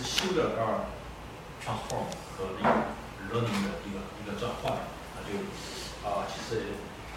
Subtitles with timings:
[0.00, 0.64] 是修了点
[1.60, 2.74] transform 和那个
[3.28, 4.72] learning 的一个一个转换，
[5.12, 5.36] 那就
[6.08, 6.72] 啊，其实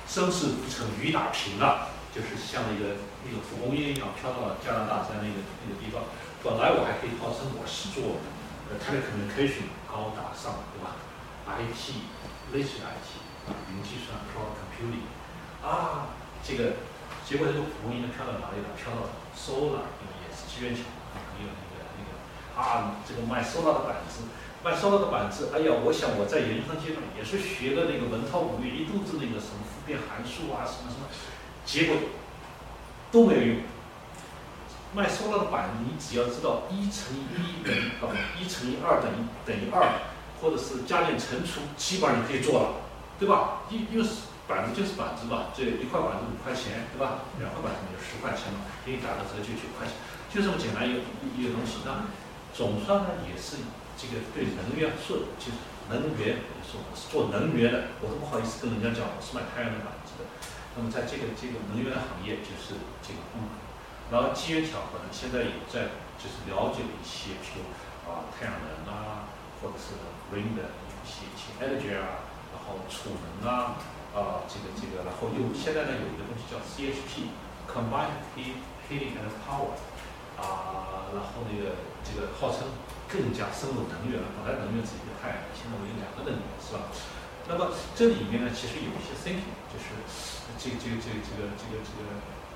[0.08, 6.04] 身势不成雨打平了，就是像那个那个蒲公英一样飘到了加拿大在那个那个地方。
[6.44, 8.20] 本来我还可以号称我是做
[8.68, 11.00] 呃 telecommunication 高大上，对吧
[11.48, 12.04] ？IT
[12.52, 13.24] 类似于 IT，
[13.72, 15.08] 云计算 cloud computing
[15.64, 16.12] 啊，
[16.44, 16.84] 这个
[17.24, 18.76] 结果这个蒲公英飘到哪里了？
[18.76, 19.88] 飘到 solar，
[20.20, 21.73] 也是机缘巧合，朋友那个那个
[22.56, 24.24] 啊，这个卖塑料的板子。
[24.64, 31.12] 卖塑料的板子，哎呀，我想我在研究生阶段也是学的那个文韬武略，一肚子那个什么复变函数啊，什么什么，
[31.68, 31.98] 结果
[33.12, 33.58] 都没有用。
[34.96, 38.08] 卖塑料的板，你只要知道一乘以一等于啊，
[38.40, 40.00] 一乘以二等于等于二，
[40.40, 42.88] 或者是加减乘除，基本上你可以做了，
[43.20, 43.68] 对吧？
[43.68, 44.08] 因因为
[44.48, 47.28] 板子就是板子嘛，这一块板子五块钱，对吧？
[47.36, 50.00] 两块板子就十块钱嘛，给你打个折就九块钱，
[50.32, 51.04] 就这么简单一个
[51.36, 51.84] 一个东西。
[51.84, 52.08] 那
[52.54, 53.58] 总算呢也是。
[53.94, 60.26] 这个对能源是就是能源，我是做能源的，我都不好意思跟人家讲我是卖太阳能板子的。
[60.76, 62.74] 那么在这个这个能源的行业，就是
[63.06, 63.54] 这个嗯，
[64.10, 67.70] 然后机缘巧合呢，现在也在就是了解了一些，比如
[68.10, 69.30] 啊太阳能啊，
[69.62, 69.94] 或者是
[70.34, 73.78] wind 的一些一些 energy 啊，然后储能啊
[74.18, 79.78] 啊这个这个，然后又现在呢有一个东西叫 CHP，combined heating and power
[80.42, 82.68] 啊，然后那个这个号称。
[83.14, 86.90] 更加深入能源了，本来能源只一个太阳，现在我有两个能源，是吧？
[87.46, 89.94] 那么这里面呢，其实有一些 thinking，就是
[90.58, 92.02] 这这这这个这个这个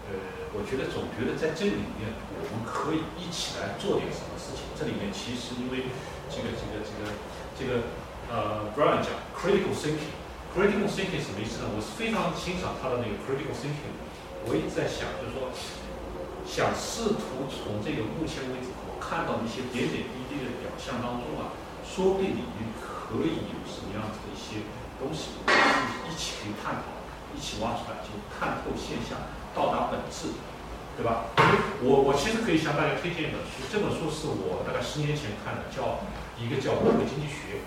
[0.09, 2.09] 呃，我觉得总觉得在这里面
[2.41, 4.65] 我们可以一起来做点什么事情。
[4.73, 5.93] 这里面其实因为
[6.25, 7.01] 这个这个这个
[7.53, 7.85] 这个
[8.33, 11.69] 呃，Brian 讲 critical thinking，critical thinking 什么意思呢？
[11.69, 13.93] 我是非常欣赏他的那个 critical thinking，
[14.49, 15.53] 我一直在想，就是说
[16.49, 18.73] 想试图从这个目前为止
[19.07, 20.37] 看到一些点点滴滴。
[20.37, 21.49] 的表象当中啊，
[21.81, 24.61] 说不定里面可以有什么样子的一些
[25.01, 26.93] 东西，一一起可以探讨，
[27.33, 29.17] 一起挖出来，就看透现象，
[29.55, 30.37] 到达本质，
[30.95, 31.33] 对吧？
[31.81, 36.05] 我我其实可以向大家推荐一本书，这本书是我大概十年前看的，叫
[36.37, 37.57] 一个叫《社会经济学》，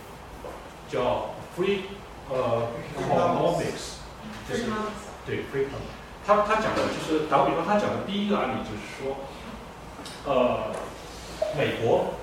[0.86, 1.90] 叫 Free
[2.30, 3.98] 呃 Economics，
[4.46, 4.70] 就是
[5.26, 9.26] 对 Free Economics，他他讲的就是打个比方，他讲的第一个案例就是说，
[10.24, 10.70] 呃，
[11.56, 12.14] 美国。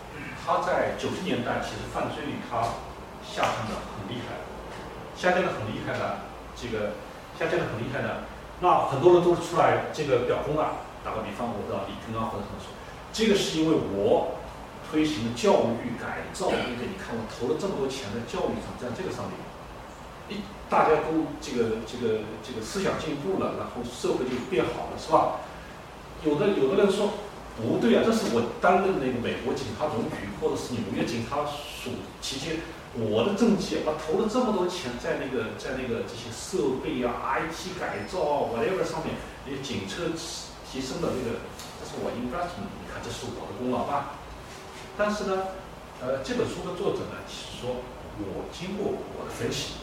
[0.47, 2.63] 它在九十年代其实犯罪率它
[3.19, 4.39] 下降的很厉害，
[5.13, 6.23] 下降的很厉害的，
[6.55, 6.95] 这个
[7.37, 8.23] 下降的很厉害的，
[8.61, 10.87] 那很多人都出来这个表功啊。
[11.03, 12.71] 打个比方，我知道李军啊或者什么说，
[13.11, 14.39] 这个是因为我
[14.89, 16.87] 推行教育改造，对不对？
[16.87, 19.35] 你看我投了这么多钱在教育上，在这个上面，
[20.31, 20.39] 一
[20.69, 25.43] 大家都这个这个这个思想进步了，然后社会就变好了，是吧？
[26.23, 27.26] 有的有的人说。
[27.57, 31.89] 不对啊，这是我担任那个美国警察总局或者是纽约警察署
[32.21, 32.61] 期间，
[32.93, 39.17] 我的政绩啊，投了这么多钱在那个在那个这些设备啊、IT 改造啊 whatever 上面，
[39.49, 40.13] 些警车
[40.69, 41.41] 提升的那个，
[41.81, 44.21] 这是我 investment，你看这是我的功劳吧？
[44.95, 45.57] 但是呢，
[45.99, 47.81] 呃，这本书的作者呢，说
[48.21, 49.81] 我经过我的分析，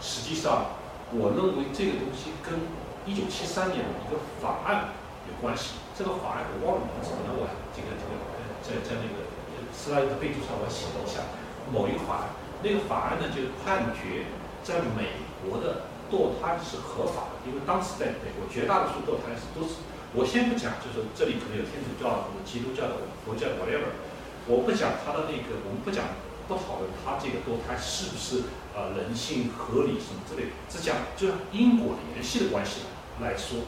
[0.00, 0.80] 实际上
[1.12, 2.56] 我认为这个东西跟
[3.04, 4.88] 一九七三年的一个法案
[5.28, 5.72] 有关系。
[5.96, 8.12] 这个法案我忘了名字，可能我这个这个
[8.60, 9.24] 在在那个
[9.72, 11.24] 斯拉的备注上我写了一下，
[11.72, 14.28] 某一个法案，那个法案呢就判决
[14.60, 19.80] 在美国的堕胎是合法的，因为当时在美国绝大多数堕胎是都是，
[20.12, 23.96] 我先不讲，就是这里可能有天主教或者基督教的、佛教的 whatever，
[24.44, 26.12] 我不讲他的那个，我们不讲
[26.44, 32.84] 不讨论他这个堕胎是不是呃人性合理什么之类，只讲就因果联系的关系
[33.24, 33.64] 来说。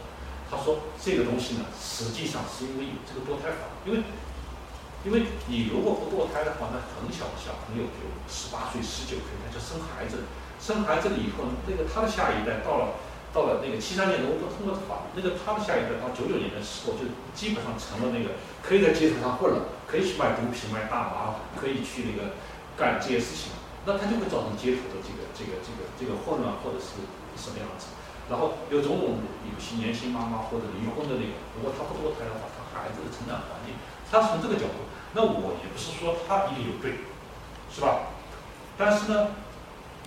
[0.50, 4.00] 他说：“这个东西呢，实际上是因为有这个堕胎法，因为，
[5.04, 8.00] 因为你如果不堕胎的话，那很小的小朋友就
[8.32, 10.24] 十八岁、十九岁他就生孩子，
[10.56, 12.96] 生孩子了以后，那个他的下一代到了，
[13.28, 17.04] 到了那个七三年的欧洲通过的法，那个他的下一代到九九年的时候，就
[17.36, 22.32] 基本上成了那个可以在街头上混了，可以去卖毒品、卖大麻，可以去那个
[22.72, 23.52] 干这些事情，
[23.84, 27.04] 那他就会造成街头的这个这个这个这个混乱或者是
[27.36, 27.92] 什么样子。”
[28.28, 29.16] 然后有种种
[29.48, 33.72] 有些年轻妈妈或者离婚的那个，如果她不堕胎的话，她孩子的成长环境，
[34.12, 34.84] 她从这个角度，
[35.16, 37.00] 那我也不是说她一定有对，
[37.72, 38.12] 是吧？
[38.76, 39.32] 但是呢，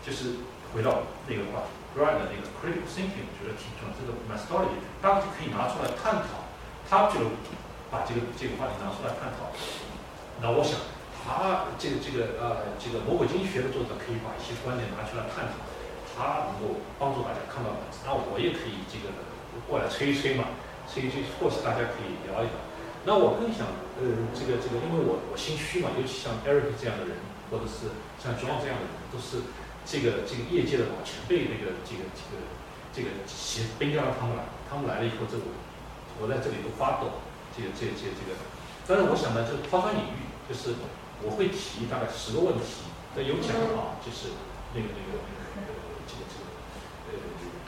[0.06, 1.66] 就是回到那个话
[1.98, 6.46] ，Brian 的那个 critical thinking，我觉得挺重要，这个 methodology，当然就可以拿出来探讨，
[6.86, 7.34] 他就
[7.90, 9.50] 把这个这个话题拿出来探讨。
[10.40, 10.78] 那我想，
[11.26, 15.71] 他这个这个呃，这个魔鬼经济学的作者可以把一些观点拿出来探讨。
[16.12, 19.12] 他能够帮助大家看到本质，那我也可以这个
[19.68, 20.52] 过来吹一吹嘛，
[20.86, 22.56] 吹一吹，或许大家可以聊一聊。
[23.04, 23.66] 那我更想，
[23.98, 27.18] 呃，这个这个，因为我我心虚嘛，尤其像 Eric 这样的人，
[27.50, 27.90] 或者是
[28.22, 29.42] 像 John 这样的人，都是
[29.82, 32.38] 这个这个业界的老前辈，那个这个这个
[32.94, 35.50] 这个先不应该让他们来，他们来了以后，这我
[36.22, 37.26] 我在这里都发抖，
[37.58, 38.38] 这个这这这个。
[38.86, 40.78] 但是我想呢，就是抛砖引玉，就是
[41.26, 42.86] 我会提大概十个问题，
[43.18, 44.30] 那有奖啊，就是
[44.74, 45.41] 那个那个那个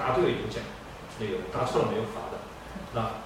[0.03, 0.59] 答对了有奖，
[1.17, 2.43] 那个答错了没有罚的，
[2.91, 3.23] 那。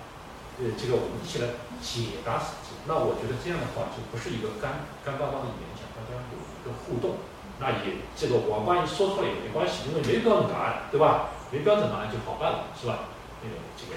[0.57, 1.53] 呃，这个我们一起来
[1.85, 2.41] 解答。
[2.89, 7.21] 那我觉得这样的话，就不是一个干干巴巴的演讲，大家有一个互动。
[7.62, 11.29] 那也这个我万一说错了也没关系，因为没标准答案，对吧？
[11.53, 13.13] 没标准答案就好办了，是吧？
[13.45, 13.94] 那个这个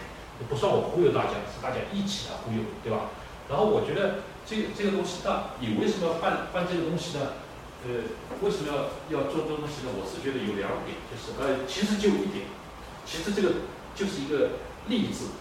[0.52, 3.08] 不算我忽悠大家，是大家一起来忽悠，对吧？
[3.48, 7.40] 然后我觉得这个这个东西，那你为什么要办办这个东西呢？
[7.88, 8.04] 呃，
[8.44, 9.96] 为什么要要做这个东西呢？
[9.96, 12.44] 我是觉得有两点，就是呃，其实就一点，
[13.10, 13.66] 其实这个
[13.96, 15.34] 就是一个例子。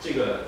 [0.00, 0.46] 这个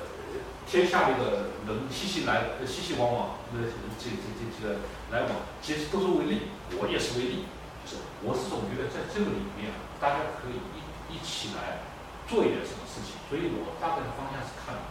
[0.64, 3.69] 天下这个人熙熙来熙熙往往，那这
[3.99, 4.81] 这这这个
[5.11, 6.49] 来往，其实都是为利，
[6.79, 7.44] 我也是为利。
[7.85, 10.79] 就是我是总觉得在这个里面，大家可以一
[11.11, 11.82] 一起来
[12.31, 13.19] 做一点什么事情。
[13.26, 14.87] 所以我大概的方向是看，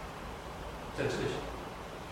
[0.92, 1.56] 在这个角度，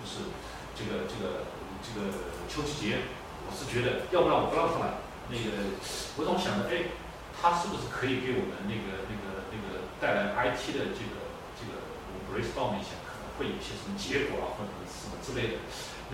[0.00, 0.32] 就是
[0.72, 1.44] 这个这个
[1.84, 2.10] 这个
[2.48, 3.04] 邱启杰，
[3.46, 5.04] 我是觉得，要不然我不让他来。
[5.30, 5.70] 那个
[6.18, 6.90] 我总想着，哎，
[7.30, 9.39] 他是不是可以给我们那个那个
[10.00, 11.14] 带来 IT 的这个
[11.58, 11.78] 这个。
[12.30, 15.58] brainstorm 一下，可能会有些什么结果啊，或者什么之类的。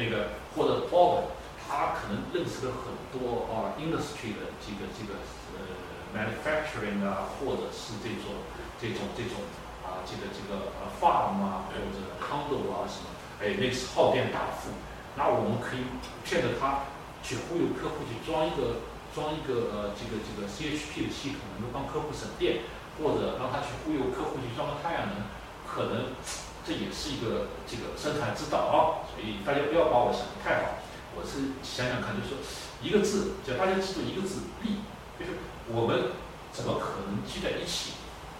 [0.00, 1.28] 那个或者 Bob，
[1.60, 5.20] 他可能认识了很多啊，industry 的这个这个
[5.52, 5.76] 呃
[6.16, 8.32] manufacturing 啊，或者是这种
[8.80, 9.44] 这种这种
[9.84, 13.12] 啊，这个这个呃 farm 啊，或者 condo 啊什么，
[13.44, 14.72] 哎，那是耗电大户。
[15.20, 15.84] 那我们可以
[16.24, 16.88] 骗着他
[17.22, 18.80] 去忽悠客户去装一个
[19.12, 22.64] 装一个呃这个这个 CHP 的系统，能够帮客户省电，
[22.98, 25.26] 或者让他去忽悠客户去装个太阳能。
[25.66, 26.16] 可能
[26.64, 30.80] 这也是一个这个生产之道啊，所以大家不要把我想的太好。
[31.12, 32.40] 我是想想看，就是说
[32.80, 34.80] 一个字，只要大家记住一个字“利”，
[35.20, 35.36] 就是
[35.68, 36.16] 我们
[36.52, 37.96] 怎么可能聚在一起，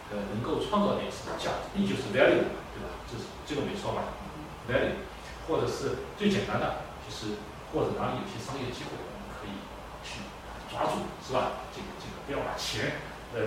[0.09, 1.77] 呃，能够创造点什么价值？
[1.77, 2.89] 利就是 value，对吧？
[3.05, 4.17] 这是这个没错吧
[4.65, 5.01] ？value，
[5.49, 7.37] 或者是最简单的，就是
[7.73, 9.61] 或者哪里有些商业机会，我们可以
[10.05, 10.25] 去
[10.73, 11.65] 抓住，是吧？
[11.73, 13.01] 这个这个不要把钱
[13.35, 13.41] 呃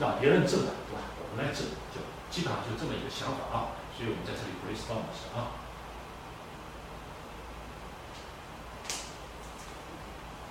[0.00, 1.02] 让别人挣了，对吧？
[1.30, 1.62] 我们来挣
[1.94, 2.00] 就。
[2.30, 5.54] 基本上就这么一个想法啊，所以我们在这里 brainstorm 一下啊。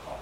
[0.05, 0.15] 好，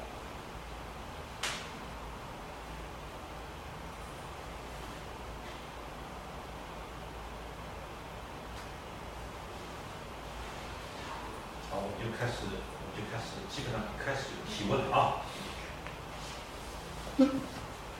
[11.69, 15.21] 好，我们就开始，我们就开始，基本上开始提问了啊。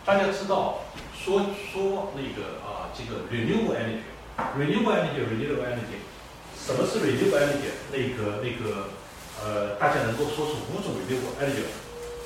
[0.04, 0.80] 大家知道，
[1.16, 6.06] 说说那个啊，这个 renewable energy，renewable energy，renewable energy，
[6.56, 7.74] 什么是 renewable energy？
[7.92, 8.94] 那个那个
[9.44, 11.66] 呃，大家能够说出五种 renewable energy，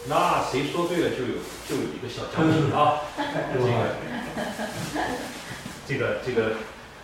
[0.10, 1.36] 那谁说对了就有
[1.68, 3.00] 就有一个小奖品啊。
[5.88, 6.38] 这个这个这个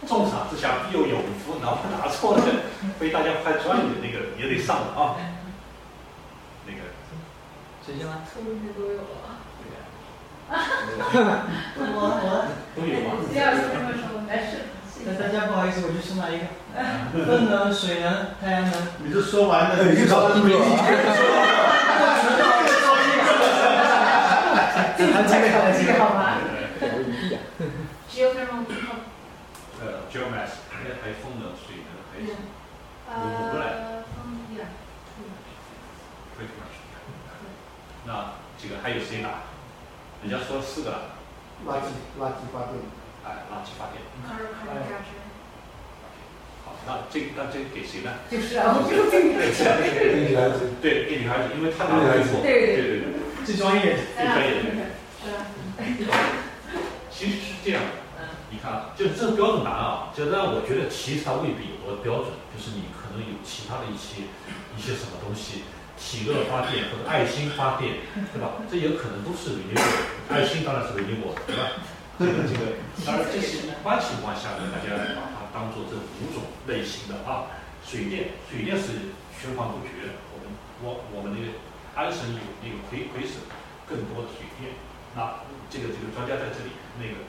[0.07, 2.43] 重赏之下必有勇夫，哪怕答错了，
[2.99, 5.15] 被大家拍砖的那个也得上了啊。
[6.65, 6.79] 那个，
[7.85, 8.13] 谁先来？
[8.33, 9.03] 聪明的都有了。
[10.51, 13.23] 我我都有吗？
[13.31, 14.67] 第二次这么说，没事。
[15.03, 16.45] 那大家不好意思，我就送来一个。
[17.25, 18.73] 风能、水能、太阳能。
[18.99, 20.49] 你是说完了，你搞一个。
[24.97, 25.43] 这个这个
[25.73, 26.35] 这个好吗
[28.11, 28.67] ？Geothermal。
[29.81, 32.35] 呃，geomass，还有还有风能、水能，还有。
[33.09, 34.67] 呃，风电。
[38.05, 38.09] 那
[38.61, 39.29] 这个还有谁拿？
[40.23, 40.91] 人家说四个，
[41.65, 41.89] 垃圾
[42.21, 42.77] 垃圾发电，
[43.25, 44.01] 哎，垃圾发电。
[46.63, 48.11] 好，那这那这给谁呢？
[48.29, 49.33] 就是啊，我就给女
[50.35, 50.77] 孩子。
[50.79, 52.41] 对，给女孩子，因为她拿最多。
[52.41, 53.05] 对对对对。
[53.43, 53.97] 最专业。
[54.15, 54.69] 最专业的。
[55.21, 56.05] 是
[57.09, 57.89] 其实是这样的，
[58.49, 64.29] 你看，就是这个标准答案啊，就让我觉得其实它未必有多标准，就是你可能有其他的一些
[64.77, 65.63] 一些什么东西。
[66.01, 68.01] 喜乐发电或者爱心发电，
[68.33, 68.57] 对吧？
[68.65, 69.81] 这有可能都是伪我
[70.33, 71.77] 爱心当然是伪我对吧？
[72.17, 72.73] 这个这个，
[73.05, 77.45] 当然这是一般情况下呢，大家把它当做这五种类型的啊。
[77.85, 80.13] 水电，水电是循环不绝。
[80.33, 80.45] 我们
[80.81, 81.53] 我我们那个
[81.93, 83.41] 安省有那个亏亏损
[83.85, 84.73] 更多的水电。
[85.13, 87.25] 那这个这个专家在这里，那个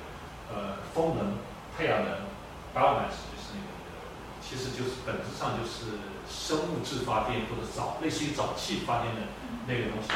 [0.52, 1.40] 呃，风能、
[1.76, 2.24] 太阳能、
[2.72, 3.68] biomass 就是那个，
[4.44, 6.11] 其实就是本质上就是。
[6.32, 9.20] 生物质发电或者沼类似于沼气发电的
[9.68, 10.08] 那个东西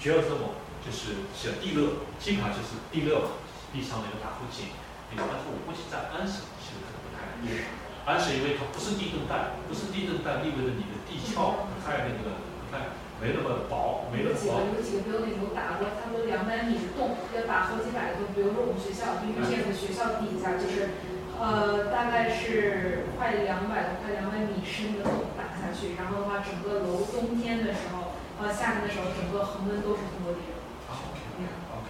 [0.00, 3.36] ，geothermal 就是像地热，基本上就是地热嘛，
[3.68, 4.72] 地上的那个大口井。
[5.12, 7.68] 那个但是我估计在安省其实可能不太一样，
[8.08, 14.64] 安省因为它不是地震带，不是地震带意味着你的地壳不太那个，不太没那么薄，没那么薄。
[14.70, 18.32] 有几个有几个 building 有打过差不多两百米的洞，要打好几百个洞。
[18.32, 20.96] 比如说我们学校 u t 的学校底下就是，
[21.40, 30.60] 呃，大概是快两百多、快两百米深的洞打下去，然后的话，整个楼冬天的时候，呃，夏天的时候，整个恒温都是通过地热。
[30.84, 31.48] 啊，OK OK
[31.80, 31.88] OK，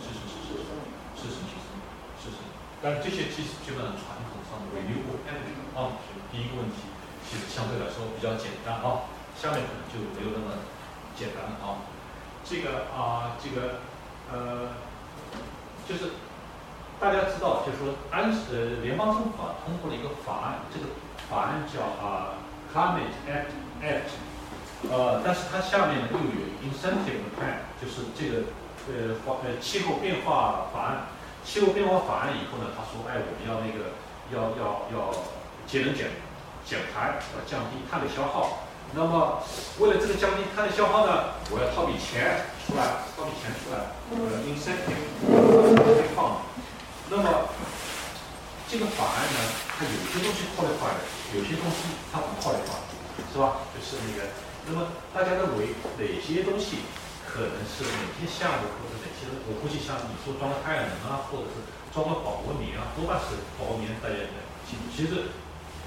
[0.00, 0.72] 是是是是是
[1.12, 1.52] 是是是
[2.24, 2.40] 是是，
[2.80, 6.88] 但是这些其实基本上传统上的 renewable energy 啊，是第一个问题，
[7.28, 10.64] 其实相对来说比较简单啊，下面可能就没有那么
[11.12, 11.84] 简单了啊。
[12.48, 13.84] 这个啊，这个
[14.32, 14.72] 呃，
[15.86, 16.16] 就是
[17.00, 20.84] 大家知道，就是说安呃联邦政府啊通过了一个法案，这个
[21.30, 22.36] 法案叫啊
[22.68, 24.12] Climate Act Act，
[24.92, 28.44] 呃，但是它下面呢又有 incentive plan，就是这个
[28.92, 31.06] 呃化呃气候变化法案。
[31.42, 33.96] 气候变化法案以后呢，他说，哎，我们要那个
[34.28, 35.10] 要要要
[35.66, 36.08] 节能减
[36.66, 38.68] 减排，要降低碳的消耗。
[38.92, 39.40] 那么
[39.78, 42.84] 为了这个降低碳的消耗呢，我要掏笔钱出来，
[43.16, 46.49] 掏笔钱出来，呃，incentive 放。
[47.10, 47.50] 那么
[48.70, 51.02] 这个法案呢，它有些东西扩大化的，
[51.34, 52.86] 有些东西它不扩大化，
[53.26, 53.66] 是吧？
[53.74, 54.30] 就是那个，
[54.70, 56.86] 那么大家认为哪些东西
[57.26, 59.26] 可能是哪些项目，或者哪些？
[59.50, 64.30] 我估计像你说装了太阳能啊，或者是装了保温棉啊，多半是保温棉，大家也
[64.62, 65.34] 其其实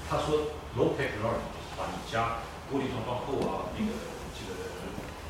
[0.04, 3.96] 他说 low technology 就是把你家玻璃窗窗后啊，那个
[4.36, 4.52] 这个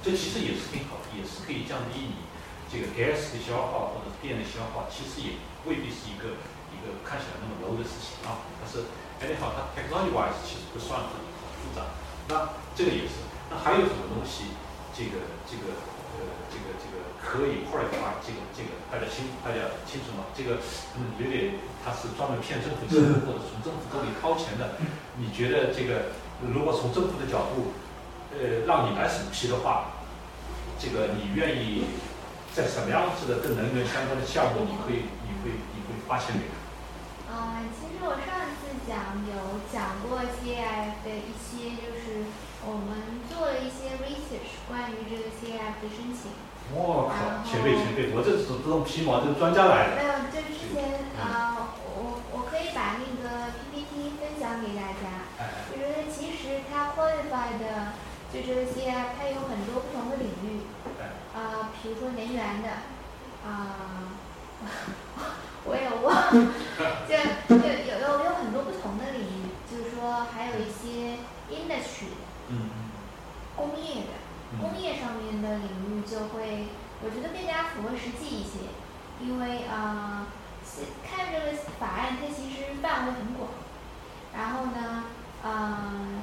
[0.03, 2.27] 这其实也是挺好，也是可以降低你
[2.67, 6.37] 这个 gas 的消耗或者是电的消耗，其实也未必是一个
[6.73, 8.45] 一个看起来那么 low 的事情啊。
[8.61, 8.87] 但是
[9.21, 11.17] anyhow 它 technology wise 其实不算很
[11.61, 11.83] 复杂。
[12.29, 14.57] 那这个也是，那还有什么东西？
[14.95, 15.75] 这个这个
[16.15, 20.23] 呃这个这个可以 q u a l i f y 这个这个大家清大家清楚吗？
[20.31, 20.63] 这个
[20.95, 24.79] 嗯有点它是专门骗政府钱或者从政府兜里掏钱的。
[25.19, 26.15] 你觉得这个
[26.47, 27.75] 如果从政府的角度，
[28.39, 29.99] 呃让你来审批的话，
[30.79, 31.91] 这个你愿意
[32.55, 35.11] 在什么样子的跟能源相关的项目，你可以
[35.45, 36.57] 会你会发现哪个？
[37.25, 42.31] 啊、其实我上次讲有讲过 CIF 的一些，就是
[42.65, 46.31] 我们做了一些 research 关于这个 CIF 的申请。
[46.73, 49.97] 我靠，前辈前辈，我这是这种皮毛，这是专家来的。
[49.99, 55.29] 没有，就之前啊、我我可以把那个 PPT 分享给大家。
[55.37, 57.99] 哎我觉得其实它 qualify 的，
[58.33, 60.65] 就这个 CIF 它有很多不同的领域。
[61.03, 62.69] 哎啊、比如说能源的，
[63.43, 64.15] 啊、
[65.65, 66.53] 我也忘了，
[67.09, 67.15] 就
[67.57, 71.19] 有有有有很多不同的领域，就是说还有一些
[71.51, 72.13] industry
[72.49, 72.69] 嗯
[73.57, 74.13] 工业的，
[74.53, 74.59] 嗯。
[74.61, 76.69] 工业上面的领域就会，
[77.03, 78.69] 我觉得更加符合实际一些，
[79.21, 80.27] 因为啊、
[80.65, 83.49] 是看这个法案它其实范围很广，
[84.37, 85.05] 然后呢，
[85.45, 86.21] 嗯、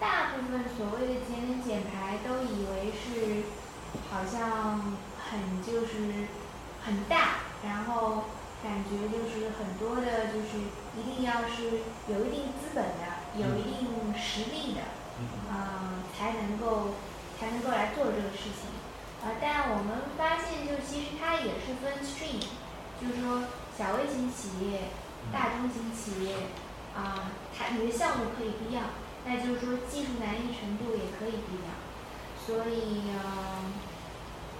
[0.00, 3.44] 大部分所谓的节能减排都以为是
[4.10, 4.96] 好像
[5.30, 6.26] 很就是
[6.84, 8.24] 很大，然后
[8.62, 10.58] 感觉就是很多的就是
[10.96, 13.04] 一定要是有一定资本的，
[13.36, 14.80] 有一定实力的。
[15.20, 16.94] 嗯啊、才能够
[17.38, 18.72] 才能够来做这个事情。
[19.22, 22.40] 啊、但我们发现，就其实它也是分 stream，
[22.98, 23.44] 就是说
[23.76, 24.88] 小微型企业、
[25.30, 26.36] 大中型企业，
[26.96, 28.84] 啊、它你的项目可以不一样，
[29.26, 31.76] 那就是说技术难易程度也可以不一样。
[32.40, 33.60] 所以，呃，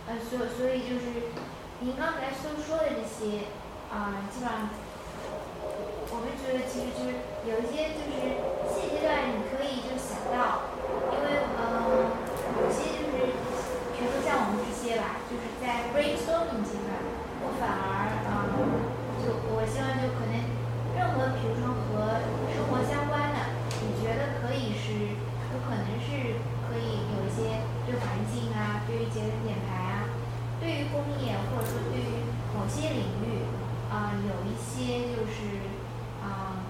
[0.08, 1.32] 呃，所所以就是
[1.82, 3.48] 您刚才所说的这些，
[3.88, 4.68] 啊、基本上
[6.12, 8.36] 我们觉得其实就是有一些就是
[8.68, 10.68] 现阶段你可以就想到，
[11.08, 11.88] 因为呃
[12.60, 13.32] 有些就是
[13.96, 17.00] 比如说像我们这些吧，就是在 brainstorming 阶段，
[17.48, 18.28] 我反而呃
[19.24, 20.36] 就我希望就可能
[20.92, 22.20] 任何比如说和
[22.52, 25.16] 生活相关的，你觉得可以是
[25.48, 26.36] 有可能是
[26.68, 30.12] 可以有一些对环境啊，对于节能减排啊，
[30.60, 33.44] 对于工业或者说对于某些领域
[33.92, 35.68] 啊、有一些就是
[36.24, 36.64] 啊、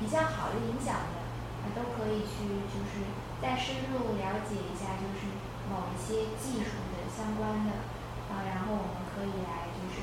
[0.00, 1.22] 比较好的影响的，
[1.62, 3.06] 啊都可以去就是
[3.40, 5.30] 再深入了解一下，就是
[5.70, 7.86] 某一些技术的相关的
[8.32, 10.02] 啊，然后我们可以来就是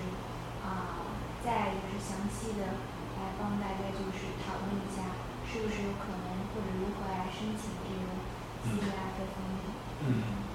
[0.63, 1.03] 啊
[1.43, 2.79] 再就是详细的
[3.19, 5.11] 来帮大家就是讨论一下，
[5.43, 8.07] 是不是有可能或者如何来申请这个
[8.63, 9.59] CIF 的方面。
[10.05, 10.48] 嗯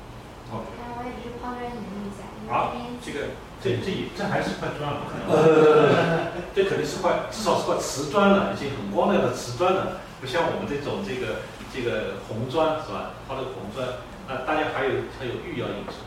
[0.78, 5.26] 然我也只是抛砖引玉一下，因为好这个，这这也这还是块砖，不可能。
[6.54, 11.42] 这肯定是块，至少是块瓷砖了，已经很光亮的瓷砖了，不像我们这种这个
[11.74, 13.18] 这个红砖是吧？
[13.26, 16.06] 抛了个红砖，那大家还有还有玉要印什么？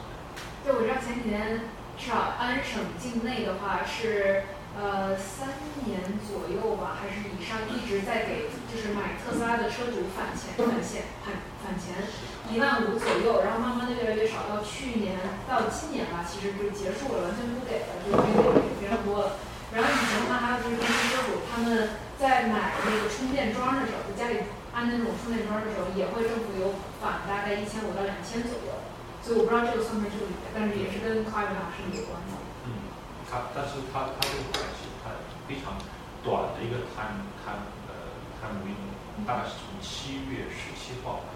[0.63, 1.67] 对，我知道前几年
[1.99, 4.43] 至少安省境内的话是，
[4.79, 12.07] 呃三年左右吧，还是以上，一直在给就是买特斯拉的车主返钱返现返返钱
[12.49, 19.35] 一万五左右，然后慢慢的越来越少，到去年到今年吧，其实就结束了，完全不给了，就没给非常多了。
[19.75, 28.71] 然后以前的话，还有就是跟车主他们在买那个充电桩的时候，在家里安那种充电桩的时候，也会政府有返大概一千五到两千左右。
[29.19, 32.39] 所以我不知道这个算不算这个里面，但是也是跟卡尔纳是有关的。
[32.63, 32.87] 嗯，
[33.27, 35.11] 它但是它它这个款其实它
[35.43, 35.75] 非常
[36.23, 38.95] 短的一个 time time 呃 time window，
[39.27, 41.27] 大概是从七月十七号，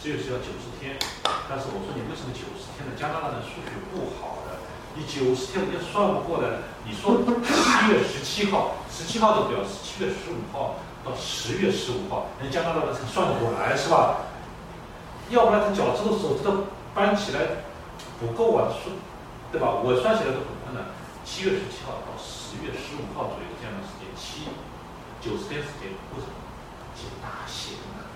[0.00, 0.96] 七月十要九十天。
[1.44, 2.96] 但是我说你为什么九十天呢？
[2.96, 4.64] 加拿大的数学不好的，
[4.96, 6.64] 你九十天人家算不过的。
[6.88, 14.24] 你说七月十七号，十七号的表是七月十五号到十月十五号，人加拿大的才算得过来是吧？
[15.28, 16.64] 要不然他脚趾头手指头。
[16.92, 17.62] 搬起来
[18.18, 18.90] 不够啊，数
[19.52, 19.78] 对吧？
[19.78, 20.90] 我算起来都很困难。
[21.22, 24.50] 七月十七号到十月十五号左右这样的时间，七
[25.22, 26.34] 九十天时间，为什么？
[26.98, 28.10] 写大写的，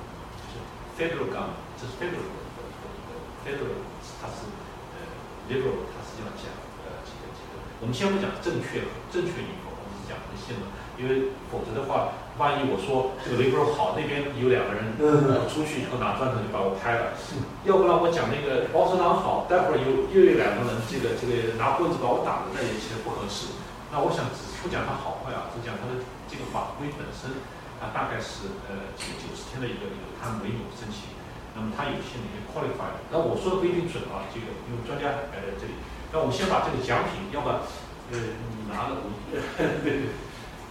[0.50, 0.66] 就是
[0.98, 3.12] federal government，这是 federal 的一个一个
[3.44, 3.84] federal，
[4.16, 4.48] 它是
[4.96, 5.04] 呃
[5.52, 6.48] liberal，它是要讲
[6.88, 12.24] 呃几个几个，我们先不讲正确正确与否，我们是讲人性嘛，因为否则的话。
[12.34, 14.98] 万一我说这个 liberal 好，那边有两个人
[15.46, 17.14] 出去以后拿砖头就把我拍了，
[17.62, 23.54] 要不然我讲那个保守党好，待会儿又又有两个人这个这个拿棍子把我打了，那也其实不合适。
[23.94, 27.38] 那我想只不讲它好坏啊，只讲它的这个法规本身，
[27.78, 31.14] 它大概是呃这个九十天的一个一个它没有申请，
[31.54, 35.74] 那么它有些那些 qualified，那我说的不一定准啊，这个因为专家摆在这里。
[36.12, 37.62] 那我们先把这个奖品，要么
[38.10, 39.10] 呃你拿了我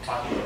[0.04, 0.40] 发给你。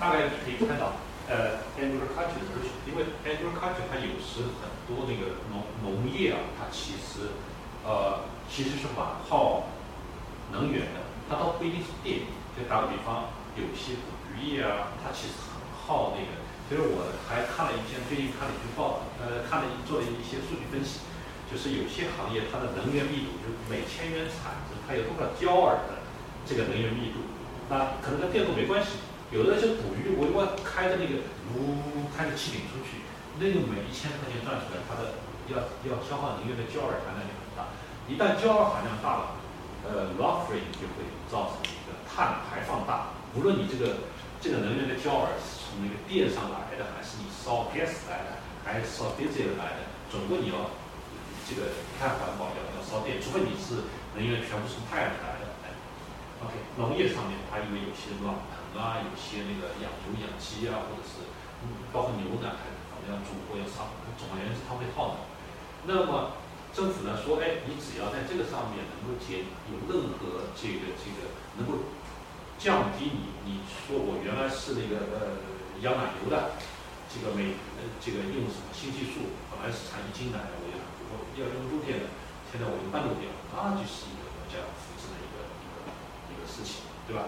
[0.00, 0.98] 大概可以看到，
[1.30, 2.58] 呃，agriculture 的
[2.90, 7.30] 因为 agriculture 它有时很多那个农农业啊，它其实，
[7.86, 9.70] 呃，其实是蛮耗
[10.50, 12.26] 能源的，它倒不一定是电。
[12.58, 15.34] 就打个比方，有些捕鱼业啊，它其实
[15.86, 16.40] 耗那个。
[16.70, 21.04] 所以我还看了一篇，最近看了一篇报道，呃，看了一做了一些数据分析，
[21.50, 26.00] 就是有些行业它的能源密度，就是每千元产值它有多少焦耳的
[26.48, 27.28] 这个能源密度，
[27.68, 29.04] 那可能跟电动没关系。
[29.32, 33.04] 有的就捕鱼，我我开着那个呜开着气艇出去，
[33.36, 35.20] 那个每一千块钱赚出来，它的
[35.52, 37.68] 要要消耗能源的焦耳含量就很大。
[38.08, 39.24] 一旦焦耳含量大了，
[39.84, 43.12] 呃，rough-free 就会造成一个碳排放大。
[43.36, 44.08] 无论你这个
[44.40, 45.36] 这个能源的焦耳
[45.72, 50.76] 从那个电上来的，还是你烧 gas 来的，还是烧 diesel 来的，总归你要
[51.48, 55.48] 这个碳环保要要烧电，除非你是能源全部从太阳来的。
[56.44, 58.60] OK，农业上面它因为有些暖棚。
[58.72, 61.20] 啊，有些那个养牛养鸡啊，或者是
[61.92, 62.56] 包括牛奶，
[62.88, 65.20] 反正要煮或要烧，总而言之它会耗能。
[65.84, 66.40] 那么
[66.72, 71.84] 政府呢说，哎，你只要在这个上面能够减有任何这个这个能够
[72.56, 73.12] 降低
[73.44, 75.36] 你，你说我原来是那个呃
[75.82, 76.54] 养奶牛的，
[77.10, 80.78] 这个每呃这个用什么新技术，本来是产一斤奶，我要
[81.10, 82.06] 我要用路电的，
[82.50, 85.90] 现在我用半路电，那就是一个国家扶持的一个一个
[86.30, 87.26] 一个事情，对吧？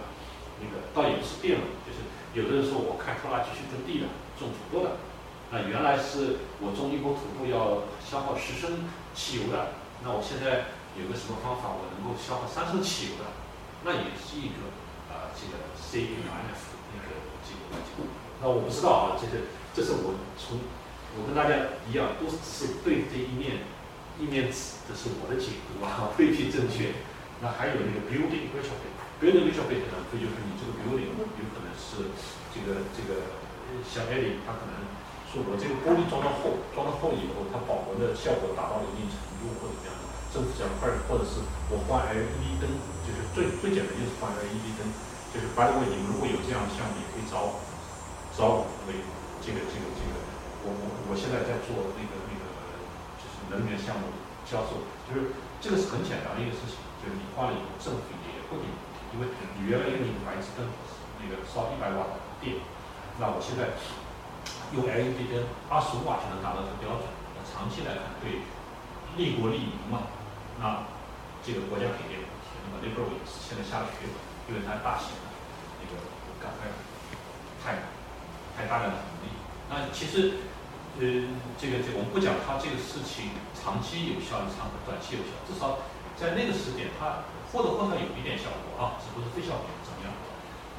[0.63, 1.99] 那个倒也不是变了，就是
[2.31, 4.07] 有的人说我开拖拉机去耕地的，
[4.39, 5.03] 种土豆的，
[5.51, 13.27] 那原来是我种一亩土豆要消耗十升汽油的，那我现在有个什么方法，我能够消耗三升汽油的，
[13.83, 14.71] 那也是一个
[15.11, 18.07] 啊这个 C P M F 那个这个这个，
[18.45, 19.41] 那我不知道啊，这个
[19.73, 20.61] 这是我从
[21.17, 23.65] 我跟大家一样，都是只是对这一面
[24.21, 26.93] 一面纸，这是我的解读啊， 未必正确。
[27.41, 28.93] 那还有那个 building retrofit。
[29.17, 32.05] building retrofit 呢，这就是你这个 building 有可能是
[32.53, 33.33] 这个这个
[33.81, 34.77] 像 Eddie 他可能
[35.25, 39.97] 说我这个玻璃装到厚，装到厚以后，它保温的效果达到了一定程度或者怎样，
[40.29, 41.41] 政府这样块或者是
[41.73, 42.69] 我换 LED 灯，
[43.01, 44.85] 就是最最简单就是换 LED 灯，
[45.33, 47.57] 就是白的问你们如果有这样的项目，也可以找我，
[48.35, 48.99] 找我为
[49.39, 50.13] 这个这个这个，
[50.67, 52.43] 我我我现在在做那个那个
[53.15, 54.11] 就是能源项目
[54.43, 55.31] 销售，就是
[55.63, 58.75] 这个是很简单的一个事情，就是你换了以后，政府也会给你。
[59.15, 60.67] 因为你原来用一个白炽灯，
[61.23, 62.59] 那个烧一百瓦的电，
[63.15, 63.71] 那我现在
[64.75, 67.07] 用 LED 灯二十五瓦就能达到这个标准。
[67.31, 68.43] 那长期来看，对
[69.15, 70.11] 利国利民嘛，
[70.59, 70.83] 那
[71.39, 72.19] 这个国家肯定，
[72.67, 74.19] 那么 Liberal 现在下了血本，
[74.51, 75.15] 因为它大型
[75.79, 75.95] 那个
[76.43, 76.67] 赶快
[77.63, 77.94] 太
[78.55, 79.29] 太大量的能力。
[79.69, 80.41] 那其实
[80.97, 85.83] 呃，这个这个我们不讲它这个事情长期有效，长短期有效，至少
[86.15, 87.25] 在那个时点它。
[87.53, 90.11] 或多或少有一点效果啊，只不过是非效果怎么样？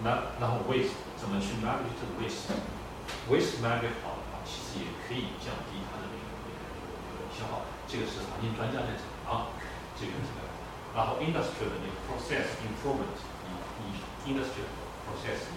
[0.04, 7.64] 那然后 waste 怎么去 manage 这个 waste？waste manage 好的话，其实也可以降低它的那个那个那个消耗。
[7.88, 9.56] 这个是行业专家在讲啊，
[9.96, 10.44] 这个这个。
[10.92, 13.16] 然后 industrial 的那个 process improvement，
[13.48, 13.96] 你
[14.28, 14.68] 你 industrial
[15.08, 15.48] process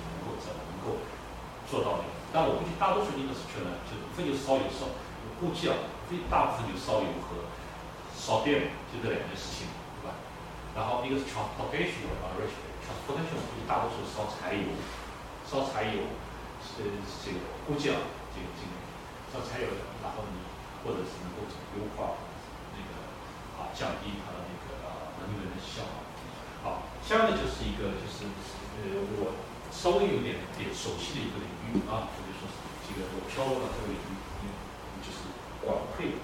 [1.70, 2.04] 做到的？
[2.34, 5.78] 但我估计大多数 industrial 呢，就无非就烧油烧，我估计啊，
[6.10, 7.46] 非大部分就烧油和
[8.18, 9.70] 烧电，就这两件事情，
[10.02, 10.14] 对吧？
[10.74, 14.74] 然后一个是 transportation 啊 r a t i o transportation 我估计大多数烧柴油，
[15.46, 16.10] 烧柴油
[16.62, 16.86] 是
[17.26, 17.98] 这个估计啊，
[18.34, 18.74] 这个这个
[19.30, 19.70] 烧柴油，
[20.02, 20.42] 然后你
[20.86, 21.46] 或者是能够
[21.78, 22.18] 优化
[22.74, 22.94] 那个
[23.58, 26.06] 啊降低它的那个啊能源的消耗。
[26.62, 29.34] 好，下面就是一个就是呃我
[29.72, 32.50] 稍微有点点熟悉的一个领域啊，比如说
[32.84, 34.50] 这个我飘落到这个领域，
[35.00, 35.30] 就是
[35.64, 36.20] 管配，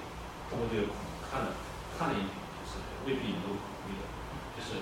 [0.49, 1.55] 通过这个孔看了
[1.95, 3.55] 看了一点，就是未必能够
[3.87, 4.01] 那个，
[4.57, 4.81] 就是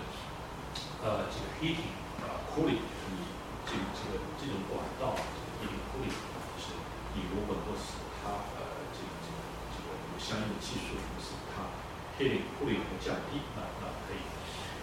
[1.05, 1.93] 呃这个 heating
[2.25, 3.21] 啊 cooling，就是你
[3.67, 6.17] 这个这个这种管道这个 heating cooling，
[6.55, 6.73] 就是
[7.13, 9.37] 你如果能够使它呃这个这个
[9.69, 11.69] 这个有相应的技术使它
[12.17, 14.23] heating cooling 能降低，那那可以。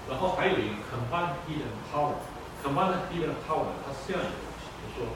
[0.09, 2.15] 然后还有一个 combined heat and power
[2.61, 5.07] power，combined heat and power 呢，它是这样一个东西，就是说，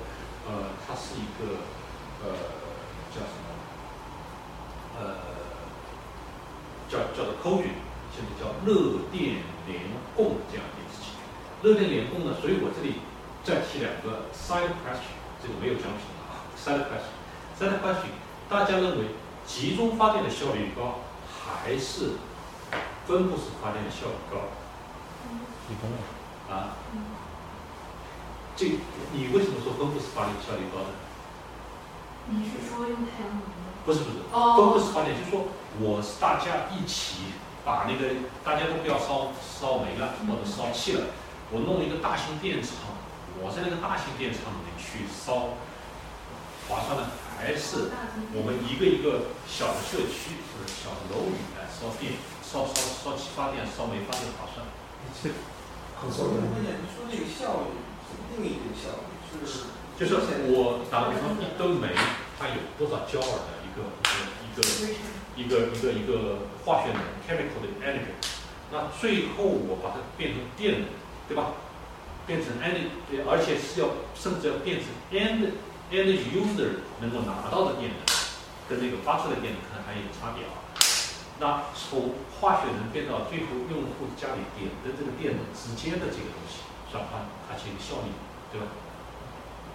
[0.49, 0.51] 呃，
[0.87, 1.61] 它是一个
[2.25, 2.33] 呃
[3.11, 3.47] 叫什么？
[4.99, 5.17] 呃，
[6.89, 7.75] 叫叫做 cogen，
[8.13, 9.81] 现在叫热电联
[10.17, 11.15] 供这样一件事情。
[11.63, 13.01] 热电联供呢，所以我这里
[13.43, 18.13] 再提两个 side question，这个没有奖品啊，side question，side question，
[18.49, 19.07] 大家认为
[19.47, 22.13] 集中发电的效率高，还是
[23.07, 24.49] 分布式发电的效率高？
[25.67, 25.97] 集中了。
[26.47, 26.77] 啊？
[28.57, 28.67] 这
[29.13, 30.95] 你为什么说分布式发电效率高呢？
[32.31, 33.75] 你是说用太阳能吗？
[33.85, 35.49] 不是不是，哦分布式发电就是说
[35.81, 38.15] 我是大家一起把那个
[38.45, 41.13] 大家都不要烧烧煤了或者烧气了，
[41.51, 42.95] 我弄一个大型电厂，
[43.43, 45.59] 我在那个大型电厂里面去烧，
[46.69, 47.11] 划算呢？
[47.35, 47.91] 还是
[48.33, 54.65] 我们一个一个小的社区或者小的楼宇来烧电、烧烧烧气发电、烧煤发电划算？
[55.19, 55.35] 这
[56.01, 57.77] 很受人关键你说这个效率，
[58.37, 59.47] 定义这个效率？
[59.47, 60.15] 是就是
[60.51, 61.95] 我打个比方，一吨煤
[62.39, 63.87] 它有多少焦耳的一个
[64.43, 64.63] 一个
[65.37, 68.19] 一个一个一个一个化学能 chemical 的 energy，
[68.73, 70.89] 那最后我把它变成电能，
[71.29, 71.55] 对吧？
[72.27, 75.55] 变成 energy，对而且是要甚至要变成 end
[75.93, 78.01] end user 能够拿到的电能，
[78.67, 80.65] 跟那个发出的电能可能还有差别啊。
[81.39, 88.11] 那从化学能变到最后用户家里点的这个电能直接的这个东西转换，它其实效率，
[88.51, 88.67] 对吧？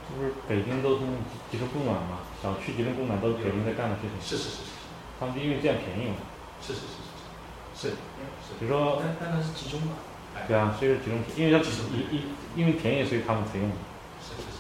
[0.04, 2.28] 这不是北京都是集集中供暖嘛？
[2.44, 4.20] 小区集中供暖都是北京在干的事情。
[4.20, 4.76] 是是是是
[5.20, 6.20] 他们就因为这样便宜嘛。
[6.60, 7.08] 是是是是
[7.80, 9.96] 是是是比如说，但但它是集中嘛，
[10.48, 12.28] 对啊，所以是集中，因为它集中一一
[12.60, 13.72] 因为便宜，所以他们才用。
[14.20, 14.60] 是是是。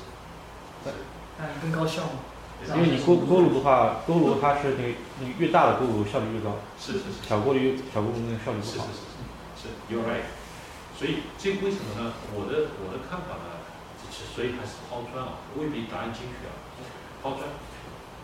[1.35, 2.23] 但更高效嘛。
[2.75, 7.59] 因为你锅锅炉的话，锅炉它是那个那个越大的锅炉效率越高，是是是，小锅炉
[7.91, 8.87] 小锅炉那个效率不好。
[8.87, 10.27] 是是是是，You're right。
[10.99, 12.11] 所以这个为什么呢？
[12.35, 13.63] 我的我的看法呢，
[13.95, 16.51] 其实所以还是抛砖啊，未必答案精确啊，
[17.23, 17.47] 抛砖。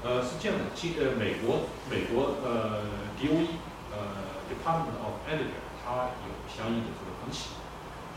[0.03, 2.83] 呃，是这样的，今呃美国美国呃
[3.15, 3.55] DOE
[3.95, 7.55] 呃 Department of Energy 它有相应的这个分析，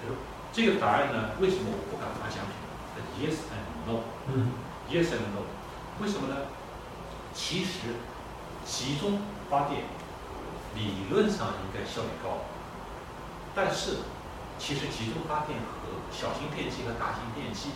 [0.03, 0.19] 就是
[0.51, 2.59] 这个答案呢，为什么我不敢发奖品
[3.23, 4.03] ？Yes and no。
[4.27, 4.51] 嗯。
[4.91, 5.47] Yes and no，
[6.03, 6.35] 为什么呢？
[7.33, 7.95] 其实
[8.65, 9.83] 集中发电
[10.75, 12.43] 理论上应该效率高，
[13.55, 13.99] 但是
[14.59, 17.71] 其实集中发电和小型电机和大型电机，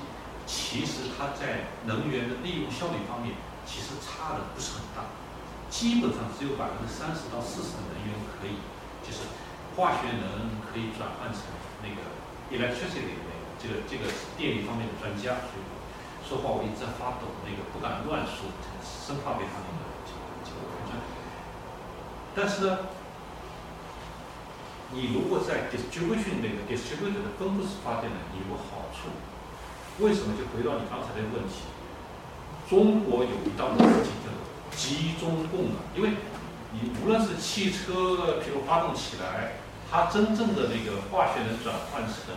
[0.44, 5.14] 其实它在能源的利用效率方面其实差的不是很大，
[5.70, 8.58] 基本上只有百分之三十到四十的能源可以，
[9.00, 9.30] 就是
[9.78, 11.46] 化学能可以转换成
[11.80, 12.02] 那个
[12.50, 15.64] electricity 的那个这个这个电力方面的专家，所以
[16.26, 18.50] 说话我一直在发抖，那个不敢乱说，
[18.82, 20.62] 生怕被他那个这个这个。
[22.34, 22.78] 但是呢，
[24.92, 29.08] 你如果在 distribution 那个 distributed 的分布式发电呢，你有好处。
[29.98, 30.34] 为什么？
[30.36, 31.64] 就回到你刚才的问题，
[32.68, 34.40] 中国有一档子事情叫做
[34.76, 36.16] 集中供暖，因为
[36.72, 42.32] 你无论是汽车，譬如发动起来，它真正的那个化学能转换成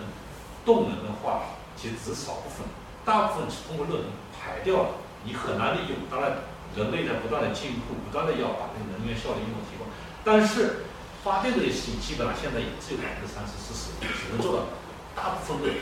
[0.65, 2.68] 动能的话，其实只少部分，
[3.06, 4.89] 大部分是通过热能排掉了，
[5.24, 5.96] 你很难利用。
[6.12, 6.44] 当然，
[6.76, 9.88] 人类在不断的进步，不断的要把这个能源效率用提高，
[10.24, 10.84] 但是
[11.25, 14.69] 发电这件事情基本上现在也只有百分之三十、四十，只能做到
[15.17, 15.73] 大部分的。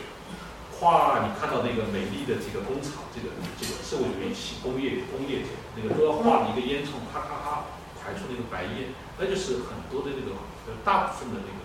[0.72, 3.28] 跨你看到那个美丽的这个工厂，这个
[3.60, 5.44] 这个社会主义起工业工业
[5.76, 7.68] 那个都要画一个烟囱，咔咔咔
[8.00, 10.34] 排出那个白烟，那就是很多的那个
[10.82, 11.60] 大部分的那个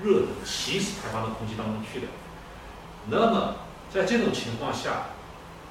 [0.00, 2.06] 热能其实排放到空气当中去的。
[3.10, 3.56] 那么
[3.92, 5.10] 在这种情况下，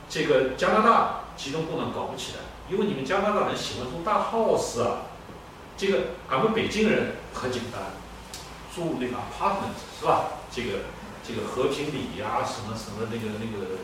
[0.10, 5.13] 这个加拿大集中供暖搞不起来，因为你们加拿大人喜欢住大 house 啊，
[5.76, 7.82] 这个俺们北京人很简单，
[8.74, 10.40] 住那个 apartment 是吧？
[10.52, 10.86] 这个
[11.26, 13.82] 这个和平里呀、什么什么那个那个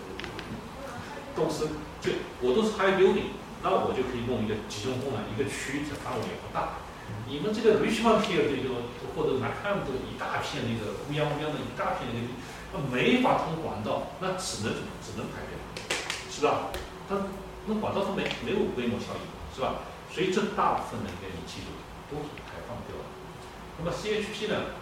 [1.36, 1.68] 都是
[2.00, 6.86] 就我都是 high building，那我就可以弄一个集中供暖，一个区的范围也不大。
[7.28, 12.34] 你们这个 Richmond Hill 这个或者 Macam 这一大片那个乌泱乌泱的一大片那个地，
[12.74, 15.58] 那没法通管道，那只能只能排电，
[16.30, 16.70] 是吧？
[17.10, 17.18] 它
[17.66, 19.26] 那管道它没没有规模效应，
[19.56, 19.82] 是吧？
[20.20, 21.72] 所以这大部分能源你记住
[22.12, 23.08] 都是排放掉的。
[23.80, 24.76] 那么 CHP 呢，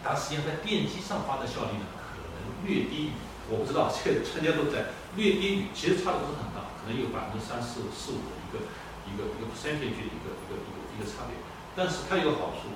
[0.00, 3.20] 它实际上在电机上发的效率呢，可能略低于，
[3.52, 8.72] 我不知道，这个专家都在略低于，其实差的不是很大，可能有百分之三四四五的一个
[9.04, 11.36] 一个一个 percentage 的一个一个一个一个差别。
[11.76, 12.72] 但是它有个好处，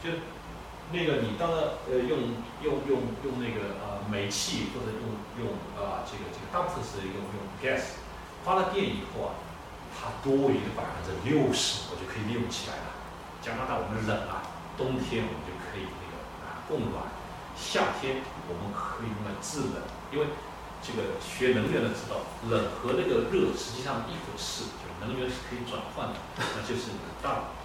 [0.00, 0.24] 就
[0.96, 8.00] 那个你当然呃用用用用那个呃煤气或者用用啊、这个这个大部分是用用 gas
[8.40, 9.43] 发了电以后啊，
[10.04, 12.92] 它多余的百分之六十我就可以利用起来了。
[13.40, 14.44] 加拿大我们冷啊，
[14.76, 17.08] 冬天我们就可以那个啊供暖，
[17.56, 19.80] 夏天我们可以用来制冷，
[20.12, 20.28] 因为
[20.84, 22.20] 这个学能源的知道，
[22.52, 26.92] 冷和那个热实际上一回事，就能源是可以转换的，那就是
[27.24, 27.56] 大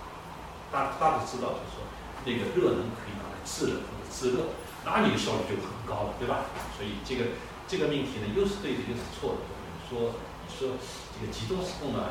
[0.71, 1.83] 大大的知道，就是说
[2.23, 6.47] 那个热能可以拿来制冷或者制热，那你的效率就很高了，对吧？
[6.75, 9.47] 所以这个这个命题呢，又是对的，又是错的。
[9.47, 10.75] 你说你说
[11.15, 12.03] 这个集中式供暖，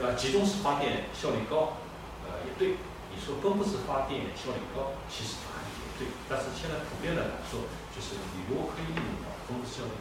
[0.00, 1.82] 呃，集中式发电效率高，
[2.24, 2.78] 呃，也对。
[3.12, 5.68] 你说分布式发电效率高，其实它也
[6.00, 6.08] 对。
[6.32, 9.92] 但是现在普遍的来说，就是你如果可以利用到分布式效率，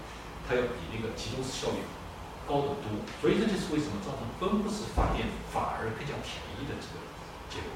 [0.48, 1.84] 它要比那个集中式效率
[2.48, 3.04] 高得多。
[3.20, 7.04] 所以这就是为什么造成分布式发电反而更加便宜的这个
[7.52, 7.76] 结果。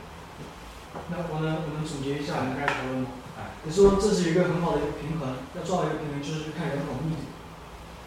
[1.11, 7.34] 那我们我们总结一下你们刚才讨论的，哎，你说这是一个很好的一个平衡，要做好一个平衡就是看人口密度。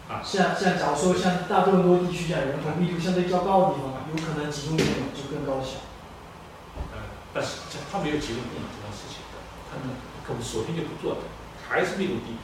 [0.09, 5.85] 啊像像假如说像大多伦多地区这样人口密度相对较高的地方，有可能集中供暖就更高效。
[6.91, 6.97] 呃，
[7.31, 9.21] 但是像他没有集中供暖这件事情，
[9.69, 9.95] 他们
[10.25, 11.21] 可能索性就不做的，
[11.69, 12.41] 还是密度低。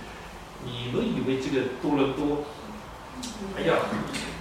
[0.63, 2.45] 你们以为这个多伦多？
[3.57, 3.89] 哎呀，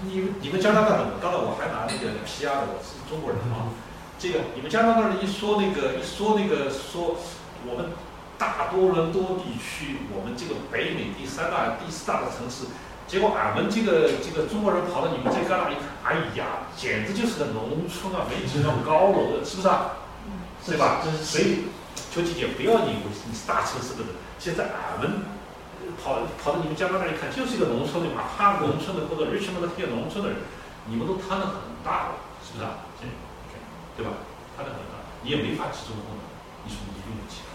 [0.04, 3.72] 你你们加拿大的，我当然我还拿那个 PR 的，我是中国人啊。
[4.20, 7.16] 这个你们加拿大人一说那个一说那个说
[7.66, 7.92] 我们
[8.38, 12.66] 大多伦多地区，我们这个北美第三大、第四大的城市，
[13.14, 20.02] 结果俺们这个这个中国人跑到你们这旮旯一看，哎呀，简直就是个农村啊，没几栋高楼的，是不是啊？
[20.66, 20.98] 对吧？
[21.22, 21.70] 所以，
[22.10, 25.22] 秋姐姐，不要以为你是大城市的人，现在俺们
[25.78, 30.42] 呃跑跑到你们加拿大一看，就是一个农村的嘛，哈农村的或者 Richmond 的这些农村的人，
[30.90, 32.82] 你们都摊的很大了，是不是啊？
[32.98, 33.06] 这
[33.94, 34.26] 对吧？
[34.58, 36.26] 摊的很大，你也没法集中供暖，
[36.66, 37.54] 你说你用不起来。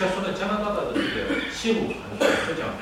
[0.00, 2.72] 再说呢，加拿大的这个线路传输，再讲，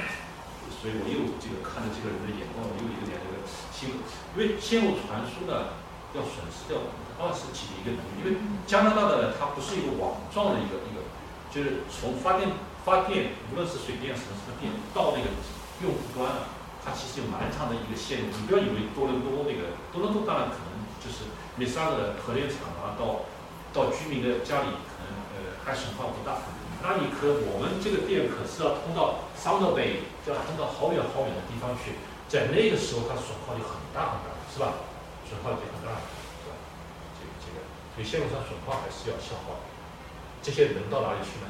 [0.82, 3.38] 所以我又这个看着这个人的眼光，我又有点这个
[3.70, 4.02] 新闻，
[4.34, 5.78] 因为线路传输呢
[6.10, 8.34] 要损失掉百分之二十几的一个能力，因为
[8.66, 11.06] 加拿大的呢它不是一个网状的一个一个，
[11.54, 12.50] 就是从发电
[12.82, 15.30] 发电，无论是水电什么什么电到那个
[15.86, 16.50] 用户端啊，
[16.82, 18.34] 它其实有蛮长的一个线路。
[18.34, 23.30] 你不要以为多伦多那个多伦多当然可能就是米沙的核电厂啊，到
[23.70, 26.42] 到居民的家里可能呃还损耗不大。
[26.82, 31.94] 那你可我们这个电可是要通到桑德北，就要通到好远好远的地方去，
[32.26, 34.82] 在那个时候它损耗就很大很大，是吧？
[35.22, 35.94] 损耗就很大，
[36.42, 36.58] 是吧？
[37.14, 37.62] 这个这个，
[37.94, 39.62] 所以线路上损耗还是要消耗。
[40.42, 41.46] 这些能到哪里去呢？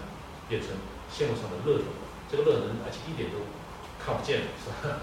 [0.52, 0.76] 变成
[1.08, 1.88] 线路上的热能，
[2.28, 3.40] 这个热能而且一点都
[3.96, 5.00] 看不见，是吧？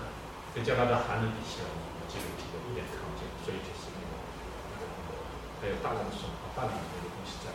[0.54, 5.26] 跟加拿大寒冷比起来，我这个这个一点看不见，所以就是那个那个那个
[5.58, 7.50] 还有大量的损耗，大量的那个东西在。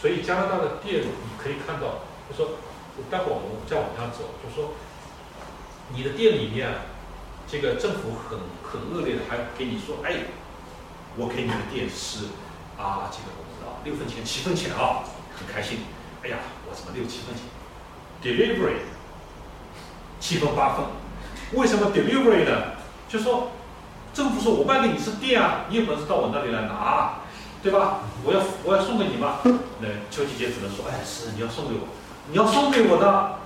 [0.00, 2.52] 所以加拿大的店你可以看到，就说
[3.10, 4.72] 待会儿我们再往下走，就说
[5.92, 6.68] 你的店里面，
[7.46, 10.24] 这个政府很很恶劣的，还给你说，哎，
[11.16, 12.26] 我给你的店是
[12.78, 15.04] 啊，这个我知道六分钱七分钱啊，
[15.36, 15.80] 很开心。
[16.22, 17.44] 哎呀，我怎么六七分钱
[18.22, 18.76] ？delivery
[20.18, 20.84] 七分八分，
[21.52, 22.74] 为什么 delivery 呢？
[23.08, 23.52] 就说
[24.14, 27.19] 政府说我卖给你是店啊，你有本事到我那里来拿，啊
[27.62, 28.00] 对吧？
[28.24, 29.38] 我要我要送给你嘛。
[29.80, 31.88] 那邱吉杰只能说，哎，是你要送给我，
[32.30, 33.38] 你要送给我的，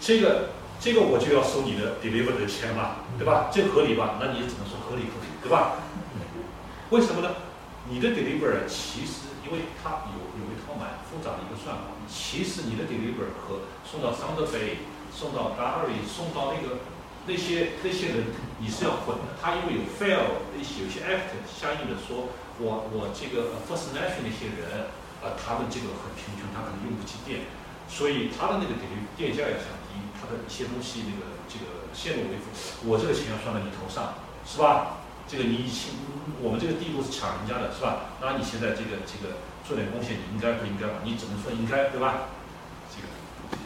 [0.00, 3.50] 这个这个我就要收你的 deliver 的钱嘛，对吧？
[3.52, 4.18] 这合理吧？
[4.20, 5.78] 那你也只能说合理合理，对吧？
[6.90, 7.30] 为什么呢？
[7.88, 14.82] 你的 deliver 其实因为它有有一套蛮复杂的一个算法，其实你的 deliver 和送到 Sound Bay，、
[15.14, 16.82] 送到 Gary、送到那个
[17.26, 18.26] 那些那些人
[18.58, 24.92] 你是要混的，他因为有 fail 有些有些 act 相应的说，我我这个 First Nation 那些人。
[25.20, 27.44] 啊，他们这个很贫穷，他可能用不起电，
[27.92, 32.48] 所以他的那个电电价要降低，他的一些东西那个这个线路维护，
[32.88, 34.16] 我这个钱要算到你头上，
[34.48, 35.04] 是吧？
[35.28, 35.92] 这个你以前
[36.40, 38.16] 我们这个地步是抢人家的，是吧？
[38.24, 41.04] 那你现在这个这个做点贡献，你应该不应该吧？
[41.04, 42.32] 你只能说应该，对吧？
[42.88, 43.12] 这个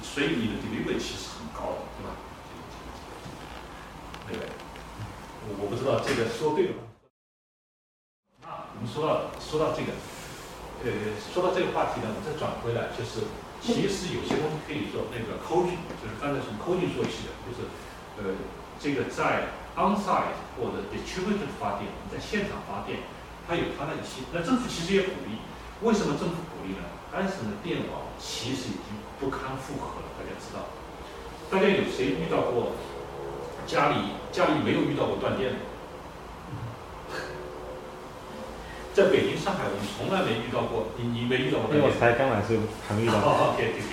[0.02, 2.18] 所以你的 delivery 其实很高的，对吧？
[4.26, 4.50] 对不对？
[5.54, 6.83] 我不知道这个说对了
[8.46, 8.68] 啊？
[8.76, 9.92] 我们说到说到这个，
[10.84, 13.24] 呃，说到这个话题呢，我们再转回来，就是
[13.60, 17.64] 其实有些东西可以做那个 coing 就是刚才从 coing 说起的，就是
[18.20, 18.36] 呃，
[18.78, 23.00] 这个在 on-site 或者 distributed 发电，在现场发电，
[23.48, 25.40] 它有它的一些，那政府其实也鼓励。
[25.82, 26.84] 为什么政府鼓励呢？
[27.12, 30.66] 安省的电网其实已经不堪负荷了，大家知道。
[31.50, 32.72] 大家有谁遇到过
[33.66, 33.96] 家里
[34.32, 35.58] 家里没有遇到过断电的？
[38.94, 41.98] 在北京、上海，我们从来没遇到过，你你没遇到过因为我断电？
[41.98, 42.54] 才刚来是
[42.86, 43.18] 还没遇到。
[43.18, 43.90] 哦， OK OK，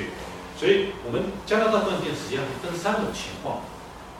[0.53, 3.65] 所以我们加拿大断电实际上是分三种情况，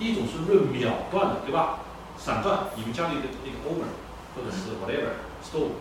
[0.02, 1.86] 一种是论秒断的，对吧？
[2.18, 3.94] 闪断，你们家里的那个 over
[4.34, 5.78] 或者是 whatever stove，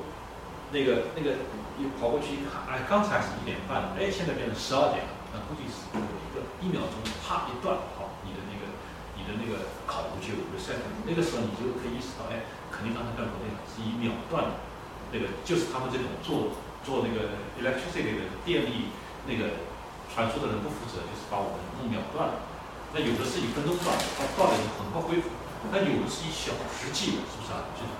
[0.68, 1.48] 那个那个
[1.80, 8.68] 你跑过去一看，哎，刚才是一点半，哎，现在变成十二点了，那估计是有一个一秒钟啪一断，好，你的那个
[9.16, 10.76] 你的那个烤炉就 reset，
[11.08, 14.68] 那个时候你就可以意识到，哎，肯定刚才干活那个是以秒断的。
[15.12, 16.54] 那个就是他们这种做
[16.86, 18.94] 做那个 electricity 的电力
[19.26, 19.66] 那个
[20.12, 22.46] 传输的人不负责，就是把我们弄秒断了。
[22.92, 25.30] 那有的是一分钟断，它断了以后很快恢复；
[25.70, 27.70] 那有的是一小时计的，是不是啊？
[27.78, 27.90] 就是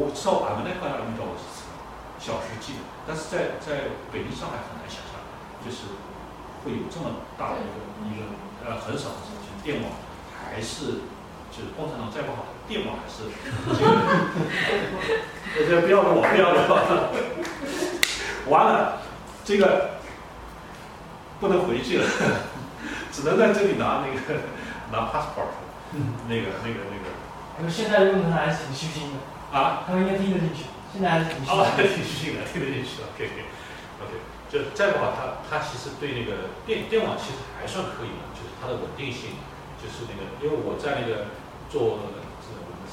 [0.00, 1.68] 我知道俺们那块遇到过几次
[2.16, 5.20] 小时计的，但是在在北京、上海很难想象，
[5.60, 5.92] 就是
[6.64, 7.76] 会有这么大的一个
[8.08, 8.24] 一个
[8.64, 9.92] 呃很少很少，就是电网
[10.32, 11.04] 还是
[11.52, 13.26] 就是共产党再不好，电网还是
[13.66, 13.90] 这个。
[15.52, 17.10] 这这不要了，我不要了，
[18.46, 19.02] 完了，
[19.42, 19.98] 这个
[21.40, 22.06] 不能回去了，
[23.10, 24.46] 只能在这里拿那个
[24.94, 25.50] 拿 passport，
[26.30, 27.10] 那个那个那个
[27.58, 29.18] 那个现在用的还是挺虚心的，
[29.50, 31.82] 啊，他们应该听得进去，现在还是挺虚啊，心的。
[31.82, 33.38] 挺虚心的，听得进去了，OK OK
[34.06, 34.12] OK，
[34.46, 39.34] 就再不好，它它其实对那个电电网其实还算可以的，就是它的稳定性，
[39.82, 41.34] 就是那个，因为我在那个
[41.66, 42.22] 做这个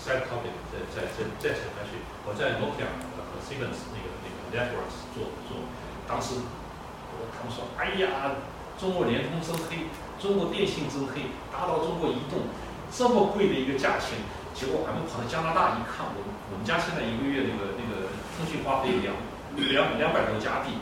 [0.08, 2.88] side topic 在在在在城南区，我在 Nokia
[3.28, 5.68] 和 Siemens 那个那个 networks 做做，
[6.08, 6.40] 当时
[7.12, 8.40] 我他们说，哎呀，
[8.80, 12.48] 中国联通真黑，中国电信真黑，打到中国移动，
[12.88, 14.24] 这么贵的一个价钱，
[14.56, 18.08] 结果俺们跑到加拿大一看，我我们家现在一个月那个那个
[18.40, 19.12] 通讯花费两
[19.60, 20.80] 两两百多加币。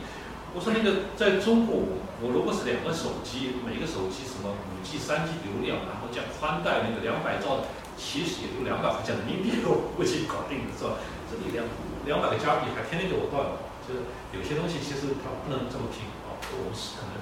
[0.54, 7.68] 我说那个在中国，我我如果是两个手机，每个手机什么五 G、三 G 流量，然后加宽带那个两百兆的，
[8.00, 10.96] 其实也就两百块钱人民币，我估计搞定了，是吧？
[11.28, 11.60] 这里两
[12.08, 13.44] 两百个加币还天天给我断，
[13.84, 17.12] 就是有些东西其实它不能这么拼啊，我们是可能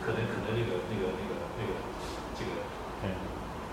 [0.00, 1.70] 可能可能那个那个那个那个
[2.32, 2.50] 这个
[3.04, 3.12] 嗯，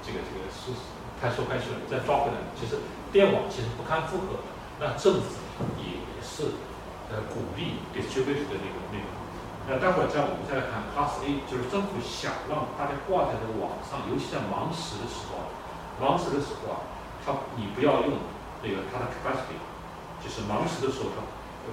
[0.03, 0.75] 这个这个是
[1.23, 2.83] 太说快去了，再抓回来，其实
[3.15, 4.43] 电网其实不堪负荷，
[4.83, 5.39] 那政府
[5.79, 6.59] 也是
[7.07, 9.07] 呃鼓励 distributed 的那个那个。
[9.67, 15.49] 那待会儿再我们再来看 Class A，就是政府想让大家挂在这个网上，尤其在忙时的时候啊，
[15.97, 16.86] 忙时的时候啊，
[17.25, 18.21] 它你不要用
[18.62, 19.58] 那个它的 capacity，
[20.21, 21.25] 就是忙时的时候它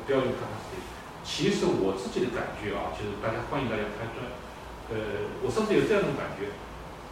[0.06, 0.80] 不要用 capacity。
[1.20, 4.24] 其实我自己的感觉啊，就是大家欢迎大家开专，
[4.88, 6.56] 呃，我甚至有这样一种感觉，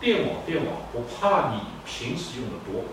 [0.01, 2.89] 电网电网不怕你平时用的多，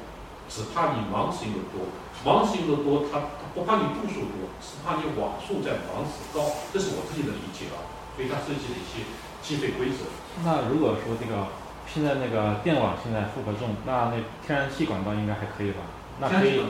[0.52, 1.88] 只怕你忙时用的多。
[2.28, 7.82] 忙时用的多，它它不怕你步数多，是怕你瓦数在房子高，这是我自己的理解啊。
[8.16, 9.06] 所以它设计了一些
[9.42, 10.06] 计费规则。
[10.46, 11.48] 那如果说这个
[11.86, 15.82] 现在那个电网现在负荷重，那那天然气管道应该还可以吧？
[16.20, 16.62] 那可以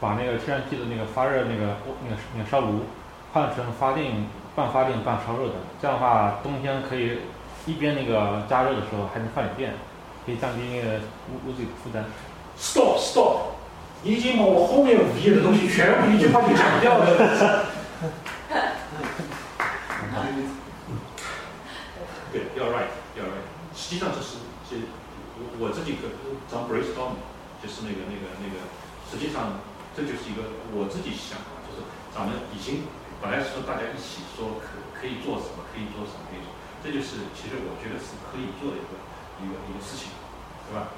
[0.00, 2.84] 把那个天然气的那个发热那个那个那个烧炉
[3.32, 4.26] 换成发电
[4.56, 7.20] 半发电半烧热的，这样的话冬天可以
[7.66, 9.74] 一边那个加热的时候还能放点电，
[10.26, 12.04] 可以降低那个屋屋子里的负担。
[12.56, 13.53] Stop stop，你
[14.04, 17.08] 已经把我后面五页的东西全部一句话就讲掉了。
[22.28, 23.48] 对，you're right，you're right。
[23.72, 24.76] 实际上这是这
[25.40, 26.12] 我我自己可
[26.52, 27.16] 咱 brainstorm，
[27.64, 28.60] 就是那个那个那个，
[29.08, 29.64] 实际上
[29.96, 31.80] 这就是一个我自己想法，就是
[32.12, 32.84] 咱们已经
[33.24, 36.52] 本来是说大家一起说可可以做什么，可以做什么，可以做，
[36.84, 39.00] 这就是其实我觉得是可以做的一个
[39.40, 40.12] 一个一个事情，
[40.68, 40.92] 对吧？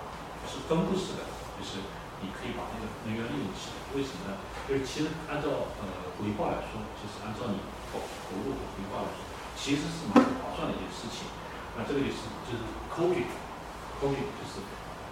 [0.50, 1.22] 是分布式的，
[1.58, 1.78] 就是
[2.24, 3.80] 你可以把那个能源利用起来。
[3.92, 4.40] 为什么呢？
[4.68, 9.22] 就是其实按照呃回报来说，就是按照你投投入的回报来说，
[9.54, 11.30] 其实是蛮划算的一件事情。
[11.76, 14.64] 那这个也是就是 coaching，coaching 就是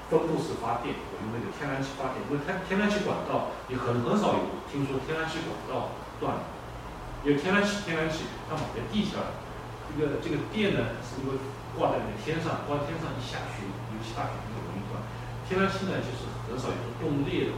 [0.09, 6.45] 分布式发电，我用那个天然气发电，因为它天然气管道你很很少有听说天然气管道断了，
[7.25, 9.37] 因为天然气天然气它往下地下，
[9.89, 11.41] 这个这个电呢是因为
[11.77, 14.99] 挂在那个天上，挂在天上一下雪，尤其大雪那个容易断。
[15.47, 17.53] 天然气呢就是很少有冻裂的，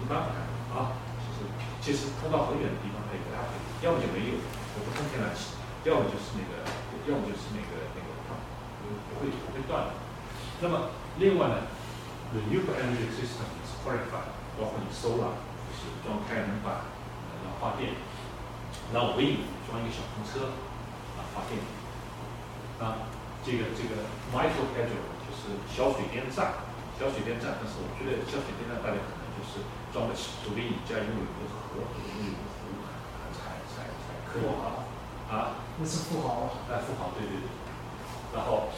[0.00, 1.46] 一般不太有啊，就是
[1.80, 4.40] 其实通到很远的地方它也不太会，要么就没有，
[4.76, 5.58] 我不通天然气。
[5.82, 6.62] 要么就是那个，
[7.10, 8.08] 要么就是那个那个
[8.86, 9.98] 不会不会断的。
[10.62, 11.66] 那么另外呢
[12.30, 15.34] ，renewable energy system is qualified，包括你 solar
[15.66, 16.86] 就是装太阳能板，
[17.42, 17.98] 然后发电，
[18.94, 20.54] 然后 wind 装一个小风车
[21.18, 21.58] 啊发电，
[22.78, 23.10] 啊
[23.42, 26.62] 这个这个 micro hydro 就是小水电站，
[26.98, 32.78] 小水电站，但是我觉得小水电站大家可能就是装不起，除非你家拥有一个河，有一个湖，
[33.34, 34.86] 才才才可以啊
[35.26, 35.34] 啊。
[35.80, 36.46] 那是富豪啊。
[36.70, 37.48] 哎，富豪，对对对。
[38.32, 38.70] 然后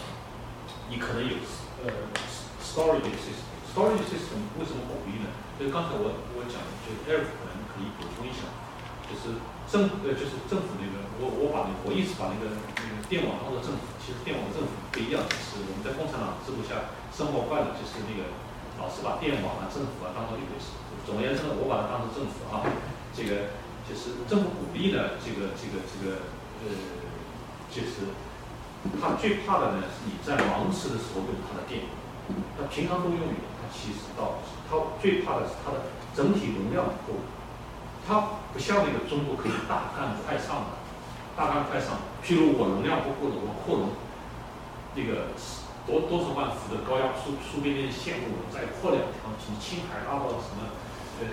[0.89, 1.37] 你可能有
[1.85, 1.93] 呃
[2.65, 5.29] storage system，storage system 为什么不鼓励呢？
[5.59, 8.51] 就是刚才我我讲的，就是 Eric 可能可以补充一下，
[9.07, 9.39] 就是
[9.71, 18.35] 政呃就是政府那个，我我把那个我一直把那个那个电网当做政府，其实电网政府不一样，就是我们在共产党制度下生活惯了，就是那个
[18.83, 20.75] 老是把电网啊、政府啊当做一回事。
[21.07, 22.67] 总而言之呢，我把它当做政府啊，
[23.15, 23.55] 这个
[23.87, 26.27] 就是政府鼓励呢，这个这个这个
[26.65, 26.75] 呃，
[27.71, 28.11] 就是
[28.99, 31.87] 他最怕的呢是你在忙时的时候用他的电，
[32.59, 35.87] 他平常都用于他其实到他最怕的是它的
[36.17, 37.23] 整体容量不够，
[38.07, 40.83] 它不像那个中国可以大干快上的，
[41.37, 43.91] 大干快上，譬如我容量不够的，我扩容，
[44.95, 45.31] 那个
[45.87, 50.72] 多多少万伏的高压输输变电线路，再扩两条，从青海拉到什么，
[51.20, 51.26] 呃，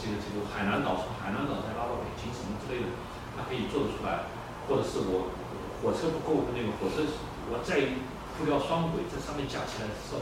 [0.00, 2.88] 这个这个海南岛，从海南岛再拉到北京什么之类的，
[3.36, 4.32] 它可以做得出来。
[4.70, 5.34] 或者是我
[5.82, 7.02] 火车不够的，那个火车
[7.50, 7.98] 我再
[8.38, 10.14] 铺条双轨在上面架起来是，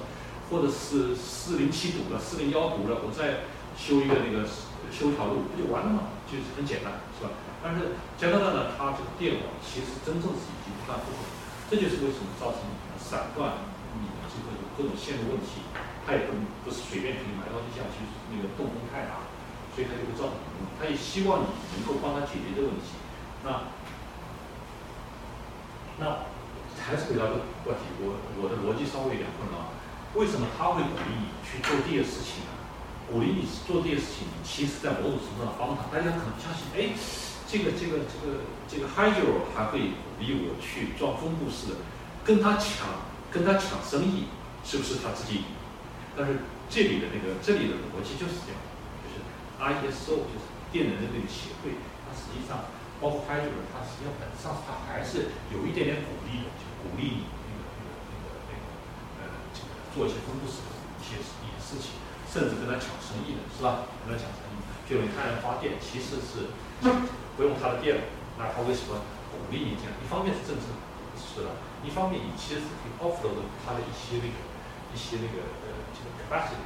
[0.48, 3.44] 或者是四零七堵了，四零幺堵了，我再
[3.76, 4.48] 修一个那个
[4.88, 6.16] 修条路不就完了吗？
[6.24, 7.36] 就是很简单，是吧？
[7.62, 11.20] 但是加拿大呢，它这个电网其实真正是已经不断不够，
[11.70, 12.66] 这就是为什么造成
[12.98, 13.62] 散断，
[13.94, 15.62] 你这个有各种线路问题，
[16.04, 16.34] 它也不
[16.66, 18.02] 不是随便可以埋到地下去，
[18.34, 19.30] 那个动工太大，
[19.70, 20.42] 所以它就会造成，
[20.76, 21.48] 它也希望你
[21.78, 22.98] 能够帮他解决这个问题，
[23.46, 23.70] 那。
[26.00, 26.24] 那
[26.80, 29.68] 还是回到这个问题，我我的逻辑稍微有点混乱。
[30.16, 32.56] 为什么他会鼓励你去做这些事情呢？
[33.04, 35.92] 鼓励你做这些事情，其实在某种程度上帮他。
[35.92, 36.96] 大家可能相信，哎，
[37.50, 41.74] 这个这个这个这个 Hydro 还会鼓励我去装分布式的，
[42.24, 44.26] 跟他抢跟他抢生意，
[44.62, 45.42] 是不是他自己？
[46.16, 48.58] 但是这里的那个这里的逻辑就是这样，
[49.02, 49.18] 就是
[49.58, 51.74] ISO 就是电能的那个协会，
[52.06, 52.70] 它实际上。
[53.00, 58.60] 包括 Hydro，，它实际上本质上它还是有一点点鼓励的，就鼓励你那个那个那个
[59.16, 61.96] 那个呃这个做一些分布式的一些一些事情，
[62.28, 63.88] 甚至跟他抢生意的是吧？
[64.04, 66.52] 跟他抢生意，就你太阳发电其实是
[67.36, 68.02] 不用他的电了，
[68.38, 69.00] 那他为什么
[69.30, 69.92] 鼓励你这样？
[70.00, 70.72] 一方面是政策
[71.16, 73.30] 是的，一方面你其实是可以 offer
[73.64, 74.36] 他的一些那个
[74.92, 76.64] 一些那个呃这个 capacity。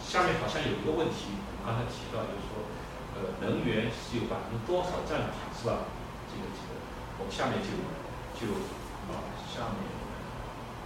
[0.00, 2.64] 下面好像有一个问题，我们刚才提到就是说。
[3.18, 5.90] 呃，能源是有百分之多少占比，是吧？
[6.30, 6.78] 这个这个，
[7.18, 7.74] 我们下面就
[8.38, 8.46] 就
[9.10, 9.82] 啊，下面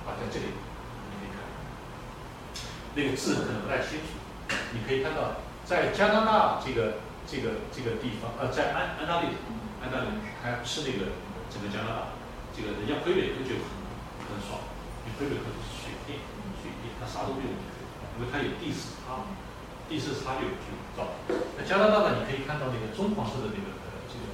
[0.09, 1.45] 啊，在这里你可以看，
[2.95, 4.17] 那个字可能不太清楚。
[4.73, 9.33] 你可以看到，在加拿大这个这个这个地方，呃，在安安大略，
[9.81, 10.13] 安大略
[10.45, 11.17] 还不是那个
[11.49, 12.13] 整个加拿大，
[12.53, 13.73] 这个人家魁北克就很
[14.29, 14.61] 很爽，
[15.09, 16.21] 你魁北克是水电，
[16.61, 17.49] 水电，它啥都不用，
[18.21, 19.25] 因为它有地势差。
[19.89, 21.05] 地势差就就造
[21.57, 22.21] 那加拿大呢？
[22.21, 24.25] 你可以看到那个棕黄色的那个呃这个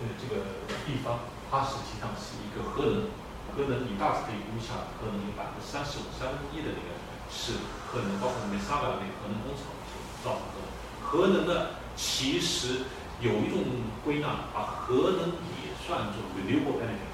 [0.00, 0.44] 呃这个
[0.84, 3.08] 地方，它实际上是一个核能，
[3.52, 6.88] 核能你大致可以估一下，核能有百分之三十五、三分之一的那个
[7.32, 9.72] 是核能，包括里面三百万那个核能工厂
[10.20, 10.68] 造成的。
[11.00, 12.88] 核能呢，其实
[13.20, 13.60] 有一种
[14.02, 17.12] 归纳，把核能也算作 renewable energy。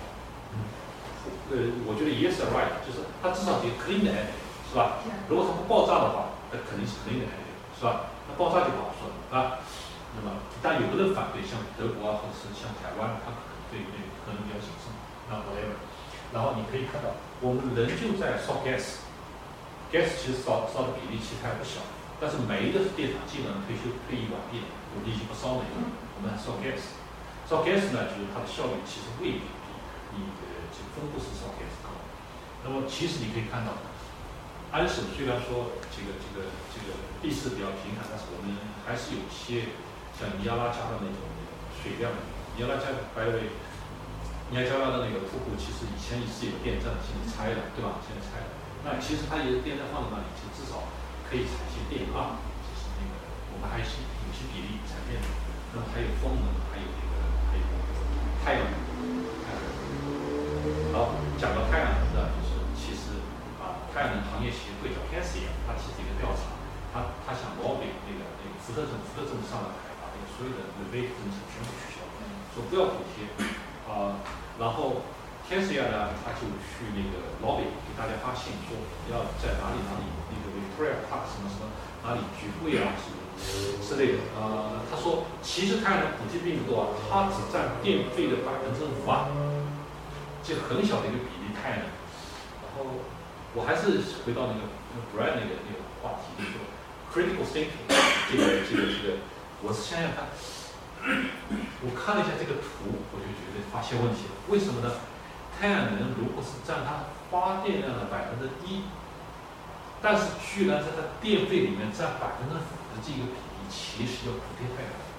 [0.55, 0.63] 嗯，
[1.51, 1.53] 呃，
[1.91, 4.39] 我觉得 yes right，就是它至少得 clean energy，
[4.71, 5.03] 是吧？
[5.29, 7.51] 如果它不爆炸的话，那肯定是 clean energy。
[7.77, 8.09] 是吧？
[8.25, 9.61] 那爆炸就不好说了啊。
[10.17, 14.89] 那么，但有的人反对，像德国啊，或者是像台湾，他可能对对可能比较谨慎。
[15.29, 15.77] 那 whatever。
[16.33, 17.13] 然后你可以看到，
[17.45, 21.85] 我们仍旧在烧 gas，gas 其实烧烧的比例其实还不小。
[22.21, 25.77] 但是煤的电厂基本上退休退役完毕了，我们已经不烧煤了，
[26.17, 26.97] 我们还烧 gas。
[27.45, 29.69] 烧 gas 呢，就是它的效率其实未必比
[30.17, 31.93] 你的这个分布式烧 gas 高。
[32.65, 33.77] 那么，其实你可以看到。
[34.75, 36.43] 安省虽然说这个这个
[36.75, 38.51] 这个地势比较平坦，但是我们
[38.83, 39.71] 还是有些
[40.19, 41.23] 像尼亚拉加的那种
[41.71, 42.11] 水量。
[42.59, 43.55] 尼亚拉加白为
[44.51, 48.03] 尼亚加拉的那个瀑布，其实以前也是有电站，现在拆了，对吧？
[48.03, 48.51] 现在拆了。
[48.83, 50.83] 那其实它有电站放在那里，就至少
[51.31, 52.43] 可以产些电啊。
[52.67, 53.13] 就是那个
[53.53, 55.27] 我们还是有些比例产电的。
[55.75, 57.13] 那么还有风能，还有那个
[57.51, 57.65] 还有
[58.45, 58.75] 太阳能。
[60.93, 62.33] 好，讲到太阳能的。
[62.35, 63.21] 就是其实
[63.61, 66.57] 啊太阳能行业协会叫 c a s i 它其实一个调查，
[66.95, 72.03] 它它想模拟那个那个福特镇福特镇上的开发，那个所有的 rebate 政策全部取消，
[72.55, 73.29] 说不要补贴
[73.87, 74.19] 啊、
[74.59, 75.05] 然后
[75.47, 78.75] Tesla 呢，他就去那个 lobby 给大家发信说
[79.13, 80.46] 要在哪里哪里那个
[80.77, 81.73] Victoria Park 什么什么
[82.05, 83.17] 哪里聚会啊什么
[83.81, 84.19] 之类的。
[84.37, 89.29] 呃，他说其实太阳能补贴并不多啊，它只占电费的百分之五啊，
[90.45, 91.89] 就很小的一个比例太阳能。
[92.61, 93.01] 然后
[93.55, 96.61] 我还是回到那个那个 brand 那个那个话题，就是说
[97.09, 97.89] critical thinking
[98.31, 99.17] 这个这个这个，
[99.65, 100.29] 我是想想看，
[101.81, 104.37] 我看了一下这个图，我就觉得发现问题了。
[104.49, 104.93] 为什么呢？
[105.59, 108.85] 太阳能如果是占它发电量的百分之一，
[110.07, 115.11] 但是居然在它电费里面占百分之五的这个比例，其实要补贴太阳能，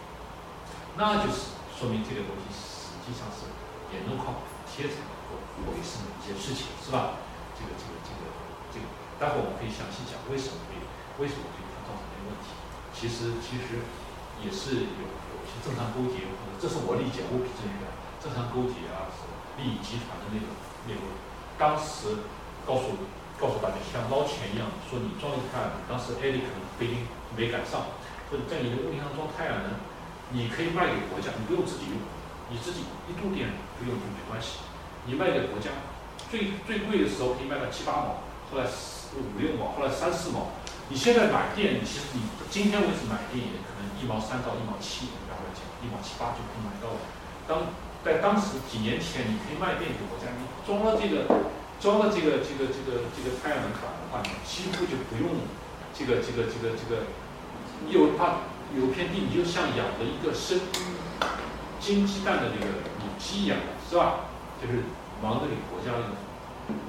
[0.96, 3.52] 那就是说明这个东西实际上是
[3.92, 7.20] 严重靠补贴才能够维生的一件事情，是吧？
[7.60, 8.32] 这个这个这个
[8.72, 8.88] 这个，
[9.20, 10.80] 待会我们可以详细讲为什么会
[11.20, 12.56] 为什么会它造成这个问题。
[12.96, 13.84] 其实其实
[14.40, 17.76] 也是有有些正常勾结，或者这是我理解我比正确
[18.24, 19.28] 正常勾结啊，是
[19.60, 20.48] 利益集团的那种
[20.88, 21.04] 那种。
[21.60, 22.24] 当时
[22.64, 22.96] 告诉
[23.40, 27.06] 告诉大家像捞钱一样，说你装一个太阳能，当时艾利可能不一定
[27.38, 27.94] 没赶上，
[28.30, 29.78] 或者在你的屋顶上装太阳能，
[30.34, 32.02] 你可以卖给国家，你不用自己用，
[32.50, 34.66] 你自己一度电不用用没关系，
[35.06, 35.70] 你卖给国家，
[36.34, 40.50] 最最贵的时候可以卖到七八毛，后来四五六毛，后来三四毛。
[40.90, 47.00] 你现在买电，其实你今天为止买电也可能一毛三到一毛七，然后讲一毛七八就可以买到了。
[47.46, 47.70] 当
[48.04, 51.28] 在当时几年前，你可以卖电给国家，你装了这个
[51.80, 55.46] 装了这个这个这个这个太阳能卡的话，你几乎就不用
[55.94, 57.06] 这个这个这个这个，
[57.86, 60.60] 你有它有片地，你就像养了一个生
[61.80, 63.58] 金鸡蛋的那个母鸡一样，
[63.90, 64.34] 是吧？
[64.58, 64.82] 就是
[65.22, 66.18] 忙着给国家用，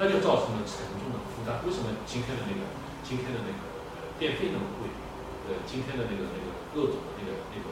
[0.00, 1.60] 那就造成了沉重的负担。
[1.64, 2.64] 为什么今天的那个
[3.04, 3.60] 今天的那个
[4.00, 4.88] 呃电费那么贵？
[5.48, 7.68] 呃，今天的那个那个各种的那个那个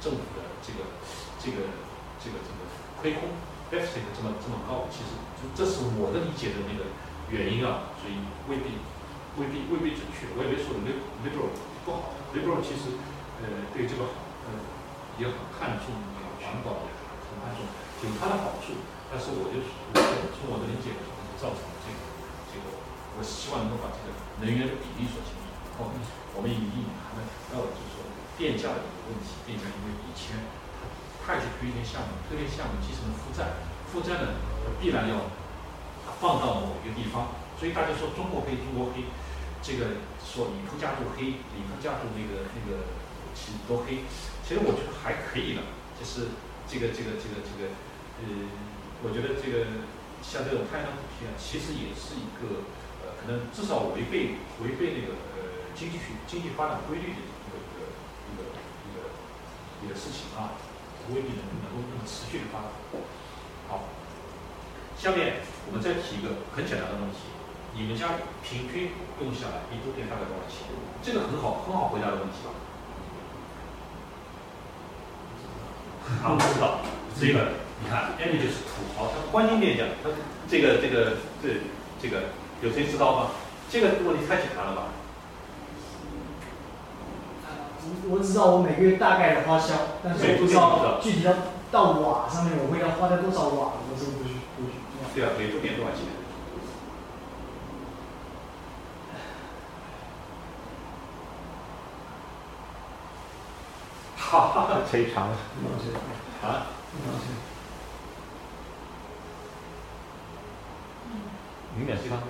[0.00, 0.96] 政府的这个
[1.36, 1.72] 这个
[2.20, 2.60] 这个这个
[3.00, 3.36] 亏空
[3.68, 6.90] deficit 这么这么高，其实就这是我的理解的那个
[7.28, 8.18] 原因啊，所以
[8.48, 8.78] 未必
[9.40, 10.30] 未必未必准确。
[10.36, 11.52] 我也没说 lib- liberal
[11.84, 12.96] 不好，liberal 其实
[13.42, 14.56] 呃对这个好，呃
[15.18, 15.92] 也很看重
[16.40, 17.66] 环保，也很看重，
[18.02, 18.78] 有它的好处。
[19.12, 19.60] 但是我就
[20.34, 21.98] 从我的理解来说，造成了这个
[22.50, 22.66] 这个，
[23.14, 24.10] 我希望能够把这个
[24.42, 25.46] 能源的比例说清楚。
[25.78, 25.90] 哦，
[26.34, 28.02] 我们以以还没到就是说
[28.38, 30.38] 电价的一个问题，电价因为以前
[31.22, 33.58] 它也去推荐项目，推荐项目继承了负债，
[33.94, 34.34] 负债呢
[34.82, 35.30] 必然要
[36.18, 39.06] 放到某一个地方，所以大家说中国黑，中国黑，
[39.62, 42.90] 这个说李克家族黑，李克家族那个那个
[43.38, 44.02] 其实都黑，
[44.42, 45.62] 其实我觉得还可以了，
[45.94, 46.34] 就是
[46.66, 47.70] 这个这个这个这个，
[48.18, 48.50] 呃，
[49.06, 49.86] 我觉得这个
[50.26, 52.66] 像这种太阳能补贴啊，其实也是一个
[53.06, 57.78] 呃，可能至少违背违背那个呃经济学经济发展规律的一个一个
[58.26, 58.98] 一个一个
[59.86, 60.58] 一个事情啊，
[61.14, 62.74] 未必能能够那么持续的发展。
[65.04, 65.34] 好，下面
[65.68, 67.28] 我们再提一个很简单的问题，
[67.76, 70.64] 你们家平均用下来一度电大概多少钱？
[71.04, 72.48] 这个很好很好回答的问题吧？
[76.24, 76.80] 啊，不知道，
[77.20, 80.08] 这个你看，Andy 就是土豪，他关心电价，他
[80.48, 81.60] 这个这个这
[82.00, 82.32] 这个
[82.62, 83.30] 有谁知道吗？
[83.68, 84.88] 这个问题太简单了吧？
[88.08, 91.34] 我知道我每个月大概的花销，但是我不知道具体到
[91.70, 94.32] 到瓦上面我会要花掉多少瓦，我这不。
[95.14, 96.00] 对啊，每度电多少钱？
[104.18, 105.36] 哈哈哈，忒长了。
[106.42, 106.66] 啊，
[111.76, 112.26] 零点三，我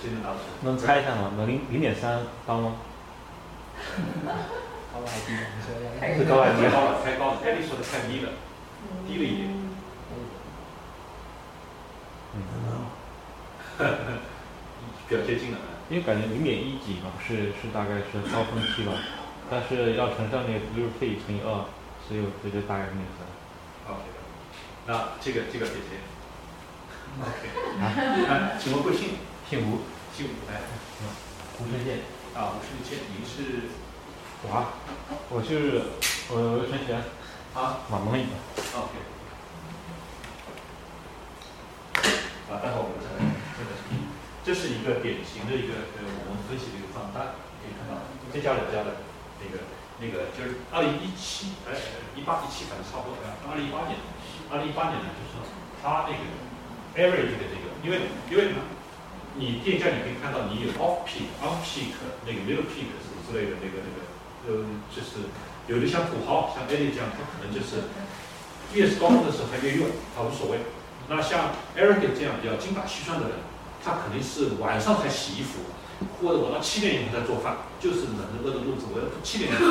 [0.00, 0.38] 现在拿出。
[0.62, 1.32] 能猜一下吗？
[1.36, 2.76] 能零零点三高吗？
[4.94, 6.70] 好吧，还低你说要是高还是低太？
[6.72, 8.32] 高了，太高了，艾丽说的太低了，
[9.06, 9.59] 低了一点。
[15.08, 15.58] 比较接近了。
[15.88, 18.92] 因为感觉零点一几嘛，是是大概是高峰期吧，
[19.50, 21.66] 但是要乘上那个流入费乘以二，
[22.06, 23.26] 所以我觉得大概零点三。
[23.90, 24.02] OK，
[24.86, 25.98] 那这个这个给谁
[27.18, 27.40] ？OK，
[27.82, 29.18] 啊，请问贵姓？
[29.50, 29.82] 姓吴，
[30.14, 30.60] 姓吴来。
[31.58, 31.98] 吴春建。
[32.32, 33.66] 啊，吴世谦，您是
[34.44, 34.78] 我啊，
[35.28, 35.82] 我是
[36.30, 37.02] 我陈璇，
[37.52, 38.62] 啊马蒙语的。
[38.78, 38.94] ？OK。
[42.50, 43.22] 啊，待会我们再来
[43.54, 43.70] 这个，
[44.42, 48.02] 这是一个典型的一个呃，我们分析的一个账单，可以看到
[48.34, 49.06] 这家两家的
[49.38, 49.70] 那个
[50.02, 51.78] 那个就是二零一七哎
[52.18, 53.94] 一八一七反正差不多，二零一八年，
[54.50, 55.38] 二零一八年呢就是
[55.78, 56.26] 他那个
[56.98, 58.50] average 的这个，因为因为
[59.38, 61.94] 你电价你可以看到你有 off peak、on peak
[62.26, 63.98] 那个 middle peak 什么之类的那个那个
[64.50, 65.30] 呃，就是
[65.70, 67.86] 有的像土豪，像阿里这样，他可能就是
[68.74, 69.86] 越是高峰的时候他越用，
[70.18, 70.58] 他无所谓。
[71.10, 73.34] 那像 Eric 这样比较精打细算的人，
[73.84, 75.58] 他肯定是晚上才洗衣服，
[76.22, 79.66] 或者晚上七点以后再做饭，就是冷着饿着肚子，我要七点以后，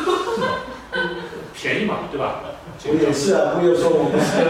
[1.56, 2.44] 便宜嘛，对吧？
[2.84, 4.36] 我也是啊，不要说我不是。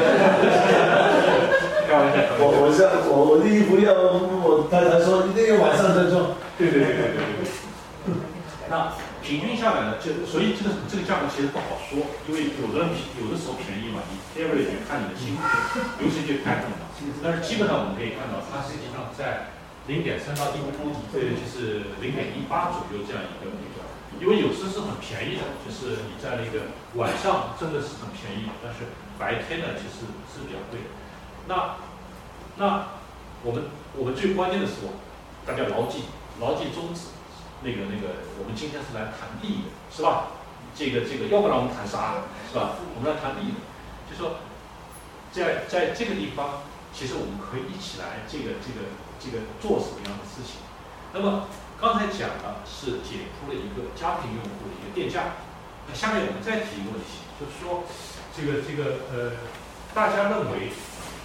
[1.85, 6.33] 开玩笑，我我是我我的衣服要我太太说一定要晚上再做。
[6.57, 7.53] 对对对对对对对。
[8.69, 8.93] 那
[9.29, 12.89] 平均下来呢，就所以这个这个价格其实不好说，因为有的
[13.21, 15.45] 有的时候便宜嘛，你 average 看你的心情，
[16.01, 16.89] 流行就看嘛。
[17.21, 19.53] 但是基本上我们可以看到，它实际上在
[19.85, 20.65] 零点三到一
[21.13, 23.85] 呃，就是零点一八左右这样一个一个，
[24.17, 28.89] 因为有时是很便宜的，就是你在那个晚上真的是很便宜，但是
[29.21, 30.81] 白天呢其实是比较贵。
[31.45, 31.77] 那
[32.57, 32.97] 那
[33.45, 34.97] 我们我们最关键的时候，
[35.45, 36.09] 大家牢记
[36.41, 37.13] 牢记宗旨。
[37.61, 40.31] 那个那个，我们今天是来谈利益的，是吧？
[40.75, 42.79] 这个这个，要不然我们谈啥，是吧？
[42.95, 43.59] 我们来谈利益的，
[44.07, 44.39] 就说
[45.33, 50.63] 在在这个地方，其实我们可以一起来这个这个这个做什么样的事情。
[51.11, 51.51] 那么
[51.81, 55.43] 刚才讲的是解出了一个家庭用户的一个电价，
[55.83, 57.83] 那下面我们再提一个问题，就是说
[58.31, 59.35] 这个这个呃，
[59.93, 60.71] 大家认为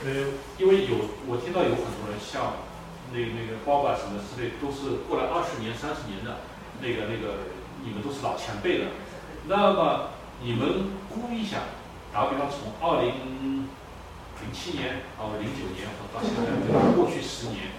[0.03, 2.74] 呃，因为有我听到有很多人像。
[3.15, 6.43] 那那个包吧什么之类，都是过来二十年、三十年的，
[6.83, 7.47] 那个那个，
[7.87, 8.91] 你们都是老前辈了。
[9.47, 10.11] 那么
[10.43, 11.71] 你们估一下，
[12.13, 13.71] 打个比方，从二零
[14.43, 16.51] 零七年到零九年到现在，
[16.99, 17.71] 过去十年，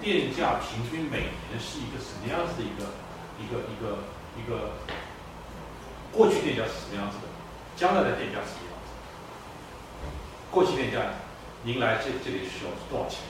[0.00, 2.96] 电价平均每年是一个什么样子的一个
[3.36, 4.08] 一个一个
[4.40, 4.72] 一个？
[6.16, 7.28] 过去电价是什么样子的？
[7.76, 8.88] 将来的电价是什么样子？
[10.50, 11.12] 过去电价，
[11.62, 13.20] 您来这这里需要多少钱？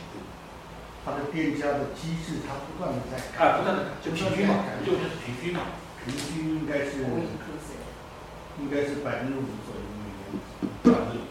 [1.09, 5.61] 它的店家的机制，它不断的在改，不断的就平均嘛，就是平均嘛，
[6.05, 7.01] 平均应该是
[8.61, 10.37] 应该是百分之五左右每年。
[10.85, 11.25] 百分之五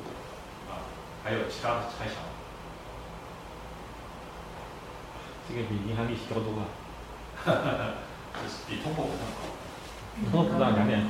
[0.65, 0.89] 啊，
[1.23, 2.15] 还有其他的猜想？
[5.47, 6.65] 这个比银行利息高多了，
[7.45, 8.01] 哈哈哈，
[8.33, 9.45] 这是比通货膨胀高，
[10.31, 11.05] 通货膨胀两点，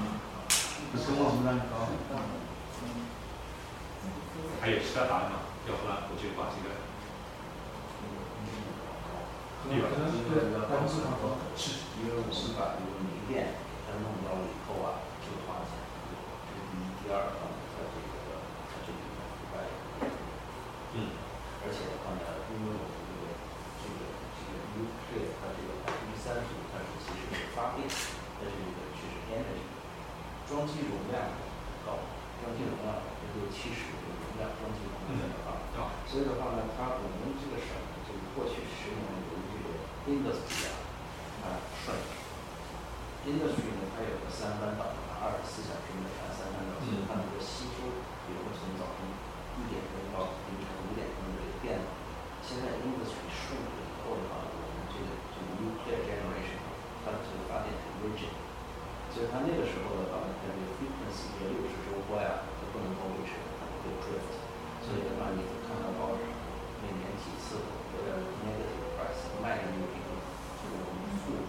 [0.92, 1.88] 比通货膨胀高。
[4.60, 5.40] 还有其他答案吗？
[5.70, 6.87] 要不然我就把这个。
[9.68, 11.12] 可能是这个公司它
[11.60, 13.52] 是，因为我们把这个煤电
[13.84, 15.76] 它弄到了以后啊，就花钱。
[16.08, 18.16] 这是第一，第二呢，它这个
[18.72, 19.68] 它这里面覆盖
[20.96, 21.12] 嗯，
[21.68, 23.28] 而且的话呢，因为我们这个
[23.84, 24.08] 这个
[24.40, 27.84] 这个 nuclear 它这个百分之三十它是其实是发电，
[28.40, 29.68] 它是一个确实 energy，
[30.48, 31.28] 装机容量
[31.84, 32.08] 高，
[32.40, 37.76] 装机容量百分之七十的容量，装机容量的话，所以的话呢，它我们这个省
[38.08, 39.28] 就是过去十年。
[40.08, 40.72] industry 啊，
[41.44, 41.92] 啊顺
[43.28, 44.88] ，industry 呢，它有个三班倒，
[45.20, 47.92] 二十四小时每班三班倒，所以它能够吸收，
[48.24, 49.04] 比如说从早晨
[49.60, 51.92] 一点钟到凌晨五点钟的这个电脑，
[52.40, 56.56] 现在 industry 顺了以后的话，我们这个这个 nuclear generation
[57.04, 58.32] 它这个发电很 rigid，
[59.12, 64.32] 所以它那个时候的话呢，它这个 frequency 这六十周波呀，它不能够维持，它会 drift，
[64.88, 66.32] 所以的话你看到报纸上
[66.80, 67.60] 每年几次
[67.92, 68.16] 有点
[68.48, 69.92] negative price 卖的那个。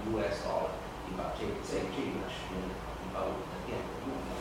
[0.09, 0.73] US dollar，
[1.05, 4.33] 你把这在这一段时间里，你把我们的电给用掉，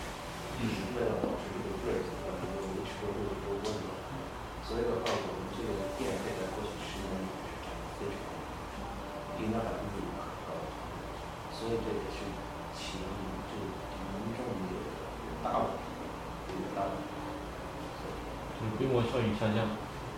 [0.58, 0.64] 是
[0.96, 3.92] 为了保持这个 rate 能够维持住这个温度。
[4.64, 10.56] 所以的话，我们这个电费在过去十年里是涨得非常快，应该百分之五可高。
[11.52, 12.24] 所以这也是
[12.74, 13.12] 起了
[13.52, 14.74] 这个严重的
[15.44, 15.84] 大问题，
[16.56, 17.12] 一个大问题。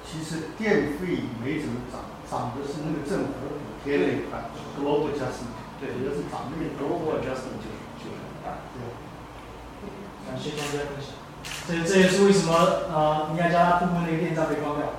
[0.05, 4.49] 其实电费没怎么涨，涨的是那个政府补贴那一块
[4.80, 8.63] ，global adjustment，对，主要是涨那个 global adjustment 就是就是很大。
[8.74, 8.80] 对。
[10.26, 11.13] 感谢庄家分享，
[11.67, 12.53] 这这也是为什么
[12.89, 14.93] 呃，尼亚加拉瀑布那个电站被关掉。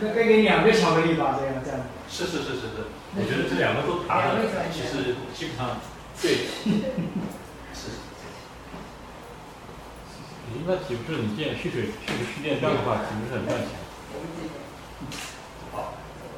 [0.00, 1.80] 那该给两个巧克力吧，这样这样。
[2.08, 4.40] 是是是是是，我觉得这两个都谈了，
[4.72, 5.78] 其实基本上
[6.20, 6.50] 对。
[10.66, 13.70] 那岂不是你建蓄水蓄蓄电站的话，岂不是很赚钱？
[15.72, 15.94] 好，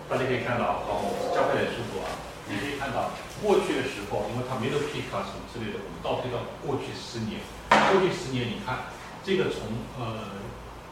[0.09, 2.09] 大家可以看到，好，我加快点速度啊。
[2.49, 3.11] 你可以看到，
[3.41, 7.41] 过去的时候，因为它没有 peak 啊什么之类的，我们倒推到过去十年。
[7.73, 8.93] 过去十年，你看
[9.25, 10.37] 这个从呃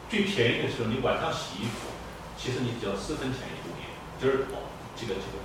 [0.09, 1.93] 最便宜的时候，你晚上洗衣服，
[2.37, 3.85] 其实你只要四分钱一度电，
[4.17, 4.49] 就是
[4.97, 5.37] 这个这个。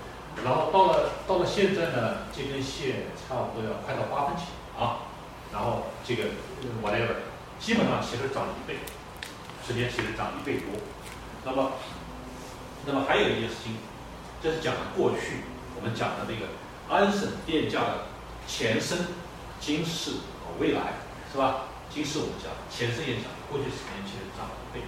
[0.44, 4.48] 然后到了到了现在呢，这根线差不多要快到八分钱
[4.80, 5.12] 啊。
[5.52, 6.32] 然后这个
[6.82, 7.25] whatever。
[7.59, 8.78] 基本上其实涨一倍，
[9.66, 10.80] 时间其实涨一倍多。
[11.44, 11.72] 那么，
[12.86, 13.76] 那么还有一件事情，
[14.42, 15.42] 这是讲的过去，
[15.74, 16.52] 我们讲的那个
[16.88, 18.07] 安省电价的
[18.46, 18.98] 前身、
[19.61, 20.11] 今世
[20.44, 20.94] 和未来，
[21.32, 21.72] 是吧？
[21.88, 24.84] 今世我们讲，前身也讲，过去十年其实涨了一倍。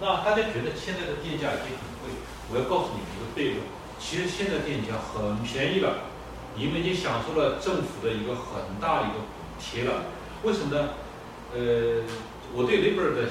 [0.00, 2.10] 那大家觉得现在的电价已经很贵，
[2.48, 3.66] 我要告诉你们一个悖论，
[4.00, 6.08] 其实现在电价很便宜了，
[6.56, 10.06] 你们已经享受了政府的一个很大的一个补贴了。
[10.42, 10.88] 为什么呢？
[11.54, 12.02] 呃，
[12.54, 13.28] 我对 Labour 的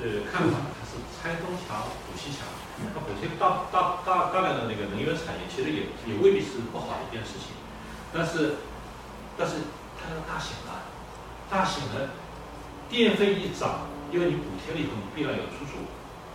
[0.00, 2.46] 呃看法，它是拆东墙补西墙。
[2.82, 7.54] 它补贴大大大大量的那个能源产业，其实也也未必是不好的一件事情。
[8.12, 8.58] 但是，
[9.38, 9.62] 但是
[9.94, 10.82] 它要大醒了，
[11.48, 12.10] 大醒了，
[12.90, 15.86] 电费一涨，因为你补贴了以后，你必然有出处。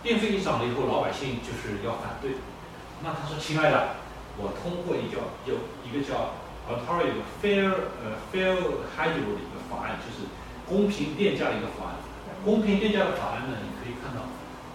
[0.02, 2.38] 电费一涨了以后，老百姓就是要反对。
[3.02, 4.00] 那他说：“亲爱的，
[4.38, 6.32] 我通过一叫有一个叫
[6.64, 8.56] Ontario Fair 呃 Fair
[8.96, 10.24] Hydro 的一个法案，就是
[10.68, 11.96] 公平电价的一个法案。
[12.44, 14.22] 公平电价的法案呢，你可以看到，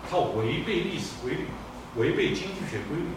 [0.10, 1.48] 它违背历史规律，
[1.96, 3.08] 违背经济学规律，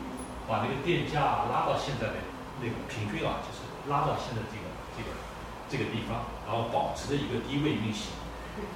[0.47, 2.15] 把那个电价拉到现在的
[2.63, 4.65] 那个平均啊，就是拉到现在这个
[4.97, 5.09] 这个
[5.69, 8.15] 这个地方，然后保持着一个低位运行。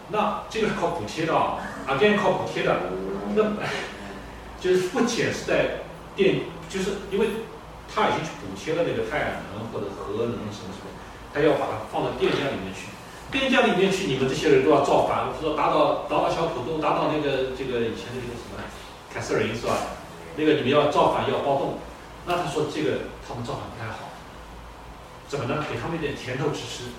[0.08, 2.76] 那这个是靠补贴的啊，啊，这样靠补贴的。
[3.34, 3.44] 那
[4.60, 5.86] 就是不仅是在
[6.16, 7.28] 电，就是因为
[7.88, 10.90] 他已经去补贴了那个太阳能或者核能什么什么，
[11.32, 12.90] 他要把它放到电价里面去。
[13.30, 18.58] 边疆里面去，你们这些人都要造反，说打倒打倒小浦东，打倒那个这个以前那个什么
[19.12, 19.76] 凯瑟琳是吧？
[20.36, 21.78] 那个你们要造反要暴动，
[22.26, 24.10] 那他说这个他们造反不太好，
[25.28, 25.62] 怎么呢？
[25.70, 26.90] 给他们一点甜头吃吃，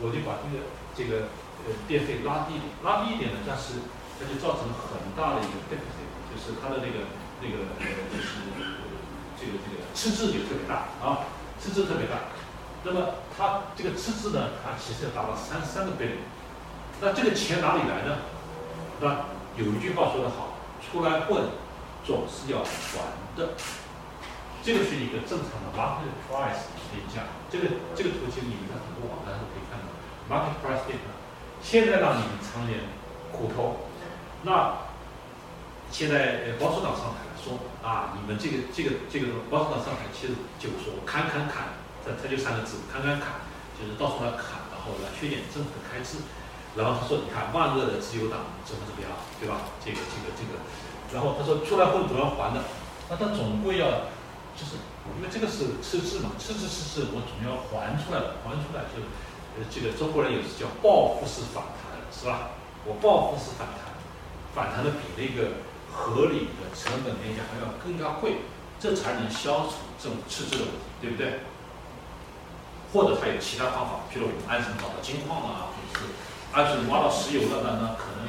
[0.00, 0.64] 我就把这个
[0.96, 1.28] 这个
[1.68, 3.80] 呃电费拉低点，拉低一点呢，但是
[4.16, 7.04] 它就造成了很大的一个 deficit，就是它的那个
[7.40, 8.48] 那个呃就是
[9.36, 11.28] 这个这个赤字就特别大啊，
[11.60, 12.32] 赤字特别大。
[12.86, 16.22] 那么它这个赤字呢，它其实要达到三十三个倍。
[17.00, 18.18] 那这个钱哪里来呢？
[19.00, 19.26] 那
[19.58, 21.50] 有一句话说得好，出来混
[22.04, 23.02] 总是要还
[23.36, 23.50] 的。
[24.62, 27.26] 这个是一个正常的 market price 电价。
[27.50, 27.66] 这个
[27.96, 29.90] 这个图其实你们在很多网站都可以看到
[30.30, 31.10] market price 电价。
[31.60, 32.78] 现在让你们尝点
[33.32, 33.90] 苦头。
[34.44, 34.78] 那
[35.90, 41.74] 现在保守党上台，说啊，你们这个这个这个保守党上台，其实就说砍砍砍，
[42.06, 43.42] 他他就三个字，砍砍砍，
[43.74, 46.22] 就是到处来砍，然后来削减政府的开支。
[46.78, 49.10] 然后他说，你看万恶的自由党怎么怎么样，
[49.42, 49.74] 对吧？
[49.82, 50.62] 这个这个这个，
[51.10, 52.62] 然后他说出来混总要还的，
[53.10, 54.12] 那他总归要，
[54.54, 54.78] 就是
[55.16, 59.02] 因为这个是赤字嘛，赤字赤字我总要还出来的，还出来就，
[59.58, 62.54] 呃，这个中国人有时叫报复式反弹，是吧？
[62.86, 63.84] 我报复式反弹。
[64.54, 65.50] 反弹的比那个
[65.92, 68.40] 合理的成本电价还要更加贵，
[68.80, 71.40] 这才能消除这种赤字的问题，对不对？
[72.96, 76.16] 或者他有其他方法，比如我们安省找到金矿啊，或者是
[76.56, 78.24] 安省挖到石油了，那那可能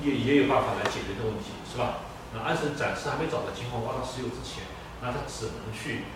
[0.00, 2.08] 也 也有办法来解决这个问题，是吧？
[2.32, 4.64] 那安省暂时还没找到金矿挖到石油之前，
[5.04, 6.08] 那他只能去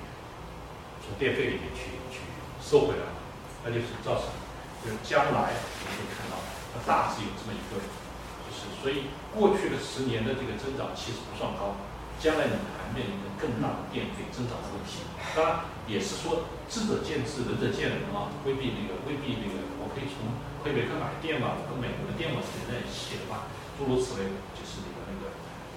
[1.05, 2.25] 从电费里面去去
[2.65, 3.13] 收回来，
[3.61, 4.33] 那就是造成
[4.81, 6.41] 就是将来我们会看到
[6.73, 7.77] 它大致有这么一个。
[7.77, 11.77] 就是所以过去的十年的这个增长其实不算高，
[12.21, 15.05] 将来你还面临着更大的电费增长的问题。
[15.35, 25.35] 当然也是说智者见智，仁者见仁啊，未必那个未必那个，我可以从魁北克买电嘛，跟美国的电网连在一起的话，诸如此类，就是那个那个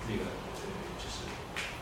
[0.08, 0.24] 那个，
[1.02, 1.28] 就是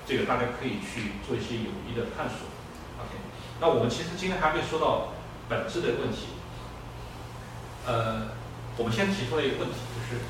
[0.08, 2.50] 这个大家可以去做一些有益的探索。
[2.98, 3.20] OK，
[3.60, 5.14] 那我们其实今天还没说到
[5.48, 6.34] 本质的问题。
[7.86, 8.34] 呃，
[8.78, 10.22] 我们先提出来一个问题，就是。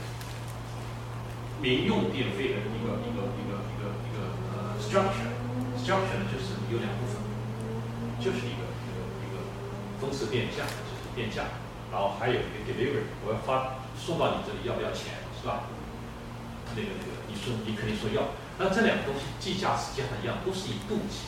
[1.61, 3.54] 民用电费的一个一个一个
[4.95, 7.19] structure，structure 呢就是有两部分，
[8.23, 9.43] 就是一个一个一个
[9.99, 11.59] 分时电价，就是电价，
[11.91, 15.67] 然后还有一个 delivery，我要发送到你这里要不要钱，是吧？
[16.77, 21.27] 那个那个，你说你肯定说要，那这两个东西计价实际上一样，都是以度计，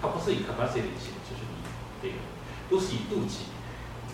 [0.00, 1.60] 它不是以 capacity 计，就是以
[2.00, 2.16] 这个
[2.72, 3.52] 都是以度计。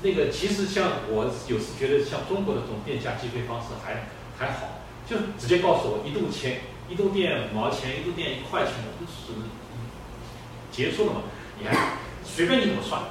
[0.02, 4.82] 那个其实像我有时觉得像中国的这种电价计费方式还还好。
[5.06, 9.32] 就直接告诉我一度钱，一度电五毛钱，一度电一块钱，就是
[10.70, 11.20] 结束了嘛？
[11.59, 13.03] 你还随便你怎么算，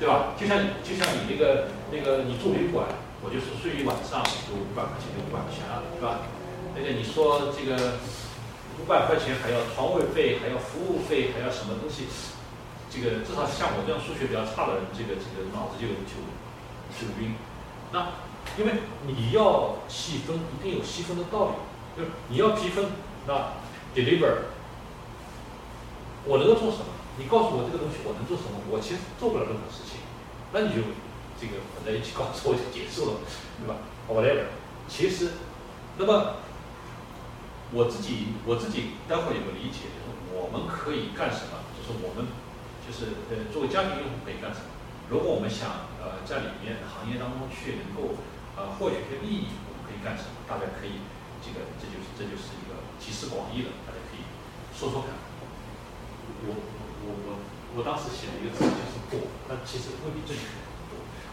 [0.00, 0.32] 对吧？
[0.38, 2.86] 就像你就像你那个那个你住旅馆，
[3.22, 6.24] 我就是睡一晚上就五百块钱就五百块钱了，对吧？
[6.74, 8.00] 那个你说这个
[8.80, 12.08] 五百块钱还要床位费，还要服务费，还要什么东西？
[12.88, 16.16] 这个至少像我这样数学比较差的人，这个这个脑子就就
[16.96, 17.34] 就晕。
[17.92, 18.24] 那。
[18.56, 18.72] 因为
[19.04, 21.52] 你要细分，一定有细分的道理。
[21.96, 22.84] 就你要批分，
[23.26, 23.54] 那
[23.94, 24.52] deliver，
[26.24, 26.92] 我能够做什么？
[27.18, 28.60] 你告诉我这个东西我能做什么？
[28.68, 30.00] 我其实做不了任何事情。
[30.52, 30.84] 那你就
[31.40, 33.24] 这个混在一起告诉我就结束了，
[33.58, 33.80] 对吧？
[34.12, 34.52] whatever。
[34.86, 35.32] 其实，
[35.96, 36.36] 那么
[37.72, 41.64] 我自己我自己待会儿有个理解，就是我们可以干什么？
[41.74, 42.28] 就是我们
[42.84, 44.68] 就是呃作为家庭用户可以干什么？
[45.08, 48.14] 如果我们想呃在里面行业当中去能够
[48.60, 50.44] 呃获取一些利益，我们可以干什么？
[50.46, 51.00] 大家可以
[51.80, 54.24] 这就是这就是一个集思广益的，大家可以
[54.76, 55.16] 说说看。
[56.46, 57.28] 我我我
[57.76, 60.42] 我当时写了一个词就是“躲”，但其实未必正确。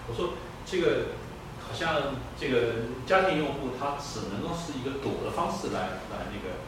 [0.08, 1.16] 我说这个
[1.64, 6.62] 好像这个家庭用户他只能够是一个躲的方式来来那个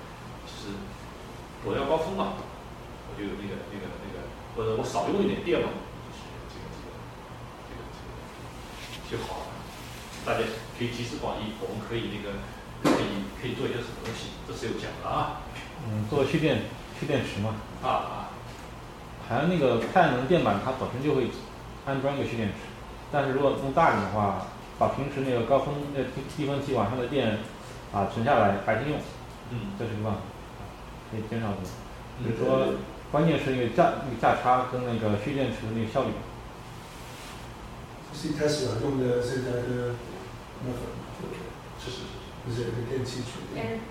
[0.47, 0.76] 就是
[1.64, 2.39] 躲掉高峰嘛，
[3.10, 4.26] 我就那个那个那个
[4.56, 6.95] 或者我少用一点电嘛，就是这个这个
[7.68, 9.45] 这个这个就好了。
[10.26, 10.39] 大家
[10.78, 12.39] 可以集思广益，我们可以那个
[12.86, 15.41] 可以可以做一些什么东西，这是有讲的啊。
[15.88, 16.63] 嗯，做蓄电
[16.99, 17.55] 蓄电池嘛。
[17.83, 18.29] 啊啊。
[19.27, 21.29] 好像那个太阳能电板它本身就会
[21.86, 22.55] 安装一个蓄电池，
[23.11, 27.39] 但是如果弄大一点的话，把平时那个高峰那低低峰期晚上的电
[27.93, 28.99] 啊存下来白天用，
[29.51, 30.19] 嗯，这是个办法，
[31.11, 31.57] 可以减少的。
[32.23, 32.75] 就是说，
[33.11, 36.09] 关键是那个价那个价差跟那个蓄电池的那个效率。
[38.13, 39.95] 是一开始用的现在的
[40.63, 40.79] 那个，
[41.77, 42.14] 是是是，
[42.46, 43.82] 就是电器储电，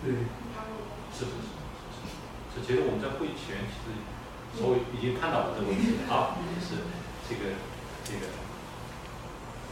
[0.00, 0.14] 对，
[1.12, 1.50] 是是是。
[1.92, 1.98] 是，
[2.54, 3.92] 是其实我们在会前其实。
[4.56, 6.08] 稍微已经看到了这个问题了。
[6.08, 6.32] 啊，
[6.64, 6.80] 是
[7.28, 7.60] 这个
[8.08, 8.24] 这个，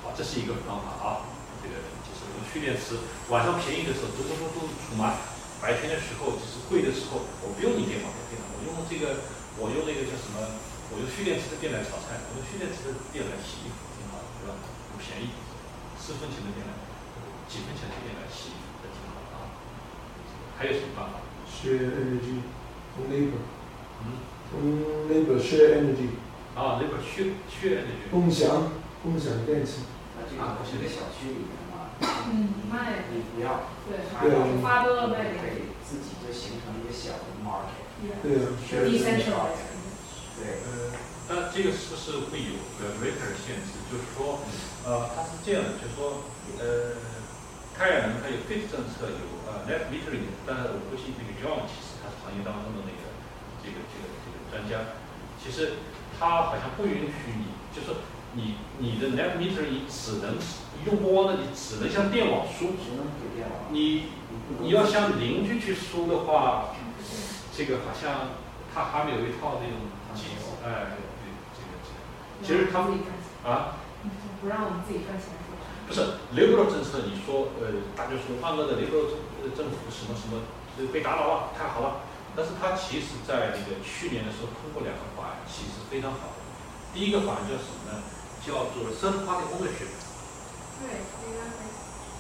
[0.05, 1.25] 好，这是一个方法啊，
[1.65, 3.01] 这个就是我们蓄电池
[3.33, 5.17] 晚上便宜的时候嘟嘟嘟嘟充满，
[5.57, 9.25] 白天的时候就是贵的时候，我不用你电网的电脑，我用这个
[9.57, 10.37] 我用那个叫什么，
[10.93, 14.61] 我用蓄电池的电来炒菜，我用蓄电池的电来洗衣服，挺好的，对吧？
[14.93, 15.33] 不便宜，
[15.97, 16.77] 四分钱的电来，
[17.49, 19.55] 几分钱的电来洗衣服，这挺好的啊。
[20.59, 22.43] 还有什么办法？Share energy,
[23.11, 23.45] labor.
[24.05, 24.21] 嗯。
[24.51, 26.15] 从，labor share energy。
[26.55, 28.11] 啊，labor share share energy。
[28.11, 28.73] 共享
[29.03, 29.87] 共享电器。
[30.17, 31.91] 那这个不是个小区里面吗？
[32.31, 33.05] 嗯，卖。
[33.13, 33.71] 你不要。
[33.89, 33.99] 对。
[34.23, 34.63] 对。
[34.63, 35.35] 发多了卖。
[35.35, 37.85] 可以自己就形成一个小的 market。
[38.23, 38.55] 对啊。
[38.63, 39.75] Decentralized。
[40.39, 40.63] 对。
[41.27, 43.81] 那这个是不是会有个 breaker 限制？
[43.91, 44.41] 就是说，
[44.85, 46.21] 呃，它是这样的，就是说，
[46.61, 47.01] 呃，
[47.77, 53.03] 太阳能它有 FIT 政策，有呃 net metering，但是我不信那个 John 其实他是行业当中的那个
[53.63, 54.35] 这个这个这个。
[54.55, 54.95] 专家，
[55.43, 55.83] 其实
[56.17, 57.99] 他好像不允许你，就是
[58.35, 60.39] 你你的 net metering 只能
[60.87, 63.59] 用不光的，你只能向电网输，只能给电网。
[63.73, 64.11] 你
[64.61, 66.77] 你要向邻居去输的话，
[67.53, 68.39] 这个好像
[68.73, 71.03] 他还没有一套那种机制，哎，对，
[71.59, 73.01] 这个这个，其实他们
[73.43, 73.83] 啊，
[74.41, 75.35] 不让我们自己赚钱
[75.87, 76.01] 不是
[76.35, 79.13] liberal 政策，你说呃，大家说万恶的 liberal
[79.57, 80.41] 政府什么什么
[80.93, 82.01] 被打倒了，太好了。
[82.35, 86.43] 但是它其实，在那个去年的时候通过两个法案，其实非常好的。
[86.93, 88.03] 第一个法案叫什么呢？
[88.43, 89.95] 叫做 third party ownership。
[90.83, 90.99] 对，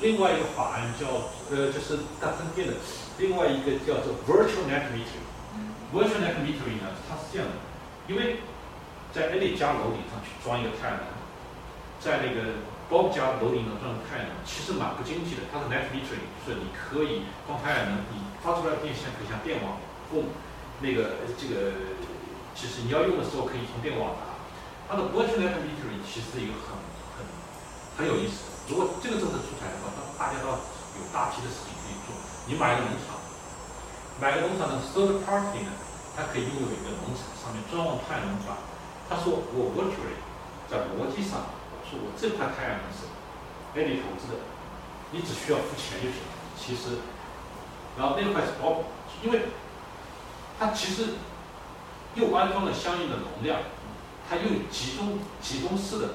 [0.00, 2.74] 另外一个法案叫呃，就是大分店的。
[3.18, 5.24] 另外一个叫做 virtual net metering。
[5.92, 7.54] virtual net metering 呢，它是这样的，
[8.06, 8.38] 因为
[9.12, 11.10] 在 any 家楼顶上去装一个太阳能，
[12.00, 15.49] 在那个 Bob 家楼顶上装太阳能，其实蛮不经济的。
[15.49, 19.80] 它是 net metering，就是你可以装太阳能，你发出来的电线可以向电网。
[20.12, 20.28] 供
[20.85, 21.72] 那个这个，
[22.55, 24.37] 其实你要用的时候可以从电网拿。
[24.85, 26.76] 它的 virtual net metering 其实一个很
[27.16, 27.24] 很
[27.97, 28.53] 很有意思的。
[28.68, 32.12] 如果这个政策出台的话，那大家都有大批的事情可以做。
[32.45, 33.16] 你买一个农场，
[34.20, 35.72] 买个农场的 third party 呢，
[36.12, 38.61] 它可以拥有一个农场，上面专往太阳能板。
[39.09, 40.20] 他说我 virtually
[40.68, 41.49] 在逻辑上，
[42.03, 43.07] 我这块太阳能是
[43.74, 44.38] A 你投资的，
[45.12, 46.18] 你只需要付钱就行。
[46.59, 46.99] 其实，
[47.99, 48.84] 然后那块是包，
[49.22, 49.42] 因为。
[50.57, 51.18] 它其实
[52.14, 53.59] 又安装了相应的容量，
[54.30, 56.11] 它又集中集中式的，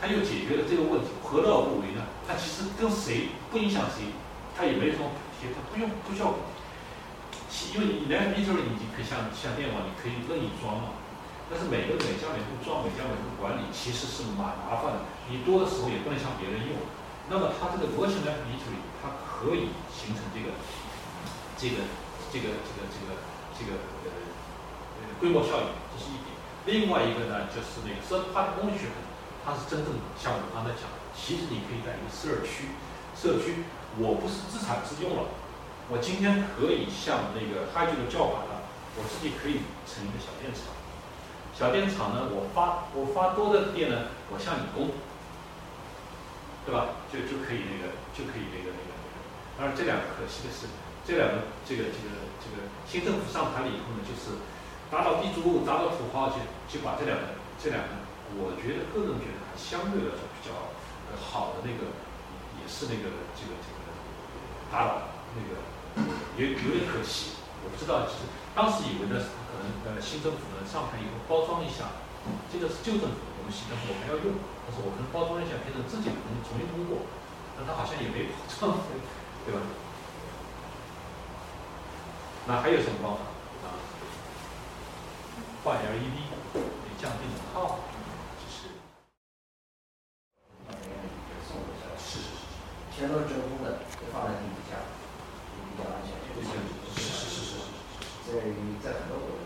[0.00, 2.00] 它又解决了这个问题，何乐而不为呢？
[2.26, 4.16] 它其实跟谁不影响谁，
[4.56, 6.38] 它也没什么补贴，它不用不需要补，
[7.74, 11.01] 因为你来 meter 你可以像像电网，你可以任意装嘛。
[11.52, 15.04] 但是每个每家每户装，每家每户管理，其实是蛮麻烦的。
[15.28, 16.80] 你多的时候也不能向别人用。
[17.28, 18.72] 那么它这个模型来 meter
[19.04, 20.56] 它可以形成这个
[21.60, 21.84] 这个
[22.32, 23.20] 这个这个这个。
[23.52, 26.32] 这个呃呃规模效应，这是一点。
[26.64, 28.88] 另外一个呢，就是那个生它的工学，
[29.44, 32.72] 它是真正像我刚才讲，其实你可以在一个社区，
[33.14, 33.68] 社区
[34.00, 35.36] 我不是自产自用了，
[35.92, 40.72] 我今天可以像那个哈吉的叫板了，我自己可以成一个小电厂。
[41.58, 44.90] 小电厂呢，我发我发多的电呢，我向你供，
[46.64, 46.98] 对吧？
[47.12, 49.16] 就就可以那个就可以那个那个那个。
[49.56, 50.66] 当然这两个可惜的是，
[51.06, 52.20] 这两个这个这个。
[52.42, 52.58] 这个
[52.90, 54.34] 新政府上台了以后呢，就是
[54.90, 57.94] 打倒地主，打倒土豪，就就把这两个这两个，
[58.34, 60.50] 我觉得个人觉得还相对来说比较
[61.22, 61.86] 好的那个，
[62.58, 63.78] 也是那个这个这个
[64.74, 65.06] 打倒
[65.38, 65.54] 那个
[66.34, 67.38] 有有点可惜。
[67.62, 68.26] 我不知道，就是
[68.58, 69.22] 当时以为呢，
[69.86, 71.90] 呃新政府呢上台以后包装一下，
[72.52, 74.34] 这个是旧政府，我们西，但是我还要用，
[74.66, 77.06] 但是我可能包装一下，变成自己可能重新通过，
[77.56, 78.78] 但他好像也没包装，
[79.46, 79.60] 对吧？
[82.46, 83.22] 那还有什么方法
[83.62, 83.78] 啊？
[85.62, 86.18] 换 LED，
[86.58, 87.78] 你降低能耗，
[88.50, 88.66] 是
[91.46, 92.26] 送是是是
[92.90, 94.74] 全都是真空的，就放在地底下，
[95.54, 97.62] 也比较安全，这个是是是是是是，
[98.26, 99.38] 在于在很多国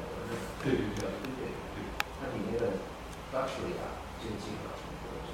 [0.67, 1.79] 对对对对对对，
[2.19, 2.83] 它里面的
[3.31, 5.31] battery 啊，这个技术啊，什么都是。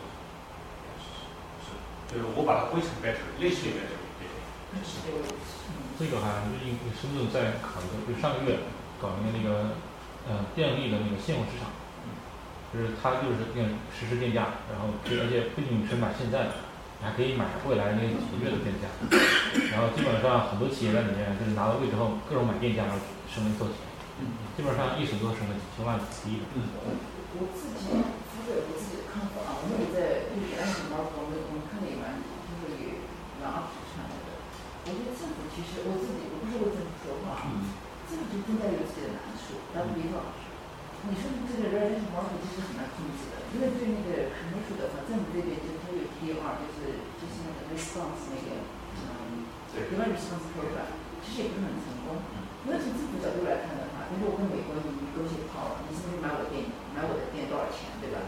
[1.00, 1.72] 是，
[2.12, 3.96] 就是我把它归成 battery，类似于 battery，
[5.96, 8.60] 这个好像就是应深圳在考虑的，就上个月
[9.00, 9.72] 搞一个那个
[10.28, 11.72] 呃电力的那个现货市场，
[12.68, 13.64] 就是它就是电
[13.96, 16.60] 实时电价，然后而且不仅是买现在的，
[17.00, 18.88] 你还可以买未来那几个月的电价，
[19.72, 23.00] 然后基本上很多企业在里面就是拿到位之后各种买电价，然后
[23.32, 23.76] 省了一撮钱，
[24.56, 26.44] 基本上一审都审了几千万几亿的。
[26.52, 33.00] 我自己发表我自己的看法啊，我们也在就是安什么，我们我们看了一版，就是有
[33.40, 34.36] 两指传来的。
[34.84, 37.48] 我觉得政府其实我自己我不是为政府说话，
[38.10, 39.56] 政府就应该有自己的难处。
[39.72, 40.36] 打个比方，
[41.08, 43.80] 你说这个 residential market 其实很难控制的，因为对。
[43.92, 48.60] 那个 commercial 的话，政府这边就是它有 DR，就是就是那个 response 那个
[49.00, 49.88] 嗯对。
[49.88, 50.92] demand response program，
[51.24, 52.20] 其实也不是很成功。
[52.64, 58.20] 因为从政府角度来看的话，比如果我跟美国你勾结 power，你是不是买我的店买我的店多少钱，对吧？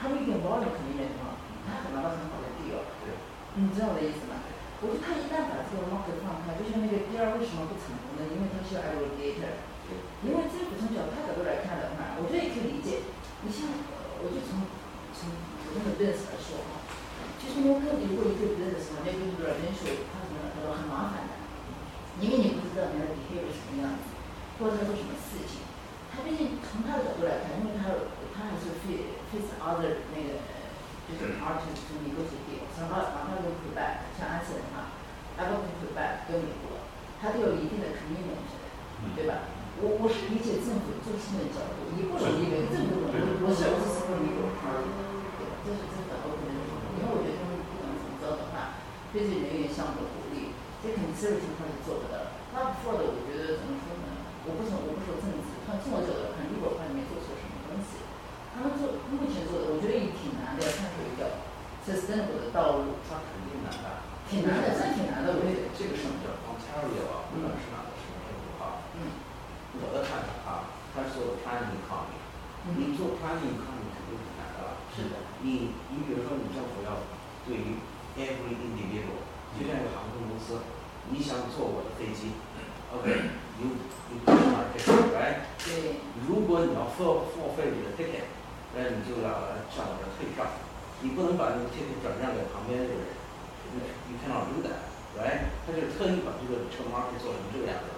[0.00, 1.36] 他们一点 volume 肯定没什么，
[1.68, 2.80] 他很拿到很好的 deal。
[3.04, 3.12] 对。
[3.56, 4.40] 你知道我的意思吗？
[4.84, 8.28] 我觉得他一旦把这个 market 放开，就像那个第二为什么不成功呢？
[8.28, 9.64] 因为他需要 aggregator。
[10.26, 13.06] 因为政府从角他角度来看的话，我觉得也可以理解。
[13.40, 14.66] 你像，呃我就从
[15.14, 15.30] 从
[15.62, 16.82] 普通的 business 来说哈，
[17.38, 21.38] 其实我个人如果一个 business 嘛，那个 residential 它可能很多很麻烦的，
[22.18, 24.15] 因为你不知道你的 behavior 是什么样子，
[24.58, 25.64] 或者做什么事情。
[26.12, 27.92] 他毕竟从他的角度来看，因为他
[28.32, 30.40] 他还是 face face other 那个
[31.06, 34.96] 就是 artist to negotiate，像他马上就 Quebec，像安森的话，
[35.36, 36.80] 阿伯跟 Quebec 跟美国，
[37.20, 38.48] 他都有一定的 commitment，
[39.14, 39.52] 对吧？
[39.76, 44.88] 我我是理解政府做事的角度，你不容易，每个政府都容易，我是我是 support legal party，
[45.36, 45.60] 对吧？
[45.60, 46.56] 这是这是 OK 的，
[46.96, 48.80] 因为我觉得他们不管怎么着的话，
[49.12, 52.40] 对这人员项目的鼓励，这肯定 service 他是做不到的。
[52.56, 54.05] 那 for 的，我觉得怎么说呢？
[54.46, 57.98] 我不从我不说政治，从从我角度来看，legal 方面做错什么东西，
[58.54, 61.42] 他们做目前做的，我觉得也挺难的，探索一个
[61.82, 64.06] sustainable 的道路，它肯定难的。
[64.30, 65.66] 挺难的，真挺难的，我觉得。
[65.74, 67.26] 这个什么叫 Ontario 啊？
[67.34, 69.18] 不管是哪个省政府啊，嗯。
[69.82, 70.50] 我的看法啊，
[70.94, 72.22] 他是做 planning economy，
[72.78, 74.78] 你做 planning economy 肯定很难的了。
[74.94, 75.26] 是的。
[75.42, 77.02] 你你比如说你政府要
[77.44, 77.82] 对于
[78.14, 79.26] every individual，
[79.58, 80.62] 就像一个航空公司，
[81.10, 82.30] 你想坐我的飞机
[83.56, 83.80] ，OK，you
[84.12, 85.48] you pay my ticket，right？
[85.64, 85.96] 对。
[86.28, 88.28] 如果你要付付费你的 ticket，
[88.76, 90.44] 那你就要向我这退票，
[91.00, 93.08] 你不能把那个 ticket 转让给旁边那个人
[94.10, 95.48] ，you cannot do that，right？
[95.64, 97.88] 他就特意把这个这个 market 做成这个样子。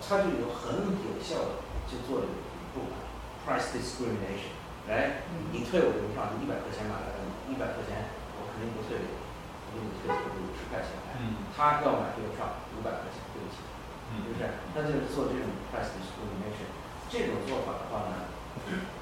[0.00, 2.32] 他就有很有效的就做这个
[2.72, 2.96] 不管
[3.44, 4.56] price discrimination，
[4.88, 5.22] 来，
[5.52, 8.08] 你退我这个票，你一百块钱买来的，一百块钱
[8.40, 9.14] 我肯定不退给你，
[9.70, 10.08] 我给你退
[10.40, 11.20] 五十块钱来。
[11.52, 13.20] 他要买这个票五百块钱，
[14.24, 14.44] 对不起，是不是？
[14.72, 16.68] 他就是做这种 price discrimination，
[17.08, 18.30] 这种做法的话呢，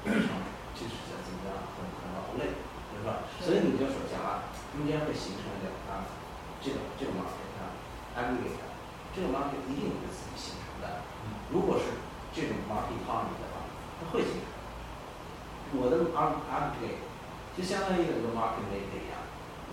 [0.05, 2.55] 就是怎么样，很很劳累，
[2.95, 3.27] 是吧？
[3.39, 6.07] 所以你就说讲啊，中间会形成两个
[6.61, 7.75] 这个这个 market 啊
[8.17, 8.63] ，aggregate，
[9.15, 11.01] 这个 market 一定会自己形成的。
[11.51, 11.85] 如果是
[12.35, 13.63] 这种 market economy 的话，
[13.99, 14.47] 它会形成。
[15.71, 17.05] 我的 arm arbitrate
[17.55, 19.21] 就相当于一个 market maker 一样。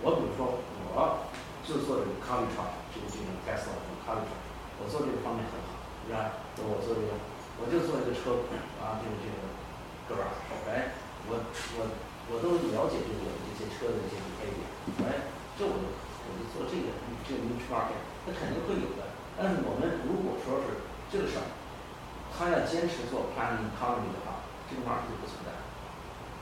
[0.01, 0.61] 我比如说，
[0.93, 1.25] 我
[1.65, 4.46] 就做这个 coffee truck，这个这种 Tesla 这种 coffee truck，
[4.77, 6.37] 我做这个方面很好，是吧？
[6.57, 7.13] 那我做这个，
[7.59, 9.35] 我就做一个车库啊，这个这个
[10.07, 10.29] 哥们儿
[10.69, 10.93] 哎，
[11.27, 11.41] 我
[11.75, 11.77] 我
[12.29, 14.61] 我都了解这个这些车的这些特点
[15.07, 16.93] 哎，这我就我就做这个
[17.25, 17.97] 这个 niche market，
[18.27, 19.07] 那肯定会有的。
[19.37, 21.45] 但是我们如果说是这个事儿，
[22.33, 25.49] 他要坚持做 planning economy 的话，这个 market 就不存在。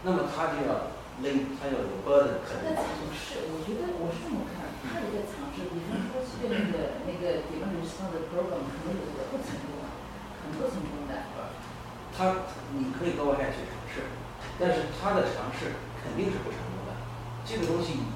[0.04, 0.92] 那么他就要
[1.24, 1.28] 勒，
[1.58, 2.74] 他要有 burden 肯定。
[2.74, 9.92] 但尝试，我觉得我是这么看，他也在尝试，比方说去那个那个 demand response program 可能有的不成功啊，
[10.42, 11.14] 很不成功的。
[12.16, 14.08] 他你可以 go ahead 去尝试，
[14.56, 16.96] 但是他的尝试肯定是不成功的。
[17.44, 18.08] 这个东西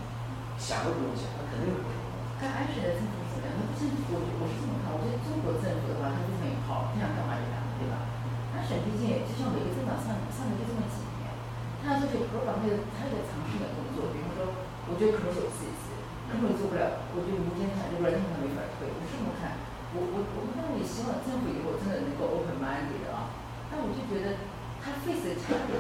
[0.56, 2.40] 想都不用想，他肯定是不成功的。
[2.40, 3.52] 看安省的政府怎么样？
[3.60, 8.08] 那政府，我我是这么看，我觉得中国政府的话，它非常有号，他想干嘛就干嘛，对吧？
[8.56, 11.28] 安省毕竟就像每个政党上上来就这么几年，
[11.84, 15.76] 他这个 program 他有他有尝试的工作，比方说，我觉得可能有试一
[16.30, 19.58] 根本做不了，我觉得民间看，如果今天没法推，我是这么看。
[19.98, 23.34] 我我我们当然也希望政府以后真的能够 open minded 啊，
[23.74, 24.38] 但我就觉得
[24.78, 25.74] 他 face 的差别，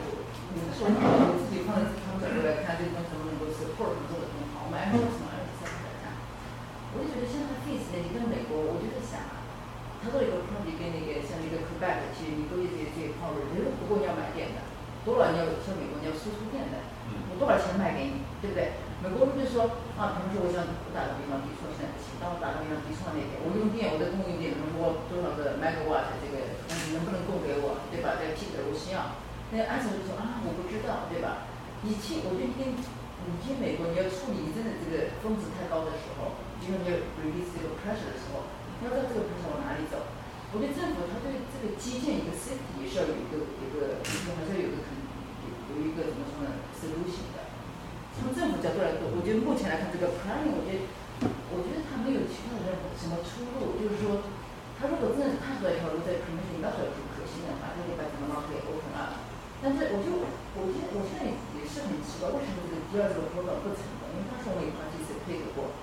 [0.57, 6.17] 你说我自己放在他们角度来看，这个东西能不能够 support 做的，们 Apple 为什么 Apple 三来看？
[6.97, 9.45] 我就觉得像它 Face 呢，你跟美国，我就在想啊，
[10.01, 14.65] 他做了一个 project 跟那个像那个 Quebec，其实你估计这这 power，如不过你要买电的，
[15.05, 16.81] 多了你要像美国你要输出电的，
[17.29, 18.73] 我多少钱卖给你，对不对？
[18.99, 19.63] 美国人就说
[19.95, 26.35] 啊，比如说我想我打个比方，比如说现在不行，当我打个比方，比如说那边我用电，我的供应电能够多少个 megawatt，这个
[26.67, 28.19] 能能不能供给我，对吧？
[28.19, 29.15] 在 peak 我需要。
[29.51, 31.49] 那个安总就说啊，我不知道，对吧？
[31.81, 38.45] 你去，我就听，你去美国，你要处理真的这个峰值太高的时候，因为你要 release 这个 pressure 的时候，
[38.77, 40.05] 你要知道这个 pressure 往哪里走。
[40.53, 47.49] 我觉得政府它对这个基建一个 safety 也是要有一个一个，还是要有个肯有有一个怎么说呢，solution 的。
[48.17, 50.85] 从政府角度来说，我觉得目前来看这个 planning，我觉得
[51.53, 54.25] 我觉得它没有其他的任何什么出路，就是说，
[54.81, 58.78] 他如果真的是探索一条路在 permission 到时候是可行的话，他就把整个 market open up。
[59.59, 60.07] 但是我就，
[60.55, 64.07] 我现我现在也是很奇怪，为什么这个第二个报道不成功？
[64.15, 65.75] 因为当时我们也发几次配合过，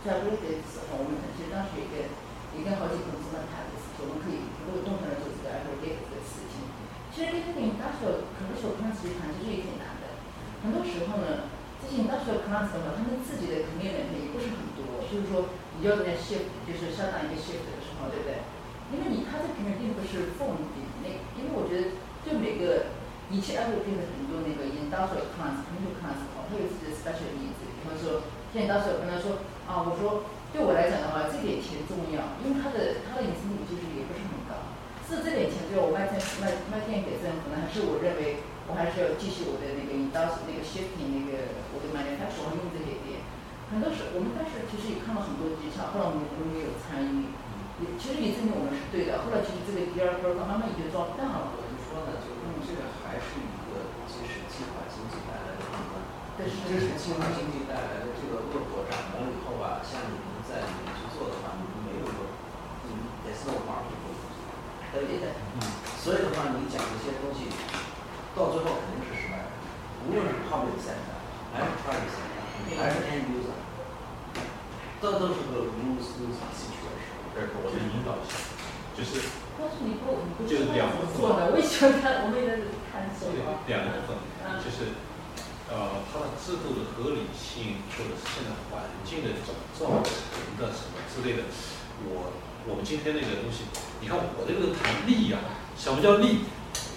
[0.00, 2.08] 在 r e 的时候，我们其实当时也跟
[2.56, 6.64] 也跟好几个公司在谈的事情，我们可以如果动起来做这个 r e d 这个事情。
[7.12, 10.16] 其实跟这个 industrial commercial plants 其实也挺难的，
[10.64, 18.40] 很多时候呢，这些 industrial plants 的话，他们自己的 commitment 也不是很多，就是说你要在 shift，就是相当一个 shift 的时候，对不对？
[18.88, 20.56] 因为你他这个平台并不是 form
[21.04, 22.88] 那，因为我觉得对每个
[23.32, 27.56] 以前 Apple 变成很多那个 industrial class、commercial class 哦，它有自己的 special needs。
[27.64, 28.20] 比方说，
[28.52, 34.76] 像 industrial 跟他说啊，我说对我来讲的话，这点钱重要，因为它的它的隐私度其实也不是很高。
[35.08, 43.24] 是这点钱对我卖电卖卖电给政府呢，还是我认为我还是要继续我的那个 industrial 那个 shifting 那个我的 manufacturing 用这些点。
[43.72, 47.32] 很多时候我们当时其实也看了很多技巧，后来我们我们也有参与，
[47.80, 49.24] 也其实也证明我们是对的。
[49.24, 51.61] 后来其实这个第二波慢慢已经做淡了。
[52.72, 56.00] 这个还是一个即使计划经济带来的弊端。
[56.40, 56.48] 这
[56.80, 62.32] 是计划经济带来的这个恶果长了以后吧，像你们在里面去做的话，你们没有说，
[62.88, 63.84] 你们也是那种玩儿
[64.88, 65.36] 对的。
[65.52, 65.60] 嗯。
[66.00, 67.52] 所以的话，你讲这些东西，
[68.32, 69.52] 到最后肯定是失败的。
[70.08, 71.20] 无论是 public sector
[71.52, 73.52] 还是 private sector，还是 end user，
[74.96, 77.20] 这都是个 lose lose situation。
[77.36, 78.40] 对，我再引导一下，
[78.96, 79.28] 就是。
[79.62, 81.22] 但是你不，你不就是两部分。
[81.22, 83.62] 我也喜欢看，我们也在看这个。
[83.70, 84.18] 两部分，
[84.58, 84.98] 就是。
[85.72, 90.12] 呃，它的制度的合理性，或者是现在环境的造造成
[90.60, 91.48] 的什么之类的，
[92.04, 92.28] 我
[92.68, 93.64] 我们今天那个东西，
[93.98, 95.40] 你看我这个谈利啊，
[95.78, 96.44] 什么叫利？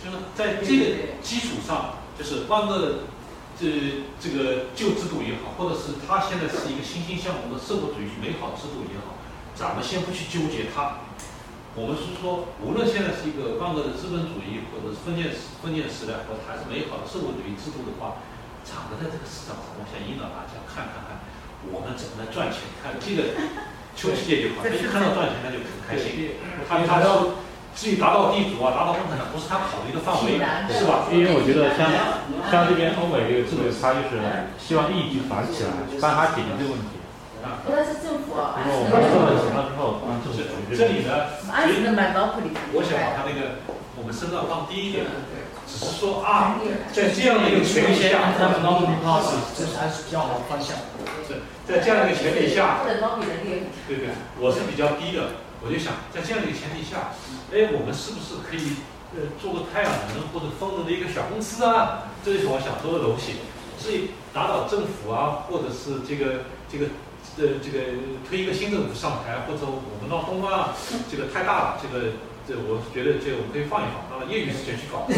[0.04, 3.08] 就是在这个基础上，就是万恶
[3.56, 9.16] 这这个旧制度也好，或者是它现在是一个欣欣向荣的社会主义美好制度也好，
[9.56, 11.05] 咱们先不去纠结它。
[11.76, 15.28] 我们是说，无论现在是一个万恶的资本主义，或者是封建
[15.60, 18.24] 封建时代，或者还是美好的社会主义制度的话。
[18.66, 21.22] 厂子在这个市场上，我想引导大家看看看，
[21.70, 22.66] 我们怎么来赚钱。
[22.82, 23.38] 看这个
[23.94, 26.40] 邱世界就好，他一看到赚钱他就很开心。
[26.66, 27.38] 他他要
[27.78, 31.12] 至于达到地主啊，达到共产党，不是他考虑的范围，是吧？
[31.12, 31.92] 因为我觉得像
[32.50, 34.18] 像这边欧美这个制度，他就是
[34.58, 36.95] 希望利益反起来，帮他解决这个问题。
[37.68, 38.60] 原来是政府啊！
[38.62, 41.34] 因为我们挣了钱了之后，就是这里呢，
[42.74, 43.64] 我想把他那个
[43.96, 45.06] 我们身段放低一点。
[45.66, 46.62] 只是说啊，
[46.94, 50.78] 在这样的一个前提下，他们捞米 pass，这是还是比较好的方向。
[51.26, 52.86] 是在这样的一个前提下，
[53.88, 57.18] 对对，我是比较低的，我就想在这样的一个前提下，
[57.50, 58.78] 哎，我们是不是可以
[59.18, 62.14] 呃做个太阳能或者风能的一个小公司啊？
[62.24, 63.42] 这就是我想说的东西。
[63.82, 66.94] 至于打倒政府啊，或者是这个这个
[67.38, 67.80] 呃这个
[68.28, 70.76] 推一个新政府上台，或者我们闹东啊，
[71.10, 72.12] 这个太大了，这个。
[72.46, 75.10] 这我觉得，这我们可以放一放，让业余时间去搞。
[75.10, 75.18] 哎，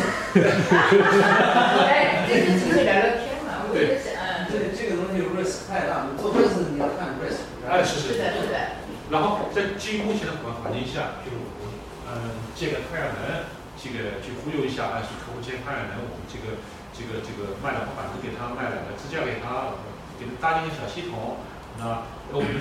[2.24, 7.44] 这个只是聊聊天嘛，我在想，这这个东西 risk 太大，做 risk 你要看 risk。
[7.68, 8.16] 哎，是是。
[8.16, 8.80] 是的，是的。
[9.12, 11.68] 然后在基于目前的环环境下，就我
[12.08, 13.44] 嗯建个太阳能，
[13.76, 16.64] 这个去忽悠一下，哎，是客户建太阳能，我们这个
[16.96, 19.76] 这个这个卖两个板子给他，卖两个支架给他，
[20.16, 21.44] 给他搭建一个小系统。
[21.78, 22.60] 那我们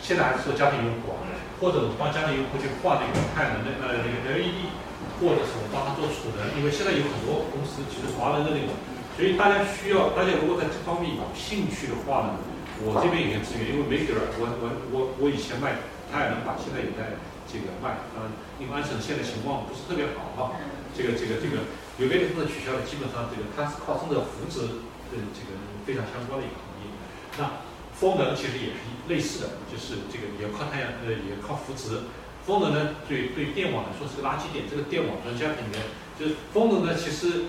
[0.00, 1.28] 现在还是做家庭用户啊。
[1.60, 4.72] 或者我帮家庭用户去换那个太阳能的呃那个 LED，
[5.20, 8.72] 或者是我们帮他做储能，因为现在有很多公司其实华能的那种，
[9.12, 12.40] 所以大家需要，大家如果在这方面有兴趣的话呢，
[12.80, 17.12] 我这边有些资源，因为 Maker，我我我我以前卖太阳能板，现在也在
[17.44, 20.56] 这个卖，嗯，因为安省现在情况不是特别好哈，
[20.96, 21.68] 这个这个这个
[22.00, 24.64] 有别的部分取消了，基本上这个它是靠生的扶持
[25.12, 26.88] 的这个非常相关的一个行业，
[27.36, 27.68] 那。
[28.00, 28.80] 风能其实也是
[29.12, 32.08] 类似的，就是这个也要靠太阳，呃，也靠扶持。
[32.46, 34.64] 风能呢，对对电网来说是个垃圾点。
[34.64, 35.84] 这个电网专家里面，
[36.18, 37.44] 就是风能呢，其实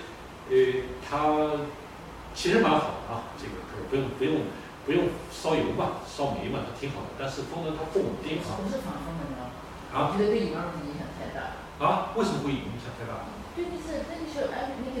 [0.52, 1.64] 呃，它
[2.36, 3.56] 其实蛮好的啊，这个
[3.88, 4.44] 不用不用
[4.84, 7.16] 不用烧油嘛，烧煤嘛，它挺好的。
[7.18, 8.60] 但是风能它不稳定啊。
[8.60, 9.48] 不是防风的吗？
[9.96, 10.60] 啊我觉得对影响
[11.16, 11.56] 太大。
[11.80, 12.12] 啊？
[12.14, 13.24] 为什么会影响太大？
[13.56, 14.91] 对，就是那个时候，哎，那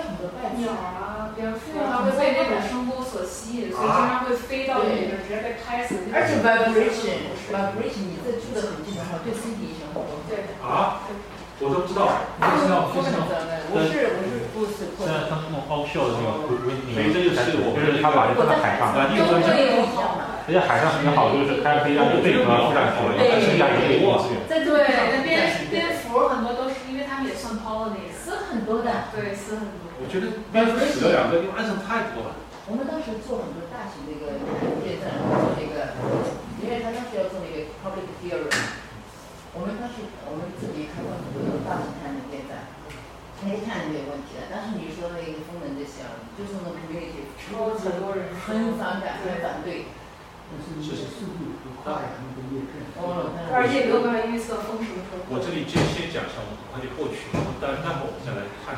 [0.00, 0.64] 是很多袋子。
[0.64, 5.94] 鸟啊，蝙蝠啊，会被那种声波所吸引，所以经常会飞到里面，直接被拍死。
[6.12, 10.24] 而且 vibration，vibration，你在住的很近的话，对身体影响很多。
[10.28, 10.56] 对。
[10.64, 11.04] 啊？
[11.60, 12.26] 我都不知道。
[12.40, 13.28] 不知道，不知道。
[13.70, 14.90] 我是我是不是。
[15.00, 15.86] 现在他们的那个，
[16.92, 18.98] 没这就是我就是他把这放在海上，都
[19.40, 19.46] 会
[19.76, 20.42] 有好嘛。
[20.44, 23.06] 而且海上很好，就是它可以让你贝壳附上去，
[23.44, 24.42] 剩下一个一个资源。
[24.50, 24.82] 在对，
[25.14, 28.90] 那蝙蝙蝠很多都是因为他们也算 pollinator，丝很多的。
[29.14, 29.86] 对，丝很多。
[30.02, 32.34] 我觉得蝙蝠死了两个，因为岸上太多了。
[32.66, 34.34] 我们当时做很多大型那个
[34.82, 35.94] 电站，做那个，
[36.58, 38.50] 因为他当时要做那个 public hearing，
[39.52, 42.70] 我们当时我们自己开过很多那种大型太阳能电站，
[43.42, 46.06] 那个太阳能没有问题的，但是你说那个风能这些，
[46.38, 49.90] 就是那种 community，超级多人很反感，很反对。
[50.50, 52.82] 但是速度不快，他们都也看。
[52.98, 55.22] 哦，而且没有预测风什么时候。
[55.30, 58.74] 我这里就先讲一下，我们很快就过去了，但待会儿我们再来看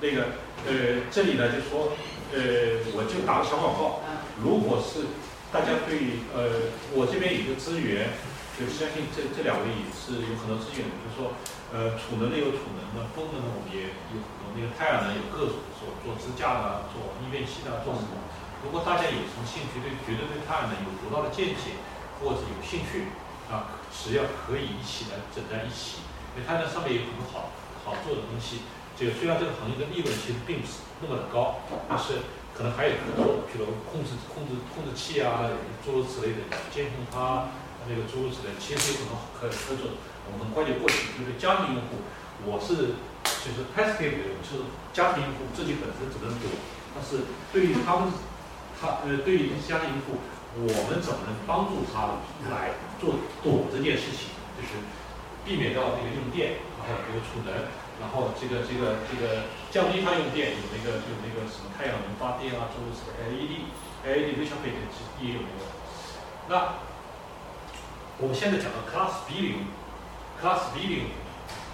[0.00, 0.36] 那个
[0.68, 1.96] 呃，这里呢就说
[2.36, 4.04] 呃，我就打个小广告，
[4.44, 5.08] 如果是
[5.48, 8.12] 大家对呃，我这边有个资源，
[8.60, 11.32] 就相信这这两位也是有很多资源的，就是说
[11.72, 18.20] 呃，储能的有储能的，风能的我们也有很多，那个太阳能有各种做做支架的，做逆变器的，做什么？
[18.60, 21.80] 如果大家有什么兴趣，对觉得对太阳能有独到的见解，
[22.20, 23.08] 或者有兴趣
[23.48, 26.04] 啊，只要可以一起来整在一起，
[26.36, 27.48] 因为太阳能上面有很多好
[27.80, 28.60] 好做的东西。
[28.92, 32.20] 这个虽然这个行业的利润其实并不是那么的高，但是
[32.52, 35.48] 可能还有合作，比如控制控制控制器啊，
[35.80, 37.48] 诸如此类的监控它
[37.88, 39.96] 那个诸如此类，其实有很多可合作。
[40.26, 42.04] 我们很快就过去，就是家庭用户，
[42.44, 46.48] 我是就是 passive 的，就是家庭用户自己本身只能躲，
[46.94, 48.12] 但是对于他们。
[48.80, 50.16] 他呃，对于家庭用户，
[50.56, 52.16] 我们怎么能帮助他
[52.48, 54.32] 来做躲这件事情？
[54.56, 54.80] 就是
[55.44, 57.52] 避免掉这个用电，然后这个储能，
[58.00, 65.68] 然后这个这个这个降低它用电，有那个有那个什么太阳能发电啊，诸如此类 LED，LED 微消费其实也有那个。
[66.48, 66.80] 那
[68.20, 71.08] 我们现在讲到 Class billing，class billing，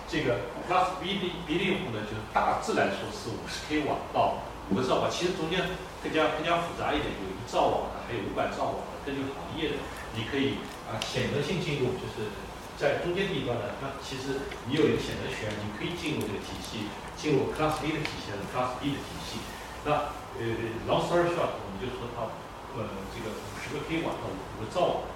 [0.07, 0.39] 这个
[0.71, 4.39] Class B 的 B 的用户呢，就是大致来说是五十 k 瓦到
[4.71, 5.67] 五个兆瓦，其实中间。
[6.07, 9.83] 更加更加复杂一点，有一兆瓦的，还有五百兆瓦的，根据行业的，
[10.15, 12.31] 你可以啊选择性进入，就是
[12.79, 16.87] 在中间地段呢，它其实你有一个选择权，你可以进入这个体系，
[17.19, 19.43] 进入 Class A 的体系还是 Class B 的体系。
[19.83, 20.47] 那呃
[20.87, 22.31] ，long story short，我们就说它
[22.79, 25.16] 呃这个五十个 k 瓦到五个兆瓦。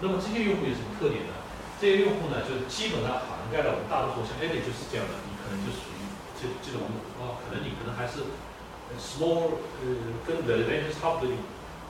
[0.00, 1.34] 那么这些用户有什么特点呢？
[1.80, 6.00] 这些用户呢，就是基本上涵盖了我们大多数像 Eddie 就是这样的，你可能就属于
[6.38, 6.86] 这这种
[7.18, 8.24] 啊，可能你可能还是。
[8.96, 9.84] small 呃，
[10.24, 11.28] 跟人人差不多，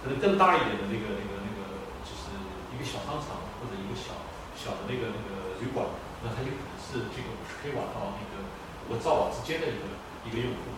[0.02, 2.26] 可能更大一点的那个那个那个，就是
[2.74, 4.18] 一个小商场或者一个小
[4.58, 5.86] 小的那个那个旅馆，
[6.26, 8.42] 那它就可能是这个五十 k 瓦到那个
[8.90, 9.86] 五个兆瓦之间的一个
[10.26, 10.74] 一个用户。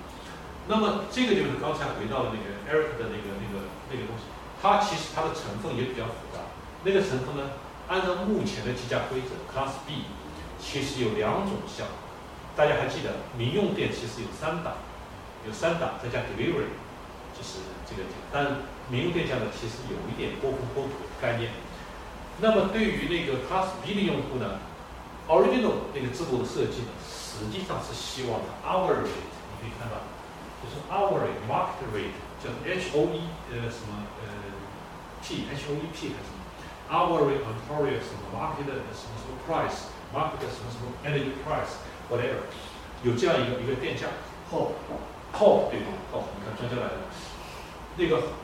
[0.69, 4.29] 那么这个就是刚才回到了那个 Eric 的那个那个那个东西，
[4.61, 6.50] 它其实它的成分也比较复杂。
[6.85, 7.51] 那个成分呢，
[7.89, 10.05] 按照目前的计价规则，Class B
[10.59, 11.87] 其实有两种项，
[12.57, 14.75] 大家还记得民用电其实有三档。
[15.49, 16.69] 有三档，再加 delivery，
[17.33, 18.05] 就是这个。
[18.31, 18.61] 但
[18.93, 21.49] 民用电价呢，其实有一点波峰波谷的概念。
[22.43, 24.61] 那么对于那个 Class B 的用户呢
[25.27, 30.05] ，original 那个制度的设计呢，实际上是希望它 hour rate，你可以看到，
[30.61, 34.29] 就是 hour rate market rate，叫 H O E 呃什么呃
[35.25, 36.40] P H O E P 还是什么
[36.91, 41.79] ，hour rate on t o r i o 什么 market 什么什么 price，market 什么什么 energy price
[42.11, 42.51] whatever，
[43.03, 44.07] 有这样一个一个电价。
[44.51, 44.73] 好。
[45.31, 47.07] Hop 对吧？Hop，你看专家来了。
[47.95, 48.35] 那个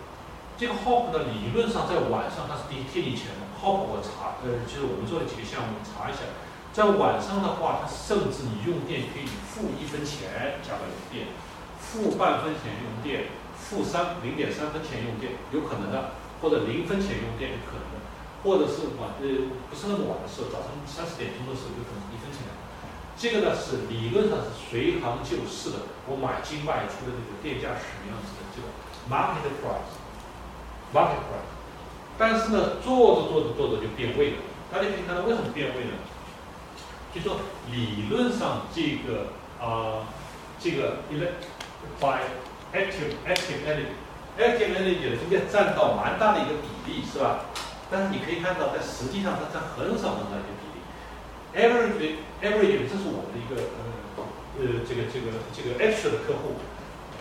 [0.56, 3.43] 这个 Hop 呢，理论上在晚上它是贴贴你钱的。
[3.59, 6.23] Hop 我查，呃，就是我们做的几个项目查一下，
[6.70, 11.35] 在晚上的话，它甚至你用电可以负一分钱加个用电，
[11.82, 17.95] 负半分钱用电，负三零点三分钱用电有可能的，或者零分钱用电有可能，
[18.47, 19.27] 或者是晚呃
[19.66, 22.47] 不是那么晚的时候，早上三四点钟的时候有可能一分钱。
[23.18, 28.47] 这个呢是理论上是随行就市的，我买进卖出的这个电价是什么样子的？
[28.55, 28.70] 这个
[29.10, 31.51] market price，market price。
[32.16, 34.36] 但是呢，做着做着做着就变味了。
[34.70, 35.98] 大家可以看到为什么变味呢？
[37.12, 37.40] 就说
[37.73, 40.06] 理论上这个啊，
[40.60, 41.51] 这个 elect
[41.98, 42.23] by
[42.73, 47.47] active active energy，active energy 呢应该占到蛮大的一个比例，是吧？
[47.90, 50.82] 但是你可以看到，在实际上它占很少很少一个比例。
[51.56, 54.24] average average 这是我们的一个呃
[54.58, 56.60] 呃这个这个这个 Extra 的客户，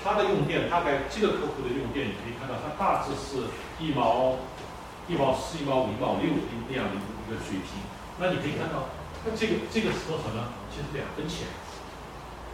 [0.03, 3.47] 他的用电大概这个客户的用电，你可以看到它大致是
[3.79, 4.39] 一毛
[5.07, 6.33] 一毛四、一毛五、一毛六
[6.67, 7.79] 那样的一个水平。
[8.17, 8.89] 那你可以看到，
[9.23, 10.51] 那这个这个是多少呢？
[10.71, 11.47] 其实两分钱，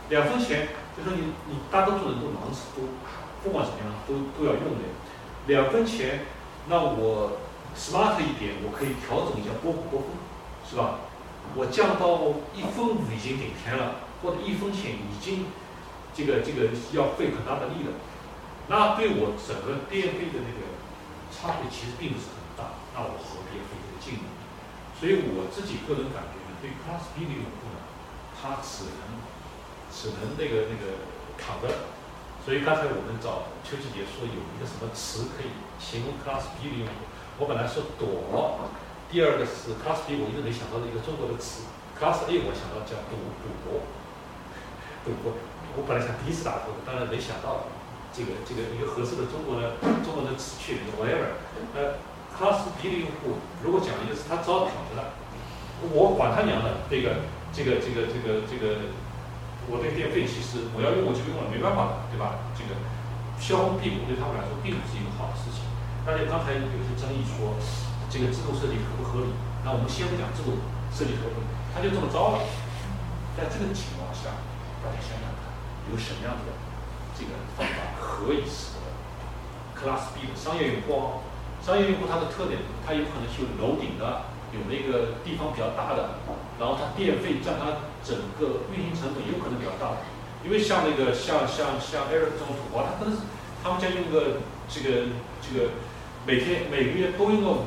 [0.10, 0.68] 两分钱，
[0.98, 2.94] 就说你你大多数人都忙，都
[3.44, 4.86] 不管怎么样都都要用的，
[5.48, 6.26] 两分钱，
[6.68, 7.38] 那我
[7.78, 10.10] smart 一点，我可以调整一下波不波峰，
[10.68, 11.08] 是吧？
[11.56, 15.48] 我降到一分五已经顶天了，或者一分钱已经
[16.14, 17.92] 这个这个要费很大的力了，
[18.70, 20.80] 那对我整个电费的那个
[21.28, 24.30] 差别其实并不是很大，那我何必费这个劲呢？
[24.96, 27.80] 所以我自己个人感觉呢，对 Class B 的用户呢，
[28.38, 29.20] 他只能
[29.92, 31.04] 只能那个那个
[31.36, 31.92] 躺着。
[32.46, 37.11] 所以刚才我们找邱继杰说有一个什么词可以形容 Class B 的用户，
[37.42, 38.06] 我本来说躲。
[39.10, 41.66] 第二个是 Class B，我一直没想到的一个中国的词。
[41.98, 43.82] Class A 我想到叫赌赌博，
[45.02, 45.34] 赌博。
[45.74, 47.66] 我本来想第一次打赌，当然没想到
[48.14, 49.74] 这个这个一个合适的中国的
[50.06, 51.42] 中文的词去 whatever。
[51.74, 51.98] 呃
[52.30, 55.18] ，Class B 的用户，如果讲一个是他只要躺着的，
[55.90, 58.94] 我管他娘的这个这个这个这个这个，
[59.66, 62.38] 我这电费其实我要用我就用了，没办法的，对吧？
[62.54, 62.78] 这个
[63.42, 65.51] 消风避暑对他们来说并不是一个好事。
[66.06, 67.56] 大家刚才有些争议说。
[68.12, 69.32] 这个制度设计合不合理？
[69.64, 70.60] 那我们先不讲制度
[70.92, 72.44] 设计合不合理，他就这么着了。
[73.40, 74.36] 在这个情况下，
[74.84, 75.48] 大家想想看，
[75.88, 76.52] 有什么样的
[77.16, 78.92] 这个方法可以使得
[79.80, 81.24] Class B 的商业用户，
[81.64, 86.20] 商业用户它的特点，它有可能是有楼顶的，有那个地方比较大的，
[86.60, 90.04] 然后它电费占它整个运行成本有可能比较大的。
[90.44, 93.24] 因为像那个像像像 Eric 这种土豪，他可能是
[93.64, 95.80] 他们家用个这个这个
[96.26, 97.64] 每天每个月都用个。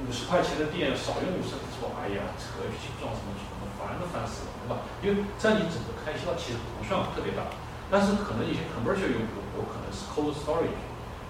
[0.00, 4.82] 五十块钱的电少用五十，说哎呀，扯皮撞什么什么，烦都烦死了，对吧？
[5.06, 7.46] 因为在你整个开销其实不算特别大，
[7.94, 10.74] 但是可能一些 commercial 用户，我可能是 cold storage，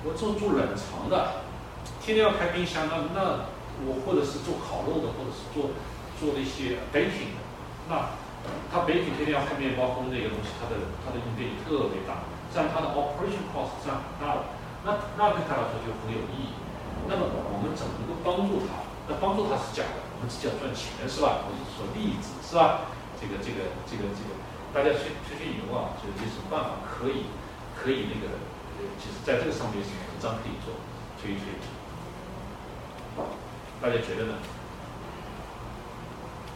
[0.00, 1.44] 我做做冷藏的，
[2.00, 3.52] 天天要开冰箱，那那
[3.84, 5.76] 我或者是做烤肉的，或者是做
[6.16, 7.40] 做那些 baking 的，
[7.92, 8.16] 那
[8.72, 16.56] 他 baking 天天要换面包风那个东西，它的它的用电特别大，这样它的 operation cost 占很大的，那那对他来说就很有意义。
[17.08, 18.84] 那么我们怎么能够帮助他？
[19.08, 21.42] 那帮助他是假的，我们只讲赚钱是吧？
[21.44, 22.86] 我是说例子是吧？
[23.20, 24.30] 这个这个这个这个，
[24.72, 27.26] 大家吹吹吹牛啊，就有什么办法可以
[27.74, 28.32] 可以那个
[28.78, 30.72] 呃，就是在这个上面有什么文章可以做
[31.20, 31.44] 吹一吹？
[33.82, 34.34] 大家觉得呢？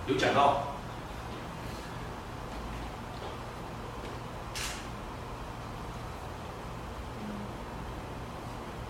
[0.06, 0.73] 有讲到？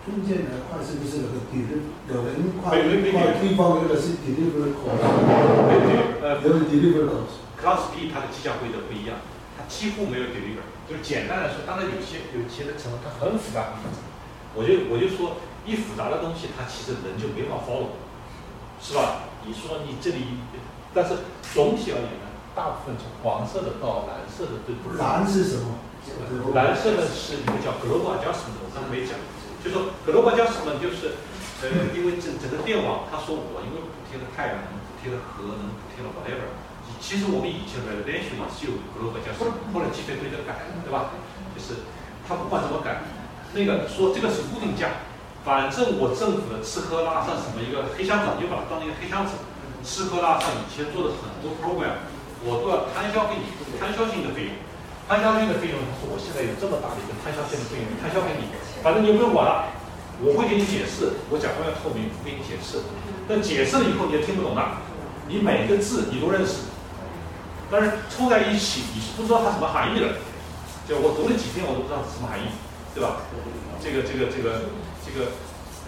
[0.05, 1.81] 中间的话是不是有个 deliver？
[2.13, 7.41] 有人快快地方有个是 deliver cost，对对，呃，有 deliver cost。
[7.57, 9.17] Class B 它的计价规则不一样，
[9.57, 10.61] 它几乎没有 deliver。
[10.85, 14.05] 就是简单来说，当然有些有些的层它很复杂很复杂。
[14.53, 17.97] 我就我就说，一复杂的东西，它其实人就没法 follow，
[18.77, 19.33] 是吧？
[19.41, 20.37] 你说你这里，
[20.93, 25.01] 但是总体而言呢，大部分从黄色的到蓝色的都不是。
[25.01, 25.81] 蓝是什么？
[26.53, 29.17] 蓝色的是一个叫 global adjustment，我刚才没讲。
[29.65, 31.17] 就说很多国家什么，就是
[31.65, 36.53] 呃，因为整整个电网，他说我因为补贴了太阳能，补贴了核能，补贴了 whatever。
[37.01, 41.09] 其实我们以前 residential 是有 global 加什么，后来计费规则改了，对吧？
[41.57, 41.81] 就是
[42.29, 43.01] 他不管怎么改，
[43.57, 45.01] 那个说这个是固定价，
[45.41, 49.33] 反正我政府的吃喝拉撒什么一个黑箱子，你就把它当一个黑箱子，
[49.81, 52.05] 吃喝拉撒以前做的很多 program，
[52.45, 53.49] 我都要摊销给你，
[53.81, 54.53] 摊销性的费用，
[55.09, 58.45] 摊销性的费用，他说我现在有这么大的一个摊销性的费用，摊销给你。
[58.85, 59.65] 反正你不用管了，
[60.21, 62.85] 我会给你解释，我讲话要透明，给你解释。
[63.25, 64.77] 但解释了以后你也听不懂了，
[65.25, 66.69] 你每个字你都认识，
[67.73, 70.21] 但是凑在一起你是不知道它什么含义的。
[70.85, 72.45] 就我读了几天我都不知道是什么含义，
[72.93, 73.25] 对吧？
[73.81, 74.69] 这个这个这个
[75.01, 75.33] 这个，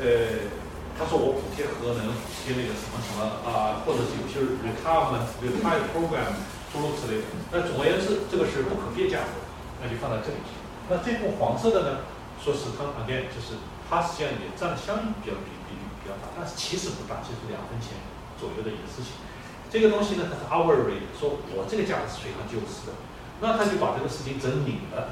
[0.01, 0.49] 呃，
[0.97, 6.33] 他说我补贴核能，补贴那个什么什么啊，或者是有些 retirement retire program
[6.73, 7.29] 诸如此类的。
[7.53, 9.37] 那总而言之，这个是不可变价的，
[9.77, 10.41] 那就放在这里。
[10.89, 12.16] 那这部黄色的呢？
[12.47, 13.59] 说是他旁边就是
[13.91, 17.99] 它实际上也占的相应比较比比例比较大，但是其实不大，就是两分钱
[18.39, 19.19] 左右的一个事情。
[19.67, 22.95] 这个东西呢，它是 hourly，说我这个价格是随行就市的，
[23.43, 25.11] 那他就把这个事情整拧了，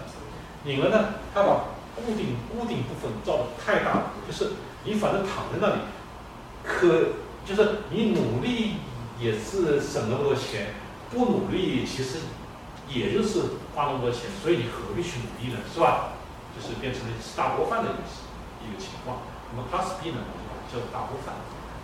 [0.63, 4.55] 拧了呢，他把固定固定部分造的太大了，就是
[4.87, 5.83] 你反正躺在那里，
[6.63, 8.79] 可就是你努力
[9.19, 10.71] 也是省那么多钱，
[11.11, 12.19] 不努力其实
[12.87, 16.14] 也就是花那么多钱，所以你何必去努力呢，是吧？
[16.55, 18.01] 就是变成了吃大锅饭的一个
[18.63, 19.27] 一个情况。
[19.51, 20.23] 那么 Class B 呢，
[20.71, 21.35] 叫做大锅饭。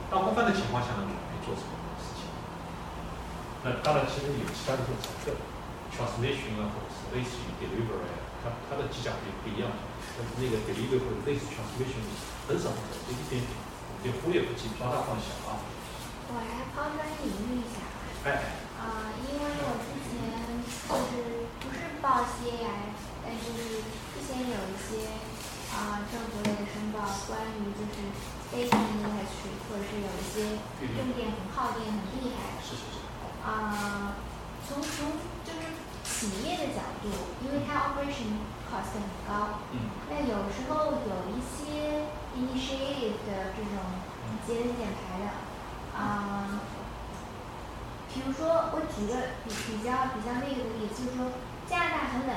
[0.07, 2.25] 大锅饭的情况下呢，准备做什么事情？
[3.63, 5.35] 那当然，其实有其他的这种成分。
[5.91, 9.67] transmission 啊，或者是类似于 delivery，它它的计价也不一样。
[10.15, 11.99] 但是那个 delivery 或者类似 transmission
[12.47, 13.51] 很少很少，就一点点，
[13.99, 15.59] 就忽略不计，抓大放小啊。
[16.31, 17.83] 我来抛砖引玉一下。
[18.23, 18.55] 哎。
[18.79, 20.15] 啊，因为我之前
[20.87, 23.83] 就是不是报 CAI，但就是
[24.31, 25.11] 之前有一些
[25.75, 27.99] 啊政府类的申报，关于就是
[28.47, 30.55] data industry，或者是有一些
[30.95, 32.55] 用电很耗电很厉害。
[32.63, 33.03] 是是是。
[33.43, 34.15] 啊，
[34.65, 35.75] 从从就是
[36.07, 37.11] 企业的角度，
[37.43, 38.39] 因为它 operation
[38.71, 39.59] cost 很高。
[39.73, 39.91] 嗯。
[40.09, 42.07] 那有时候有一些
[42.39, 43.83] initiative 的这种
[44.47, 45.27] 节能减排的，
[45.99, 46.61] 啊。
[48.13, 51.31] 比如说，我举个比比较比较那个的例子，就是说
[51.67, 52.35] 加拿大很冷，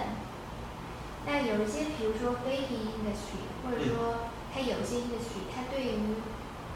[1.26, 6.20] 那有一些比如说 baking industry，或者说它有一些 industry，它对于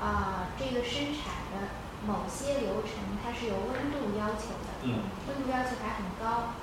[0.01, 1.77] 啊这个生产的
[2.07, 4.89] 某些流程，它是有温度要求的，
[5.29, 6.55] 温度要求还很高。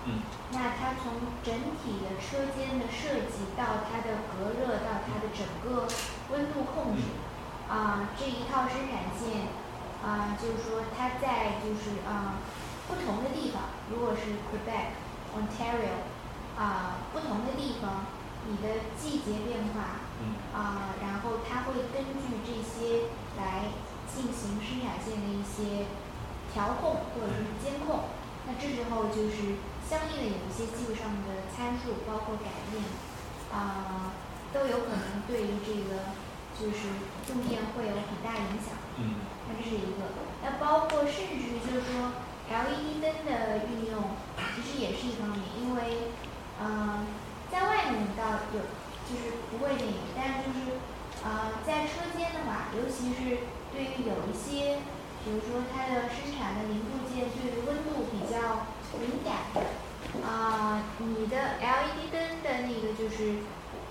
[0.51, 1.13] 那它从
[1.43, 5.87] 整体的车间的设计到它的隔热到它的整个
[6.31, 7.03] 温度控制，
[7.69, 9.47] 啊这一套生产线。
[10.05, 12.37] 啊，就是说它在就是啊
[12.87, 14.93] 不同的地方，如果是 Quebec、
[15.33, 16.05] Ontario
[16.57, 18.05] 啊不同的地方，
[18.47, 19.99] 你的季节变化，
[20.57, 23.69] 啊，然后它会根据这些来
[24.07, 25.85] 进行生产线的一些
[26.53, 28.05] 调控或者说是监控。
[28.47, 29.57] 那这时候就是
[29.89, 32.83] 相应的有一些技术上的参数，包括改变，
[33.51, 34.13] 啊，
[34.53, 36.13] 都有可能对于这个
[36.53, 36.87] 就是
[37.29, 38.77] 用电会有很大影响。
[38.97, 39.15] 嗯。
[39.47, 40.09] 那这是一个，
[40.41, 42.13] 那包括甚至就是说
[42.49, 44.13] LED 灯的运用，
[44.55, 46.09] 其实也是一方面，因为，
[46.61, 47.05] 嗯，
[47.51, 48.23] 在外面倒
[48.53, 48.61] 有
[49.07, 50.77] 就是不会那个，但是就是，
[51.23, 54.79] 呃，在车间的话，尤其是对于有一些，
[55.23, 58.67] 比如说它的生产的零部件对于温度比较
[58.99, 59.61] 敏感的，
[60.27, 63.39] 啊，你的 LED 灯的那个就是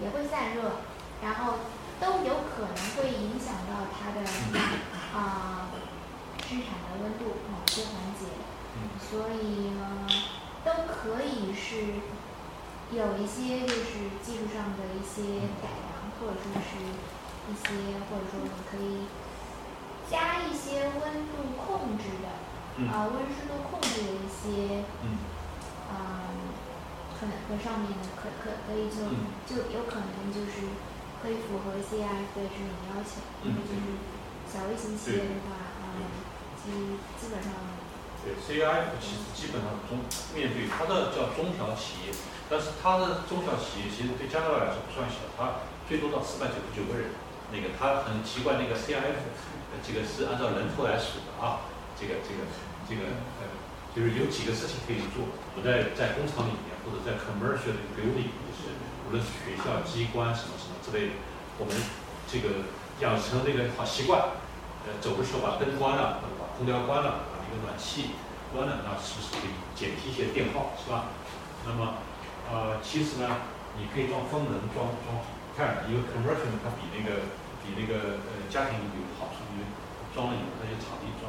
[0.00, 0.80] 也会散热，
[1.22, 1.54] 然后。
[2.00, 4.26] 都有可能会影响到它的
[5.16, 5.70] 啊
[6.46, 8.26] 生产的温度某些环节，
[9.00, 10.04] 所以呢
[10.64, 12.00] 都可以是
[12.94, 16.78] 有一些就是技术上的一些改良，或者说是
[17.50, 19.06] 一些或者说我们可以
[20.10, 22.28] 加一些温度控制的
[22.90, 24.84] 啊温湿度控制的一些
[25.90, 26.30] 啊
[27.18, 29.10] 可能和上面的可可可以就
[29.44, 30.68] 就有可能就是。
[31.24, 33.96] 可以符合 CIF 的这种要求，因为就是
[34.44, 35.96] 小微型企业的话，啊，
[36.60, 36.68] 基
[37.18, 37.50] 基本上。
[38.24, 40.00] 对 CIF 其实基本上中
[40.34, 42.12] 面对它的叫中小企业，
[42.48, 47.12] 但是它的中小企业其实对加拿大来说不算小，它最多到四百九十九个人。
[47.52, 49.20] 那个它很奇怪，那个 CIF
[49.84, 52.42] 这个是按照人头来数的啊，这个这个
[52.88, 53.46] 这个呃，
[53.94, 58.74] 就是有几个事情可以做，不在在工厂里面或者在 commercial building，就是
[59.06, 60.74] 无论是学校、机关什么什么。
[60.82, 61.12] 之类的，
[61.58, 61.76] 我们
[62.26, 62.68] 这个
[63.00, 64.20] 养成这个好习惯，
[64.88, 67.24] 呃，走的时候把灯关了，把空调关了，
[67.62, 68.16] 暖气
[68.50, 71.12] 关了，那是不是可以减低一些电耗，是吧？
[71.66, 72.02] 那么，
[72.50, 73.28] 呃，其实呢，
[73.78, 75.22] 你可以装风能，装装
[75.54, 77.28] 太阳能，因为 conversion 它比那个
[77.62, 79.66] 比那个呃家庭有好处，因为
[80.14, 81.28] 装了以后那些场地装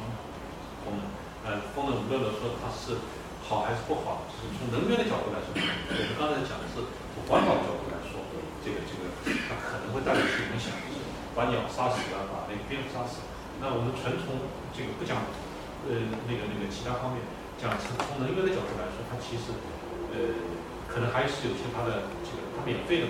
[0.82, 1.02] 风能，
[1.46, 2.98] 呃，风能无论说它是
[3.46, 6.82] 好还是不好，就是从能源的角度来说，我们刚才讲的是
[7.14, 8.18] 从环保角度来说，
[8.64, 9.04] 这个这个。
[9.26, 11.02] 它可能会带来一些影响，就是
[11.34, 13.26] 把鸟杀死了，把那个蝙蝠杀死。
[13.58, 14.38] 那我们纯从
[14.70, 15.18] 这个不讲，
[15.86, 17.22] 呃，那个那个其他方面，
[17.56, 19.54] 讲从从能源的角度来说，它其实，
[20.10, 20.34] 呃，
[20.90, 23.06] 可能还是有些它的这个它免费的，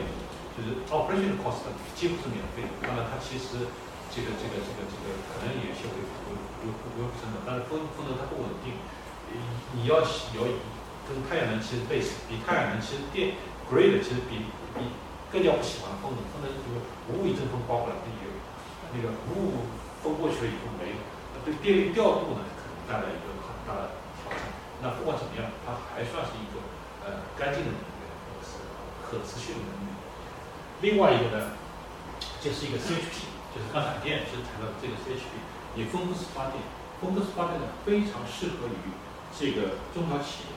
[0.53, 1.65] 就是 operation cost
[1.97, 2.73] 几乎是免费的。
[2.85, 3.65] 当然，它其实
[4.13, 8.77] 这个这个这个这个可能有些会会会会会生的，但是风风能它不稳定，
[9.33, 9.41] 你
[9.73, 10.05] 你要
[10.37, 10.61] 有
[11.09, 13.37] 跟太阳能其实类似，比太阳能其实电
[13.69, 14.47] grid 其实比
[14.77, 14.89] 比。
[15.27, 16.79] 更加不喜欢风能，风能就是
[17.11, 18.31] 无一阵风刮过来，它有
[18.95, 19.67] 那个雾
[20.01, 21.03] 风过去了以后没了，
[21.45, 22.47] 对电力调度呢
[22.89, 24.41] 带来一个很大的挑战。
[24.81, 26.63] 那不管怎么样，它还算是一个
[27.05, 28.63] 呃干净的能源，或者是
[29.05, 29.93] 可持续的能源。
[30.81, 31.57] 另外一个呢，
[32.41, 35.37] 就是一个 CHP，就是刚才电是谈到的这个 CHP，
[35.75, 36.63] 也分布式发电，
[37.01, 38.95] 分布式发电呢非常适合于
[39.33, 40.53] 这个中小企业，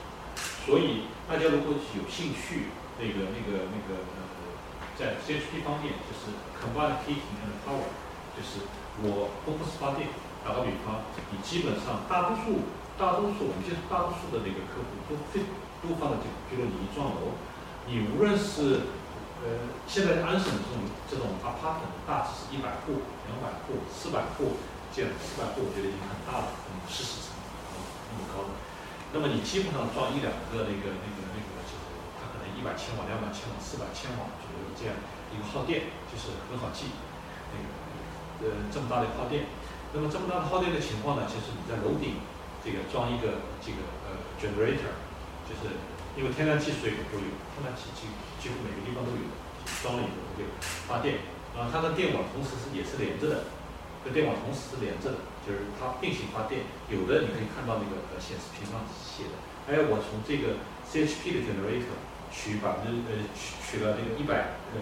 [0.64, 4.30] 所以大家如果有兴趣，那个那个那个呃。
[5.00, 6.28] 在 CHP 方面，就是
[6.60, 7.88] combined heating and power，
[8.36, 8.68] 就是
[9.00, 10.10] 我分布式发电。
[10.50, 12.66] 打个比方，你基本上大多数、
[12.98, 15.46] 大多数我们就是大多数的那个客户都非
[15.78, 17.38] 都放在这个，比如你一幢楼，
[17.86, 18.90] 你无论是
[19.46, 24.58] 呃现在安省这种这种 apartment，大致是一百户、两百户、四百户，
[24.90, 27.38] 这样四百户我觉得已经很大了，嗯，四十层，
[28.10, 28.50] 那么高的。
[29.14, 31.86] 那么你基本上装一两个那个那个那个，就是
[32.18, 34.98] 它可能一百千瓦、两百千瓦、四百千瓦左右这样
[35.30, 36.90] 一个耗电，就是很好记。
[37.54, 37.70] 那个
[38.42, 39.46] 呃这么大的耗电，
[39.92, 42.22] 那么这么大的耗电的情况呢，其实你在楼顶
[42.62, 44.94] 这个装一个这个呃 generator，
[45.48, 45.74] 就是
[46.14, 48.06] 因为天然气、水都有，天然气几
[48.38, 49.26] 几乎每个地方都有，
[49.82, 50.46] 装了以后就
[50.86, 51.26] 发电，
[51.58, 53.50] 啊，它的电网同时是也是连着的，
[54.04, 55.18] 跟电网同时是连着的。
[55.40, 59.34] 就是它并行发电，有的你可以看到那个呃显示屏上写的。
[59.72, 61.96] 哎我从这个 CHP 的 generator
[62.28, 64.78] 取百分之呃取取了那个一百呃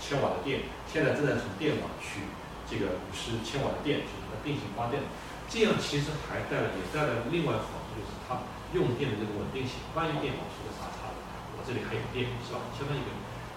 [0.00, 2.24] 千瓦的电，现在正在从电网取
[2.68, 5.02] 这个五十千瓦的电，就是它并行发电。
[5.48, 8.44] 这样其实还带来也带来另外一个好处，就是它
[8.76, 9.80] 用电的这个稳定性。
[9.96, 11.18] 万一电网出个啥差的，
[11.56, 12.60] 我这里还有电，是吧？
[12.76, 13.10] 相当于一个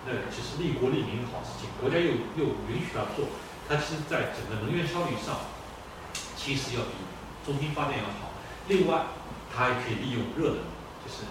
[0.08, 3.28] 那其实利国利民的好事情，国家又又允许它做，
[3.68, 5.60] 它其实在整个能源效率上。
[6.42, 6.98] 其实要比
[7.46, 8.34] 中心发电要好。
[8.68, 9.14] 另外，
[9.54, 10.66] 它还可以利用热能，
[11.06, 11.30] 就是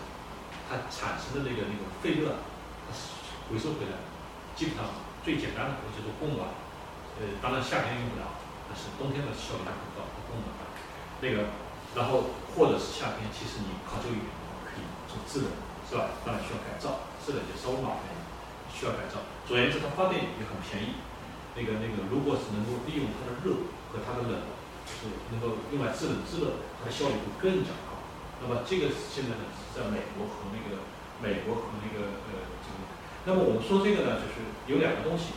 [0.70, 2.38] 它产生的那个那个废热，
[2.86, 2.94] 它
[3.50, 3.98] 回收回来。
[4.54, 4.86] 基本上
[5.24, 6.46] 最简单的就是供暖，
[7.20, 10.48] 呃，当然夏天用不了，但是冬天的效率很高，很供暖。
[11.20, 11.52] 那个，
[11.92, 14.32] 然后或者是夏天，其实你考究一点，
[14.64, 15.52] 可以做制冷，
[15.84, 16.16] 是吧？
[16.24, 18.24] 当然需要改造，制冷就稍微麻烦一点，
[18.72, 19.20] 需要改造。
[19.44, 20.98] 总而言之，它发电也很便宜。
[21.52, 24.58] 那个那个，如果是能够利用它的热和它的冷。
[24.90, 28.02] 就是能够用来制冷制热，它的效率会更加高。
[28.42, 30.82] 那么这个现在呢是在美国和那个
[31.22, 32.82] 美国和那个呃这个。
[33.22, 35.30] 那么我们说这个呢，就是有两个东西，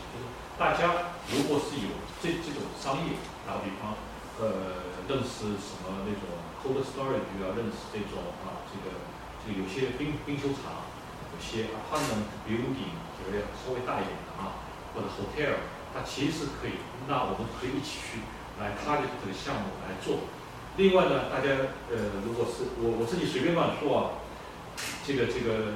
[0.58, 1.90] 大家如果是有
[2.22, 3.98] 这这种商业，打个比方，
[4.38, 6.30] 呃，认识什么那种
[6.62, 9.02] cold storage 啊，认识这种啊，这个
[9.42, 10.86] 这个有些冰冰球场，
[11.34, 14.62] 有些 apartment building 这个稍微大一点的啊，
[14.94, 15.58] 或者 hotel，
[15.92, 16.78] 它其实可以，
[17.08, 18.20] 那我们可以一起去。
[18.60, 20.30] 来，他的这个项目来做。
[20.76, 24.22] 另外呢，大家呃，如果是我我自己随便乱说啊，
[25.04, 25.74] 这个这个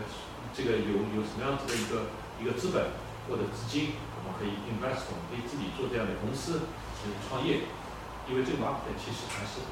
[0.55, 2.06] 这个有有什么样子的一个
[2.38, 2.94] 一个资本
[3.26, 3.98] 或者资金，
[4.28, 6.68] 我可以 invest，我们可以自己做这样的公司
[7.00, 7.64] 去创业。
[8.28, 9.64] 因为这个 market 其实还是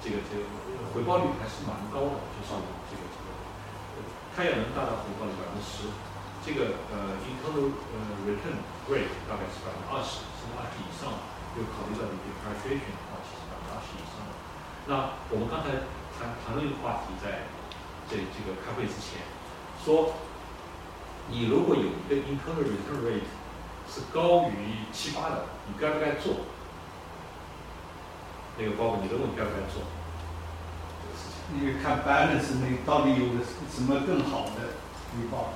[0.00, 0.48] 这个这个
[0.96, 2.56] 回报率还是蛮高的，就是
[2.88, 3.28] 这个这个
[4.32, 5.92] 太阳能大概回报率百分之十，
[6.40, 8.56] 这个呃 internal 呃 return
[8.88, 11.12] rate 大概是百分之二十，甚至二十以上。
[11.56, 14.22] 就考虑到你的 graduation 啊，其实百分之二十以上。
[14.86, 15.84] 那我们刚才
[16.14, 17.48] 谈谈论一个话题，在
[18.08, 19.26] 这这个开会之前，
[19.82, 20.14] 说
[21.28, 23.26] 你如果有一个 internal return rate
[23.88, 26.34] 是高于七八的，你该不该做？
[28.58, 29.82] 那个包括你的问题该不该做？
[31.48, 34.76] 这个看 balance 那到底有个什么更好的
[35.10, 35.54] 回报？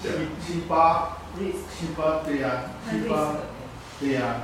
[0.00, 0.08] 七
[0.40, 3.36] 七八，七八对呀，七八
[3.98, 4.42] 对呀。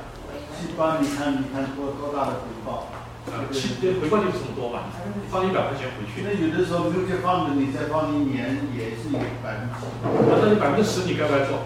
[0.59, 2.87] 七八，你看，你看多多大的回报？
[3.27, 4.83] 啊，七回报就是这么多嘛，
[5.29, 6.23] 放一百块钱回去。
[6.23, 9.75] 那有的时候没有这放的，你再放一年也是有百分之。
[10.03, 11.59] 那你百分之十，你该不该做？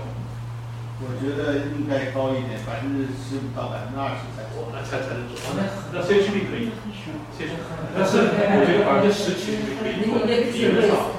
[1.03, 5.35] 我觉得应该高一点，百分之十五到百分之二十才做，那才才能做。
[5.51, 6.71] 那那 CHP 可以
[7.35, 7.51] ，CHP，
[7.91, 11.11] 但是我觉得百分之十其实可以做，理论上，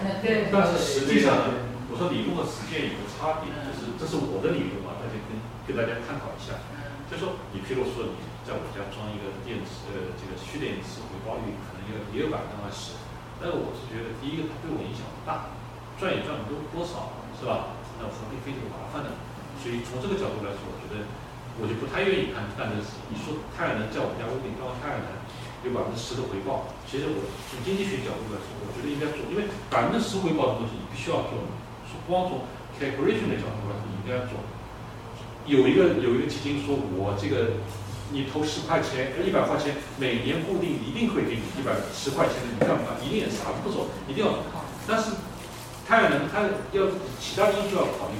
[0.49, 5.37] 但是实际上呢，我说理论和实践有个差别，就是这是我的理论嘛，大家跟
[5.69, 6.57] 跟大家探讨一下。
[7.13, 12.97] 就说你，譬如说你在我家装一个电池，呃，这个蓄电池回报率可能有也有百分之二十，
[13.39, 15.53] 但是我是觉得，第一个它对我影响不大，
[16.01, 17.77] 赚也赚不多多少，是吧？
[18.01, 19.13] 那何必费这个麻烦呢？
[19.63, 21.07] 所以从这个角度来说，我觉得
[21.59, 23.01] 我就不太愿意干干这个事。
[23.09, 25.11] 你说太阳能在我们家屋顶装太阳能
[25.65, 31.43] 有百分之十的回报，其实我从经济学角度来说，我觉得应该做，因为百分之十回报的东西你必须要做。
[32.07, 32.47] 光从
[32.79, 34.39] calculation 的角度来说，你应该做。
[35.47, 37.59] 有一个有一个基金说，我这个
[38.13, 42.95] 你投十块钱，一百块钱，每年固定一定会给你一百十块钱的，你干嘛？
[43.03, 44.39] 一定也啥不做，一定要。
[44.87, 45.19] 但是
[45.89, 46.87] 太阳能它要
[47.19, 48.19] 其他因素要考虑。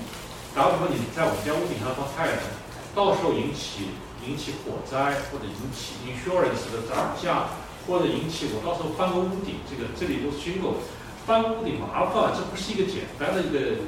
[0.57, 2.49] 打比方，你在我们家屋顶上装太阳能，
[2.97, 3.93] 到时候引起
[4.25, 7.53] 引起火灾，或者引起 insurance 的涨价，
[7.85, 10.81] 或者引起我到时候翻个屋顶，这个这里都是虚构，
[11.29, 13.85] 翻屋顶麻烦，这不是一个简单的一个。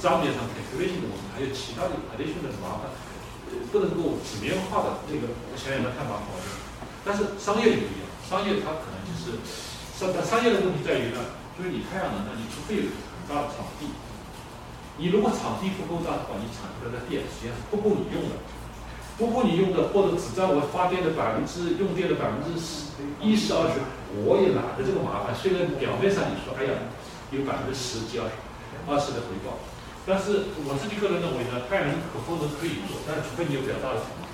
[0.00, 2.88] 账面上 calculation 的问题，还有其他的 addition 的麻烦，
[3.52, 6.32] 呃，不能够纸面化的这个，我想想那太麻烦。
[7.04, 9.36] 但是商业不一样，商业它可能就是
[9.92, 13.92] 商商业的问题在于呢，就是你太阳能呢，你除非有很大的场地，
[14.96, 18.38] 你如果场地不够大的话，你产出来的电实际上是不够你用的，
[19.18, 23.82] 不够你用的，或者只占我发电的百分之用电的百分之十、一十、二十，
[24.22, 25.34] 我也懒得这个麻烦。
[25.34, 26.74] 虽然表面上你说，哎呀，
[27.34, 28.34] 有百分之十几、二十、
[28.86, 29.58] 二十的回报。
[30.06, 34.30] 但是我自己个人认为呢，太阳能可风能可以做，但是除非你有比较大的场地。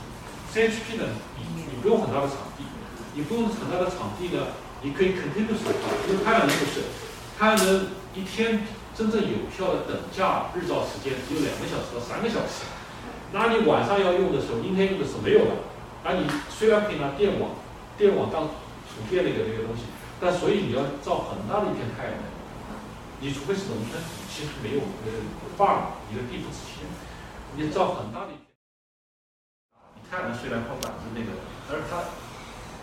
[0.51, 1.09] CHP 呢，
[1.39, 2.66] 你你不用很大的场地，
[3.15, 4.51] 你不用很大的场地呢，
[4.82, 5.62] 你可以 continuous，
[6.05, 6.91] 因为太阳能不是，
[7.39, 7.87] 太阳能
[8.19, 8.66] 一天
[9.01, 12.68] 真正有效的等价日照时间只有两个小时到三个小时，
[13.32, 15.64] 那你晚上要用的时候，阴天用的时候没有了。
[16.05, 17.56] 而你虽然可以拿电网，
[17.97, 18.52] 电网当
[18.85, 19.89] 储电那个那个东西，
[20.20, 22.28] 但所以你要照很大的一片太阳能，
[23.24, 23.97] 你除非是农村，
[24.28, 25.09] 其实没有呃
[25.56, 26.85] farm 一个地不值钱，
[27.56, 28.52] 你照很大的一片，
[29.97, 32.05] 你太阳能虽然放板子那个，但是它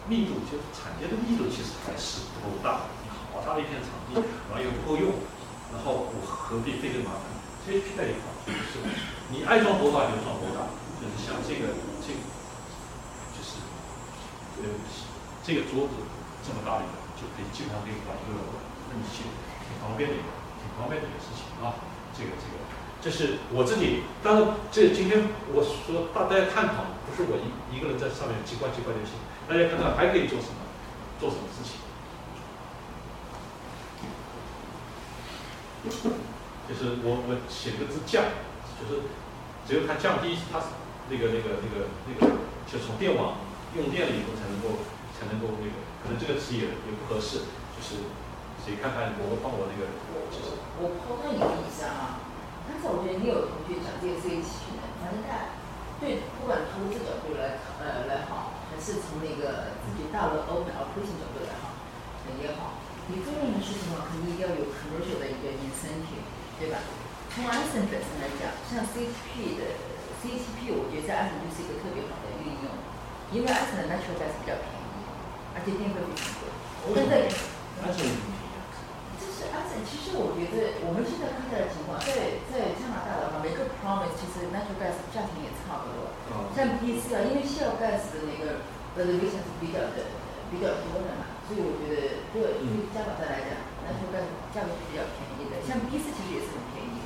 [0.09, 4.17] 密度就产业的密度其实还是不够大，你好大的一片场地，
[4.49, 5.13] 然后又不够用，
[5.73, 7.27] 然后我何必费这麻烦？
[7.65, 8.79] 这些拼在一块就是
[9.29, 12.19] 你爱装多大就装多大，就是像这个这个。
[14.57, 14.65] 呃，
[15.45, 15.93] 这个桌子
[16.41, 18.33] 这么大的一个，就可以基本上可以管一个
[18.89, 19.21] 冷气，
[19.69, 21.77] 挺方便的一个，挺方便的一个事情啊。
[22.09, 22.57] 这个这个，
[22.97, 24.01] 这是我自己。
[24.25, 29.13] 当然，这今天我说大家探讨，不是我一一个人在上面叽呱叽呱就行。
[29.45, 30.57] 大家看看还可以做什么，
[31.21, 31.77] 做什么事情？
[35.83, 38.23] 就是我我写了个字降，
[38.79, 39.03] 就是
[39.67, 40.59] 只有它降低，它
[41.09, 42.33] 那个那个那个那个，
[42.65, 43.45] 就从电网。
[43.75, 44.79] 用电了以后才能够
[45.13, 47.45] 才能够那个，可能这个词也也不合适，
[47.75, 48.09] 就是
[48.63, 49.91] 谁看看我帮我那个，
[50.31, 52.23] 就是我抛开你的意思啊，
[52.65, 55.59] 刚才我觉得你有同学讲这个 CHP 的，反正他
[55.99, 61.75] 对不管投资角度来呃来好，还是从那个自己大楼 open operation 角度来好
[62.39, 66.27] 也好，你做任何事情的话，肯定要有 commercial 的一个 incentive，
[66.59, 66.83] 对吧？
[67.31, 69.77] 从安森本身来讲，像 C T P 的
[70.19, 72.67] CTP，我觉得在安森就是一个特别好的运用。
[73.31, 75.03] 因为安省的 natural gas 比较便宜，
[75.51, 76.95] 而且电费比较贵。
[76.95, 77.27] 但是
[77.83, 77.99] 安省
[79.19, 86.11] 就是安省，其实我觉得我们现在看到的情况，在在加拿大的话，每个 province 其实 natural gas 价钱也差不多。
[86.55, 88.63] 像 BC 啊，因为 shale gas 的那个
[88.95, 90.07] 呃 r e a t i o n 是比较的
[90.49, 93.55] 比较多的嘛，所以我觉得对于加拿大来讲
[93.87, 94.19] 燃油车
[94.51, 95.63] 价格是比较便宜的。
[95.63, 97.01] 像 BC 其实也是很便宜，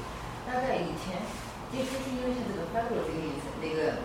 [0.49, 1.21] 大概以前
[1.69, 4.01] 就是因为像这个 federal 这个意思那个。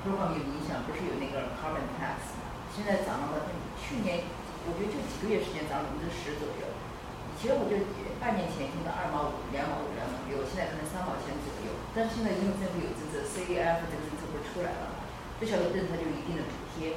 [0.00, 2.32] 多方面影响，不是有那个 carbon tax，
[2.72, 3.44] 现在涨了嘛？
[3.76, 4.24] 去年
[4.64, 6.64] 我觉得就几个月时间涨了百分之十左右。
[6.72, 7.76] 以前我就
[8.16, 11.76] 半年前听到二毛五、两毛五、两毛六，现在可能三毛钱左右。
[11.92, 15.04] 但是现在因为政府有政策，CAF 这个政策不是出来了，
[15.36, 16.96] 不晓得政策就有一定的补贴。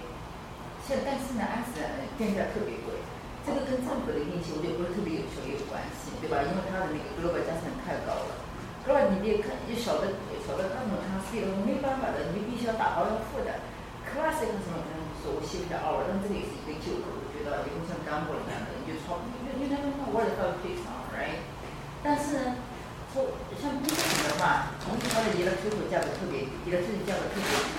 [0.83, 2.91] 现但是呢，安斯兰的电价特别贵，
[3.47, 6.43] 这个跟政府的运行我觉得不是特别有效也有关系，对吧？
[6.43, 8.35] 因为它的那个 global 加成太高了。
[8.83, 9.07] 是吧？
[9.07, 10.11] 你别看，你晓得
[10.43, 13.63] 晓得他们他是一个没办法的，你必须要打包要付的。
[14.03, 14.83] classic 什么？
[14.91, 21.39] 嗯，说我写不下哦，但这个也是一个旧口，我觉得以后像干货一样的，你就抄，因为因为他们我也到非常 right。
[22.03, 22.59] 但是呢，
[23.15, 27.71] 说像冰淇的话，同时它的伊拉出口价格特别低，伊拉出口价格特别低，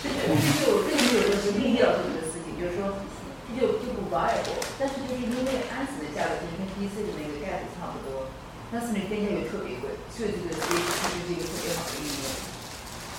[0.00, 2.27] 这就这就这就有个是利益了这个事情，
[2.58, 2.98] 就是说
[3.46, 4.58] 这就就不 viable。
[4.76, 8.28] 但是就是因为安省的价格其实跟 DC 的那个价格差不多。
[8.68, 12.28] 但是那个，电价又特别贵，所以这个所以它就是一个特别好的应用，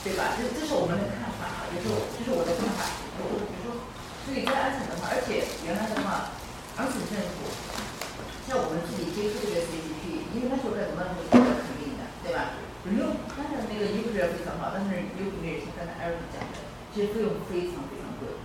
[0.06, 0.38] 对吧？
[0.38, 2.86] 这这是我们的看法啊，就是这是我的看法。
[3.18, 3.82] 比如说，
[4.22, 6.30] 所以在安省的话，而且原来的话，
[6.78, 7.50] 安省政府
[8.46, 12.54] 像我们自己接触这个 CCP，因为那时候干什么是比较肯定的，对吧？
[12.86, 16.62] 不用，它的那个 u 是非常好，但是 u 也是刚才艾瑞讲的，
[16.94, 17.99] 其实费用非常非常贵，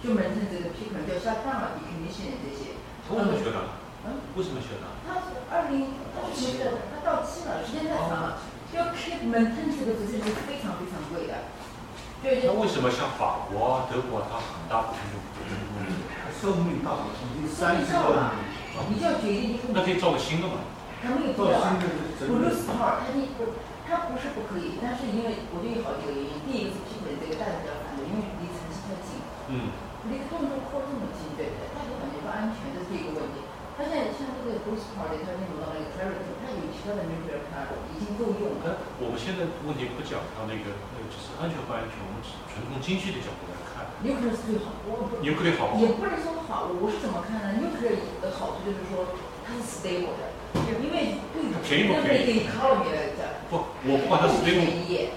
[0.05, 2.77] 就门诊这个批可能要下降了，你肯定现在这些。
[3.09, 3.57] 为什么学的？
[4.05, 4.21] 嗯？
[4.37, 4.85] 为什么学的？
[5.09, 7.01] 他二零他是什么他？
[7.01, 8.45] 到期了，时间太长了，
[8.77, 11.49] 要 keep maintain 这个东西是非常非常贵的。
[12.21, 12.45] 对。
[12.45, 15.89] 那为什么像法国、德国它很大部分就不用？
[16.37, 18.37] 寿命到了，已经三十多了。
[18.93, 20.69] 你就要决定那可以造个新的嘛？
[21.01, 21.81] 他没有必要啊。
[22.29, 23.57] 五六十号，他你不，
[23.89, 26.45] 他不是不可以，但是因为我觉得有好几个原因。
[26.45, 29.25] 第一个是批准这个大家比较反对，因为离城市太近。
[29.49, 29.73] 嗯。
[30.11, 31.69] 离动作扩这么近，对不对？
[31.73, 33.41] 大家感觉不安全，这是第一个问题。
[33.75, 38.87] 他现在像这个 Bruce p a r t 他那种到那个 Clarity，他有其他的 nuclear power 已经够用了。
[39.03, 43.91] 我们现在问题不讲到那个，那个就是安全不安全，我们纯从经济的角度来看。
[44.05, 45.19] nuclear 是最好，我不。
[45.25, 45.75] nuclear 好。
[45.81, 49.11] 也不能说好，我是怎么看呢？nuclear 的好处就是说
[49.43, 50.31] 它是 stable 的，
[50.79, 53.27] 因为对便宜不便宜？economy 来讲。
[53.51, 55.11] 不，我不管它 stable。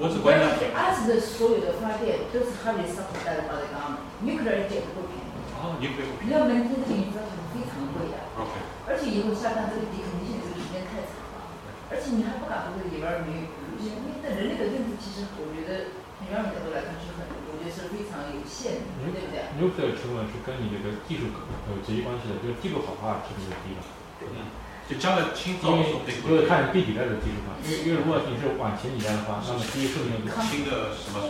[0.00, 0.74] 我只关它便宜。
[0.74, 5.28] 安斯的所有的发电都是 heavily subsidized by the government，nuclear 一点都不便宜。
[5.56, 6.06] 啊，nuclear。
[6.22, 7.22] 你要能听这个音标。
[7.48, 8.54] 非常贵的，OK，
[8.86, 11.48] 而且以后下降这个地肯定性这个时间太长了，
[11.88, 13.48] 而且你还不敢说这里边没有，
[13.80, 21.32] 因为在人类的认知其实我觉得从原理角度来看是很，我觉得是非常有限的，对不对？nuclear 成本是跟你这个技术
[21.72, 23.80] 有直接关系的，就是技术好的话成本就低了。
[24.28, 24.52] 嗯，
[24.88, 31.20] 就将来新造因为看第几代的技术嘛，因为因为如果你是往前几代的话，那么第一寿命新的什么？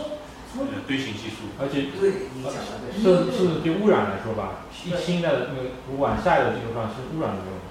[0.49, 7.61] 呃堆型技术，而且对你讲的对，是是对污染来说吧，一新的那个主管下一个技术上是污染的没有，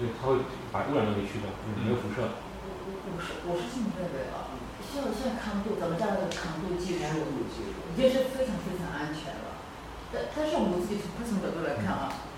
[0.00, 0.40] 以它会
[0.72, 2.24] 把污染都给去掉，就是没有辐射。
[2.24, 4.48] 我是我是这么认为啊，
[4.80, 9.60] 像像康度，咱们家的康度技术，已经是非常非常安全了。
[10.08, 12.33] 但但是我们自己从不同角度来看啊，呃，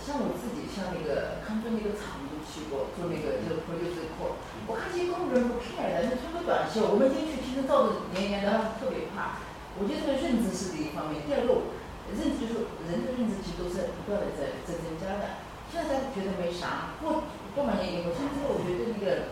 [0.00, 9.44] 像我自己像那个康庄那个厂都去过，做那个就是 producer core，我看这些工人不 care 穿个短袖，我们进去其实照的黏黏的，特别怕。
[9.78, 11.70] 我觉得这个认知是第一方面，第二个
[12.10, 15.46] 认知就是人的认知其实都是不断的在在增加的。
[15.70, 17.22] 现在大家觉得没啥，过
[17.54, 19.30] 多少年以后，现在我觉得那个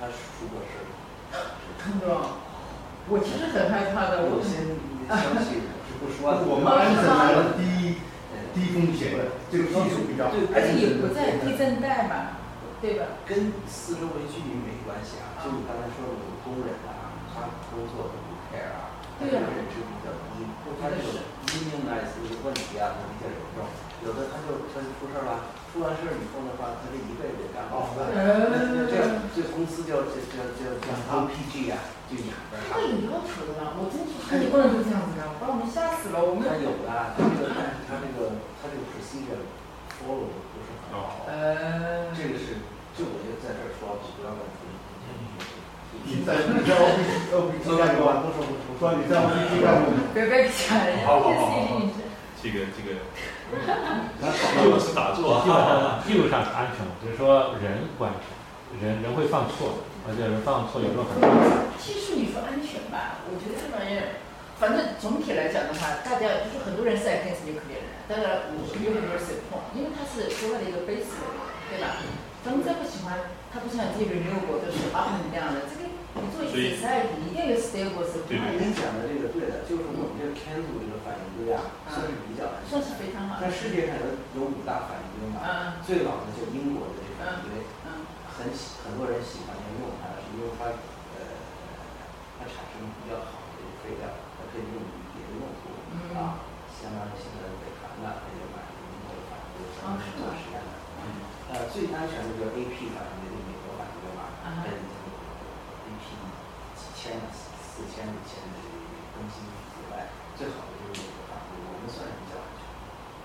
[0.00, 0.88] 他是出过事儿，
[1.76, 2.08] 康顿，
[3.12, 4.72] 我其实很害怕的，我有些
[5.04, 6.48] 消息我是不说的。
[6.48, 7.60] 我们安省还是
[8.54, 10.32] 低低风险的，这个技术比较好。
[10.32, 12.38] 对，而且也不在地震带嘛，
[12.80, 13.18] 对吧？
[13.26, 20.46] 跟四周围居民没关系啊，就你刚才说的有工人啊，他工作都不 care 啊，他这个认知比较低，
[20.78, 21.18] 他这个
[21.50, 23.66] unionize 这个问题啊，他比较严重，
[24.06, 28.94] 有的他就他就出事儿了，出完事儿以后的话，他这一辈子也干不好了，那那这
[29.34, 32.78] 这公司就就就就就 OPG 啊，就养着他。
[32.78, 36.22] 他有要求的嘛，我真是说你不能就这样子的，把我们吓死了。
[36.22, 39.42] 我们他有的，他这个但是他这个他这个 procedure
[39.98, 42.62] follow 的不是很好，呃，这个是
[42.94, 44.62] 就我就在这儿说，不要问出
[46.06, 48.22] 你在你在 OPG OPG 干过吗？
[48.22, 50.06] 我说你在 OPG 干过吗？
[50.14, 51.98] 别别讲人家好好好好 CCTV
[52.38, 53.02] 这个这个，
[54.64, 58.26] 又是打坐基本啊，上技术上是安全的，只是说人不安全，
[58.80, 61.28] 人人会犯错，而且人犯错有时候很大。
[61.78, 64.18] 技术你说安全吧，我觉得这玩意儿，
[64.58, 71.12] 反正总体来讲的话，大家就是很多人是 against nuclear 的，当然我有很多人 support，因为它是国外的一个 base，
[71.68, 72.00] 对吧？
[72.44, 79.50] 咱们再不喜欢，它不像这个 renewable 都是 up and down 的，这个你做一个 society 一定有 stable 是对你讲的这个对。
[79.50, 84.06] 的，就是我们这个 Can do 这个反应堆啊，算是比较安全算是非常好在世界上有
[84.38, 88.06] 有五大反应堆嘛，嗯最老的就英国的这个反应堆，嗯。
[88.34, 90.66] 很喜很多人喜欢用它，是因为它
[91.14, 91.38] 呃
[92.38, 96.14] 它产生比较好的这个废料，它可以用于别的用途嗯。
[96.18, 96.42] 啊，
[96.74, 100.70] 相当于现在北韩呢，它就买英国的反应堆，专门是做实验的。
[101.54, 104.94] 呃，最安全的就是 AP 反应堆，美国反应堆嘛，啊哈这已经
[105.94, 106.02] AP
[106.74, 108.56] 几千四千五千的
[109.12, 110.08] 更新以外，
[110.40, 112.64] 最好的就是美国反应堆，我们算是比较安全。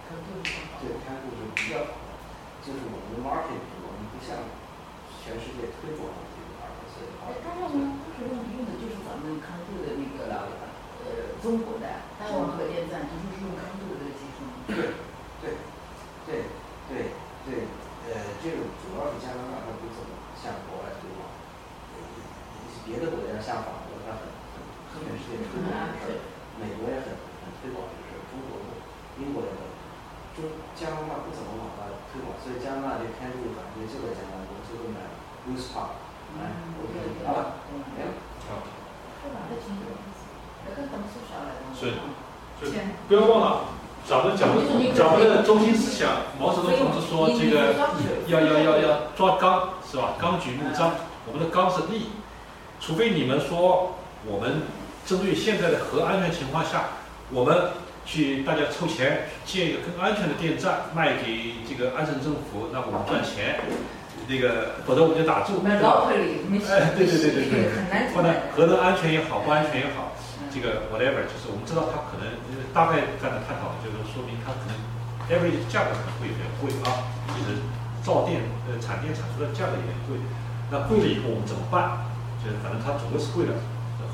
[0.03, 2.11] 可能就是好对，看护是比较好的，
[2.60, 4.35] 就是我们的 market，我们不像
[5.23, 11.88] 全世界推广的这个 market，所以哎，当然呢，当时用用的就是咱们康度的那个呃中国的
[12.19, 14.43] 大王核电站，就是用康度的这个技术。
[14.68, 14.76] 对，
[15.39, 15.56] 对，
[16.27, 16.43] 对，
[16.91, 17.15] 对，
[17.47, 17.64] 对，
[18.11, 21.31] 呃，这个主要是加拿大，它不怎么向国外推广，
[22.84, 24.26] 别的国家像法国，它很
[24.89, 26.26] 很全世界推广这个事儿，
[26.57, 27.14] 美国也很
[27.45, 28.68] 很推广这个事儿，中国不，
[29.22, 29.61] 英国也很，
[30.34, 35.06] 中加拿大不怎么往外推广，所以加拿大这开路反正就在加拿大，就会买
[35.45, 36.01] Bruce Park，
[36.41, 36.49] 哎，
[36.81, 37.61] 我觉得好了，
[37.93, 38.11] 没了。
[39.22, 40.26] 说哪个挺有意思，
[40.65, 41.69] 要跟咱们说啥来着？
[41.77, 41.93] 是
[42.57, 42.73] 就
[43.10, 43.61] 不要忘了，
[44.07, 44.61] 咱们讲的
[44.94, 46.07] 咱们的中心思想，
[46.40, 47.73] 毛泽东同志说这个
[48.27, 50.14] 要要要要抓纲是吧？
[50.19, 50.91] 纲举目张，
[51.26, 52.10] 我们的纲是利，
[52.80, 53.95] 除非你们说
[54.27, 54.61] 我们
[55.07, 56.84] 针对现在的核安全情况下，
[57.31, 57.72] 我们
[58.06, 63.57] 去大家凑钱建一个更安全的电站卖给这个安省政府，那我们赚钱，
[64.27, 66.06] 那个否则我们就打住，买对吧？
[66.06, 70.14] 老里没哎，对对对对对，很难或者核能安全也好，不安全也好，
[70.53, 74.73] 这个 whatever，就是我们知道它可能呃大概刚才探讨，就是说明它可能
[75.29, 77.61] average 价格可能会有点贵啊，就是
[78.01, 80.17] 造电呃产电产出的价格有点贵，
[80.71, 82.09] 那贵了以后我们怎么办？
[82.39, 83.53] 就是反正它总归是贵的，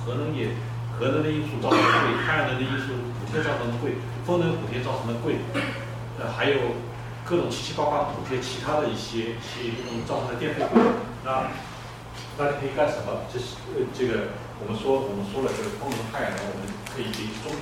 [0.01, 0.57] 核能也
[0.97, 5.37] 核能的因素造成的贵，太阳能的因素补贴造成的贵，风能补贴造成的贵，
[6.17, 6.81] 呃还有
[7.23, 10.81] 各种七七八八补贴其他的一些一些用户造成的电费贵，
[11.23, 11.53] 那
[12.37, 13.29] 那你可以干什么？
[13.31, 17.53] 就是呃，这个我们说我们说了，这个风能、太阳能，我们可以给中，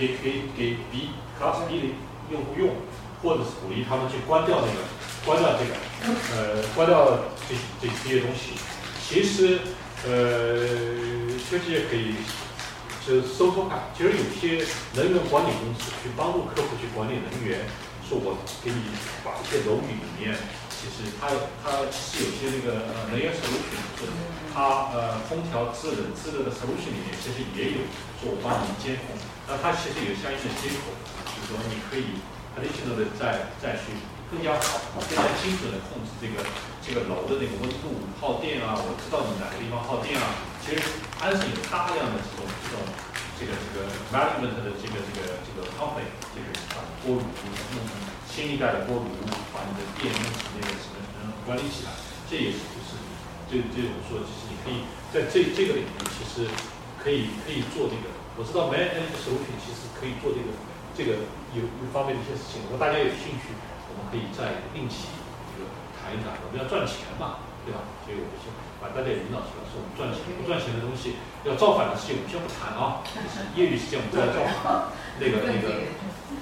[0.00, 1.86] 可以可以给比 class B 的
[2.32, 2.70] 用户用，
[3.22, 4.80] 或者是鼓励他们去关掉那个，
[5.26, 5.76] 关掉这个，
[6.32, 8.56] 呃，关掉这这这些东西。
[9.06, 9.60] 其实，
[10.08, 12.14] 呃，确实也可以，
[13.06, 13.92] 就是搜索看。
[13.92, 14.64] 其实有些
[14.94, 17.68] 能源管理公司去帮助客户去管理能源，
[18.08, 18.80] 说我给你
[19.22, 20.34] 把一些楼宇里面。
[20.80, 21.28] 其实它
[21.60, 23.84] 它其实有些那个呃能源 solution，
[24.54, 27.84] 它呃空调制冷制热的 solution 里面其实也有
[28.16, 29.12] 说我帮你监控，
[29.50, 30.94] 那它其实有相应的接口，
[31.26, 32.22] 就是说你可以
[32.54, 33.98] additional 的再再去
[34.30, 36.46] 更加好、更加精准的控制这个
[36.78, 40.38] 这个楼的那个温度、耗电啊，我知道你哪个地方耗电啊。
[40.62, 40.78] 其实
[41.18, 42.78] 安省有大量的这种这种
[43.34, 43.42] 这
[44.14, 47.98] management 的这个这个这个 company，就是把锅炉弄成
[48.30, 49.10] 新一代的锅炉，
[49.50, 51.90] 把你的电弄成那个什么什么管理起来，
[52.30, 53.02] 这也是就是
[53.50, 56.46] 这这种说，其实你可以在这这个领域，其实
[57.02, 58.19] 可以可以做这个。
[58.40, 60.48] 我知道 man and solution 其实可以做这个
[60.96, 62.64] 这个有有方面的一些事情。
[62.64, 63.52] 如果大家有兴趣，
[63.92, 65.12] 我们可以再另起
[65.52, 66.40] 这个谈一谈。
[66.40, 67.84] 我们要赚钱嘛，对吧？
[68.00, 68.48] 所以我们先
[68.80, 73.04] 把大家引导出来，说我们赚钱不赚钱的东西，要造反的事情我们先不谈啊。
[73.52, 74.88] 业余时间我们再造反。
[75.20, 75.84] 那个那个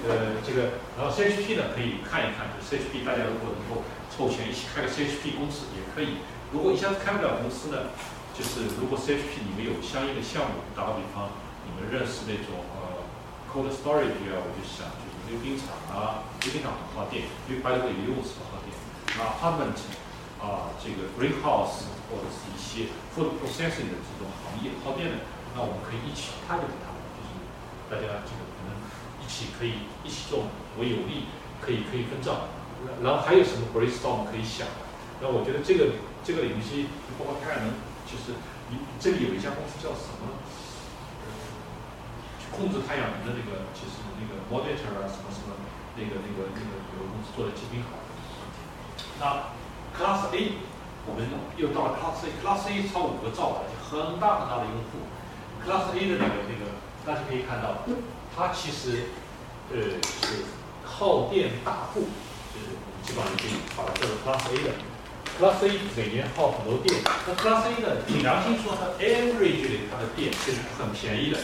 [0.07, 6.23] 呃，这个然后 CHP 呢可以看一看，就 CHP 大家如果能够凑钱一起开个 CHP 公司也可以。
[6.55, 7.91] 如果一下子开不了公司呢，
[8.31, 11.27] 就是如果 CHP 你们有相应的项目，打个比方。
[11.87, 13.07] 认识那种呃
[13.47, 18.75] ，cold storage 啊，我就想就是溜冰场啊，溜冰场很耗电，因为 by the way 游泳池很耗电。
[19.15, 19.79] 那 apartment
[20.37, 25.23] 啊，这个 greenhouse 或者是一些 food processing 的这种行业耗电的，
[25.55, 27.31] 那我们可以一起 target 他们，就是
[27.89, 28.75] 大家这个可能
[29.19, 30.45] 一起可以一起做，
[30.79, 32.49] 为有利，可以可以分账。
[33.03, 34.67] 然后还有什么 brainstorm 可以想？
[35.19, 36.87] 那我觉得这个这个领域，
[37.19, 37.75] 包括太阳能，
[38.07, 38.31] 就是
[38.71, 40.38] 你这里有一家公司叫什么？
[42.51, 45.55] 控制太阳能的那个，其实那个 monitor 啊，什么什么，
[45.95, 47.97] 那个那个那个有个公司做的极品好。
[49.19, 49.51] 那
[49.95, 50.59] Class A，
[51.05, 51.27] 我们
[51.57, 55.07] 又到了 Class A，Class A 超五个兆瓦，就很大很大的用户。
[55.65, 56.71] Class A 的那个那个，
[57.05, 57.83] 大家可以看到，
[58.35, 59.11] 它其实
[59.71, 60.45] 呃是
[60.85, 62.07] 耗电大户，
[62.53, 64.71] 就是基本上可以把它叫做 Class A 的。
[65.39, 71.39] Class A 每年耗很多电，那 Class A 呢，凭良心说，它 average 的它的电是很便宜的。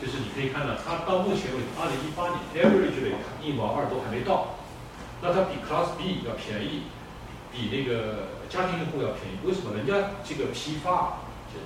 [0.00, 4.60] 就是你可以看到，它到目前为止，二零一八年 average 的一毛二都还没到，
[5.22, 6.84] 那它比 Class B 要便宜，
[7.48, 9.40] 比那个家庭用户要便宜。
[9.40, 9.72] 为什么？
[9.72, 11.56] 人家这个批发就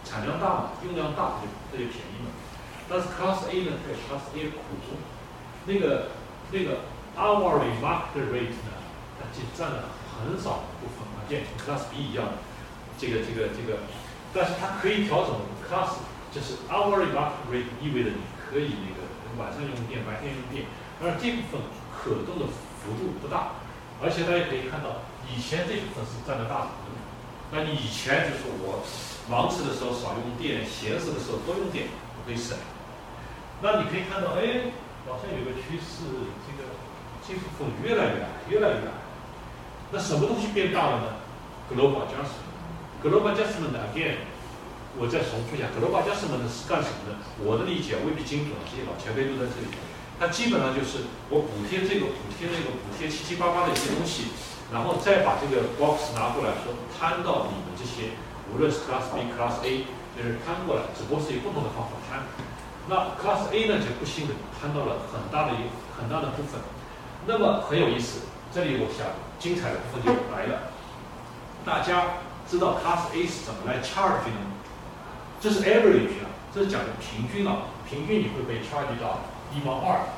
[0.00, 2.32] 产量大嘛，用量大，就这就便宜嘛。
[2.88, 4.96] 但是 Class A 呢，它有 Class A 苦衷，
[5.68, 6.08] 那个
[6.52, 6.88] 那个
[7.20, 8.72] hourly market rate 呢，
[9.20, 12.40] 它就占了很少部分啊，跟 Class B 一样的，
[12.96, 13.84] 这个这个这个，
[14.32, 15.36] 但是它可以调整
[15.68, 16.00] Class。
[16.34, 19.06] 就是 hourly market rate 意味着你可以那个
[19.38, 20.66] 晚上用电，白天用电，
[20.98, 21.62] 而这部分
[21.94, 22.50] 可动的
[22.82, 23.54] 幅度不大，
[24.02, 26.98] 而且大家可以看到，以前这部分是占了大头的，
[27.54, 28.82] 那你以前就是我
[29.30, 31.86] 忙时的时候少用电，闲时的时候多用电，
[32.26, 32.58] 可以省。
[33.62, 34.74] 那你可以看到，哎，
[35.06, 36.02] 好像有个趋势，
[36.42, 36.66] 这个
[37.22, 38.98] 这部分越来越矮，越来越矮。
[39.94, 41.06] 那什么东西变大了呢
[41.70, 44.33] ？Global adjustment，Global adjustment again。
[44.96, 46.46] 我再重复一下，格罗巴加什么呢？
[46.46, 47.18] 是干什么的？
[47.42, 49.66] 我的理解未必精准，这些老前辈都在这里。
[50.14, 54.30] 它基本上就是我补贴这个，补贴那个，补贴七七八八的一些东西，
[54.70, 58.14] 然后再把这个 box 拿过来说摊到你们这些，
[58.54, 59.82] 无论是 Class B、Class A，
[60.14, 62.22] 就是摊过来，只不过是以不同的方法摊。
[62.86, 65.66] 那 Class A 呢，就不幸的摊到了很大的一
[65.98, 66.62] 很大的部分。
[67.26, 69.10] 那么很有意思，这里我想
[69.42, 70.70] 精彩的部分就来了。
[71.66, 74.53] 大家知道 Class A 是怎么来 charge 的吗？
[75.40, 77.68] 这是 average 啊，这是讲的平均了。
[77.84, 80.08] 平均你会被 charge 到一毛二，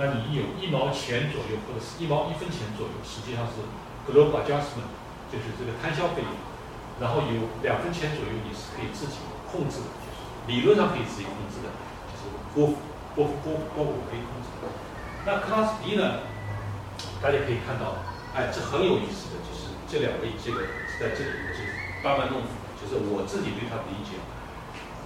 [0.00, 3.60] 那你有一毛钱左右或者是一毛一分钱左右，实际上是
[4.08, 4.88] global adjustment，
[5.28, 6.32] 就是这个摊销费用。
[6.98, 9.20] 然后有两分钱左右你是可以自己
[9.50, 10.18] 控制的，就是
[10.48, 11.68] 理论上可以自己控制的，
[12.08, 12.72] 就是波
[13.14, 14.70] 波波波幅可以控制的。
[15.28, 16.24] 那 class B 呢，
[17.20, 18.00] 大家可以看到，
[18.32, 20.64] 哎，这很有意思的就是这两位这个
[20.98, 21.68] 在这里就是
[22.02, 22.48] 班门弄斧，
[22.80, 24.16] 就是我自己对他的理解。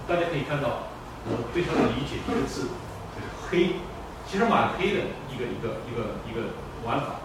[0.09, 0.89] 大家可以看到，
[1.29, 2.65] 我对它的理解一个字，
[3.13, 3.77] 就是黑，
[4.25, 7.21] 其实蛮黑的一个一个一个一个玩法。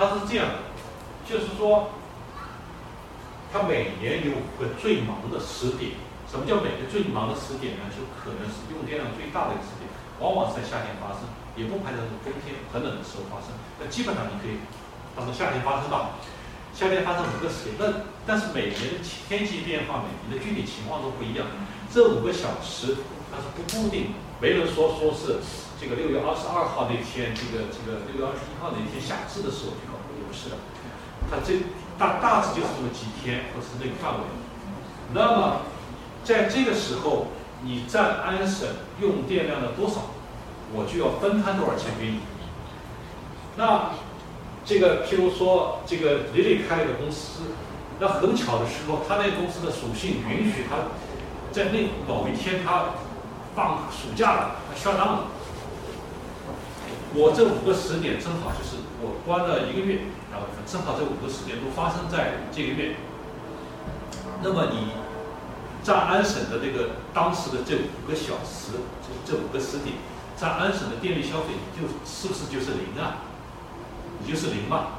[0.00, 0.48] 它是这样，
[1.28, 1.92] 就是说，
[3.52, 5.92] 它每年有五个最忙的时点。
[6.24, 7.84] 什么叫每个最忙的时点呢？
[7.92, 9.84] 就可能是用电量最大的一个时点，
[10.16, 11.28] 往往是在夏天发生，
[11.60, 13.52] 也不排除是冬天很冷的时候发生。
[13.76, 14.56] 那基本上你可以
[15.12, 16.16] 当做夏天发生吧。
[16.72, 18.96] 夏天发生五个时点，那但是每年
[19.28, 21.44] 天气变化，每年的具体情况都不一样。
[21.92, 22.96] 这五个小时
[23.30, 25.40] 它是不固定，没人说说是
[25.78, 30.56] 这个六月二十二号那天，这个这个六月二十一号那天夏至的时候去搞，也不是的。
[31.30, 34.24] 它这大大致就是这么几天，或者是那个范围。
[35.12, 35.60] 那么
[36.24, 37.26] 在这个时候，
[37.62, 40.16] 你占安省用电量的多少，
[40.72, 42.20] 我就要分摊多少钱给你。
[43.56, 43.90] 那
[44.64, 47.52] 这个譬如说，这个李李开了一个公司，
[48.00, 50.88] 那很巧的是说，他那个公司的属性允许他。
[51.52, 52.86] 在那某一天，他
[53.54, 55.24] 放暑假了，他下档了。
[57.14, 60.00] 我这五个时点正好就是我关了一个月，
[60.32, 62.96] 然后正好这五个时点都发生在这个月。
[64.42, 64.96] 那么你
[65.82, 69.96] 在安省的这个当时的这五个小时，这这五个时点，
[70.36, 73.28] 在安省的电力消费，你就是不是就是零啊？
[74.18, 74.98] 你就是零嘛？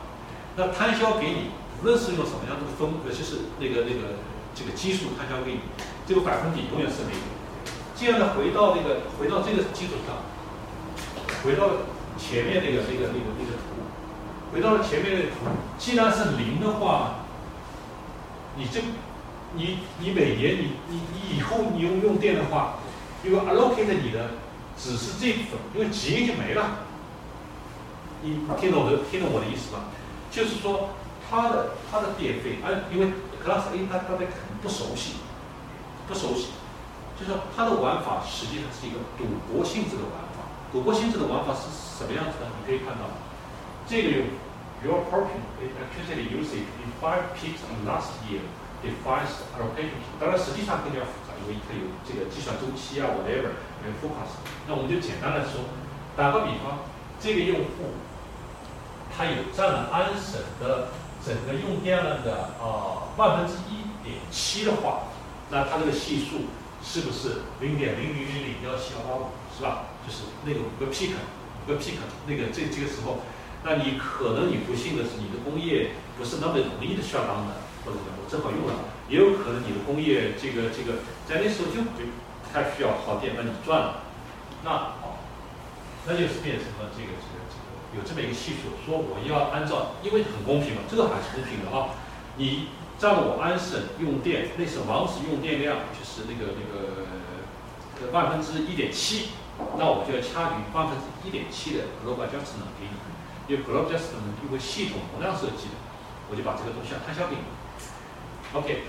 [0.56, 1.50] 那摊销给你，
[1.82, 4.22] 无论是用什么样的分，呃，就是那个那个
[4.54, 5.60] 这个基数摊销给你，
[6.08, 7.20] 这个百分比永远是零。
[7.96, 10.18] 这样呢，回到那个回到这个基础上，
[11.44, 11.70] 回到
[12.18, 13.84] 前面那个那个那个那个图，
[14.52, 15.36] 回到了前面那个图，
[15.78, 17.20] 既然是零的话，
[18.58, 18.82] 你这
[19.56, 22.80] 你你每年你你你以后你用用电的话，
[23.24, 24.32] 因为 allocate 你的
[24.78, 26.80] 只是这部分，因为几年就没了。
[28.22, 29.86] 你听懂我的听懂我的意思吧？
[30.32, 30.90] 就是说，
[31.30, 33.08] 它的它的电费，而因为
[33.44, 35.16] Class A 它大家可能不熟悉，
[36.08, 36.50] 不熟悉。
[37.20, 40.50] 就是说，它的玩法实际上是一个赌博性质的玩法。
[40.72, 42.50] 赌博性质的玩法是什么样子呢？
[42.58, 43.06] 你可以看到，
[43.88, 44.26] 这个用
[44.84, 48.42] your parking electricity usage in five peaks in last year
[48.82, 50.02] defines allocation。
[50.20, 54.34] 当然，实际上更加复杂，因为它有这个计算周期啊，whatever，还有 focus。
[54.68, 55.62] 那我们就简单的说，
[56.18, 56.80] 打个比方，
[57.22, 57.94] 这个用户
[59.16, 60.90] 他有占了安省的
[61.24, 65.04] 整个用电量的啊万分之一点七的话，
[65.54, 66.50] 那它这个系数。
[66.86, 69.88] 是不是零点零零零零幺七幺八五是吧？
[70.06, 71.16] 就是那个五个 peak，
[71.64, 71.96] 五个 peak，
[72.28, 73.24] 那个这这个时候，
[73.64, 77.56] 那你可能你不幸的是你的工业不是那么容易的下单的，
[77.88, 82.04] 或者讲我正好用了，也有可能你的工业这个这个在那时候就不
[82.52, 84.04] 太需要耗电，那你赚了，
[84.62, 85.24] 那好，
[86.04, 91.96] 那就是变成了这个这个这个有这么一个系数，说我要按照，因为很公平嘛，这个还是公平的啊，
[92.36, 92.68] 你。
[93.04, 99.36] 占我安省用电，那是王子用电量，就是那个那个万分之一点七，
[99.76, 102.96] 那我就要掐取万分之一点七的 global Juston 给你，
[103.52, 105.76] 因为 global Juston 因为系统容量设计的，
[106.32, 107.44] 我就把这个东西摊销给你。
[108.56, 108.88] OK，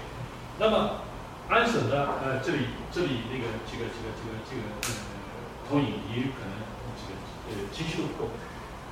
[0.63, 1.03] 那么
[1.51, 2.15] 安省呢？
[2.23, 4.89] 呃，这里这里那个这个这个这个这个呃
[5.67, 6.55] 投影仪可能
[6.95, 7.19] 这个
[7.51, 8.31] 呃精细度不够，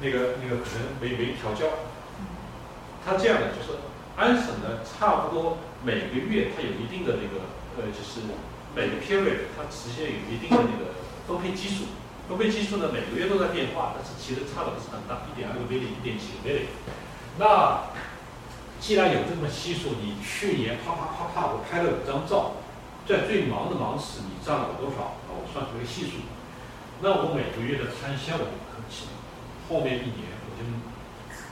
[0.03, 1.71] 那个那个可能没没调教，
[3.07, 3.79] 它这样的就是。
[4.23, 7.43] 安省呢，差不多每个月它有一定的那个，
[7.75, 8.23] 呃，就是
[8.71, 10.95] 每个 period 它实现有一定的那个
[11.27, 11.91] 分配基数，
[12.29, 16.63] 分配基数呢每个月都在变化，但是其实差的不是很大，一点二个 m i l 一点几个 m i l
[17.43, 17.91] 那
[18.79, 22.63] 既然有这么系数，你去年啪啪啪啪我拍了五张照，
[23.09, 25.19] 在最忙的忙时你占了我多少？
[25.27, 26.23] 啊，我算出个系数，
[27.03, 29.11] 那我每个月的摊销我就不客气，
[29.69, 30.32] 后面一年。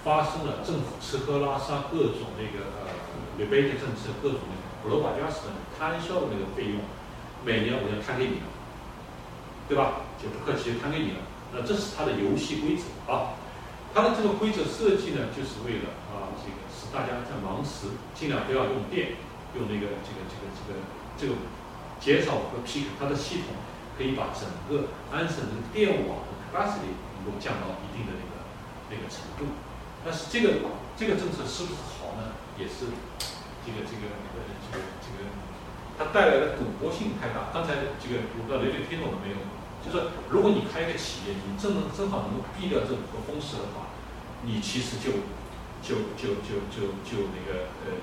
[0.03, 2.89] 发生了政府吃喝拉撒各种那个呃
[3.39, 6.81] rebate 政策，各种那个 global adjustment 摊销的那个费用，
[7.45, 8.49] 每年我就摊给你了，
[9.69, 10.09] 对吧？
[10.17, 11.21] 就不客气摊给你了。
[11.53, 13.35] 那这是它的游戏规则啊。
[13.93, 19.19] 它的这个规则设计呢，就是为了啊，这个使大家在忙时尽量不要用电，
[19.59, 20.79] 用那个这个这个这个
[21.19, 21.35] 这个
[21.99, 23.53] 减少和 peak，它的系统
[23.99, 28.33] 可以把整个安省的电网的 capacity 能够降到一定的那个
[28.89, 29.51] 那个程度。
[30.05, 30.65] 但是这个
[30.97, 32.33] 这个政策是不是好呢？
[32.59, 32.93] 也是
[33.65, 35.29] 这个这个这个这个这个，
[35.97, 37.49] 它带来的赌博性太大。
[37.53, 39.37] 刚才这个我不知道雷雷听懂了没有？
[39.81, 43.89] 就是如果你开一个企业，你正正好能够避掉这五个风险的话，
[44.45, 45.25] 你其实就
[45.81, 47.97] 就就就就就那个呃，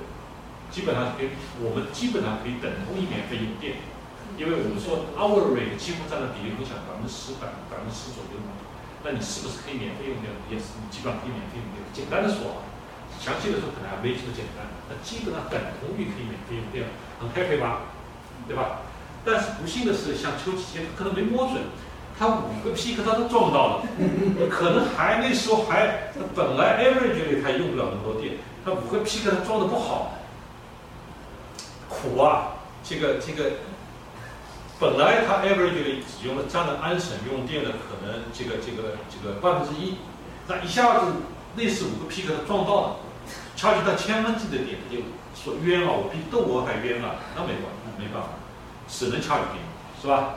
[0.74, 1.30] 基本上可以，
[1.62, 3.78] 我们基本上可以等同于免费用电，
[4.42, 8.57] 因为我们说 our rate 几乎占的比例，我想百分之十百百分之十左右嘛。
[9.08, 10.28] 那你是不是可以免费用掉？
[10.52, 11.80] 也是，你基本上可以免费用掉。
[11.96, 12.68] 简单的说啊，
[13.24, 14.68] 详细的说可能还没这么简单。
[14.92, 16.84] 那基本上等同于可以免费用掉，
[17.24, 17.88] 很 happy 吧？
[18.52, 18.84] 对吧？
[19.24, 21.72] 但是不幸的是，像秋季间可能没摸准，
[22.20, 23.88] 他五个 P 克他都撞到了，
[24.52, 28.36] 可能还那时候还本来 average 里他用不了那么多电，
[28.66, 30.20] 他五个 P 克他装的不好，
[31.88, 32.60] 苦啊！
[32.84, 33.56] 这个这个。
[34.80, 39.98] 本来它 average 只用了占了安省用电的可能这个这个这个万分之一，
[40.48, 41.14] 那一下子
[41.56, 42.96] 类似五个 peak 它撞到了，
[43.56, 45.00] 掐取到千分之的点，就
[45.34, 48.30] 说冤啊，我比窦娥还冤啊，那没办法，没办法，
[48.88, 49.66] 只能掐取给你，
[50.00, 50.36] 是吧？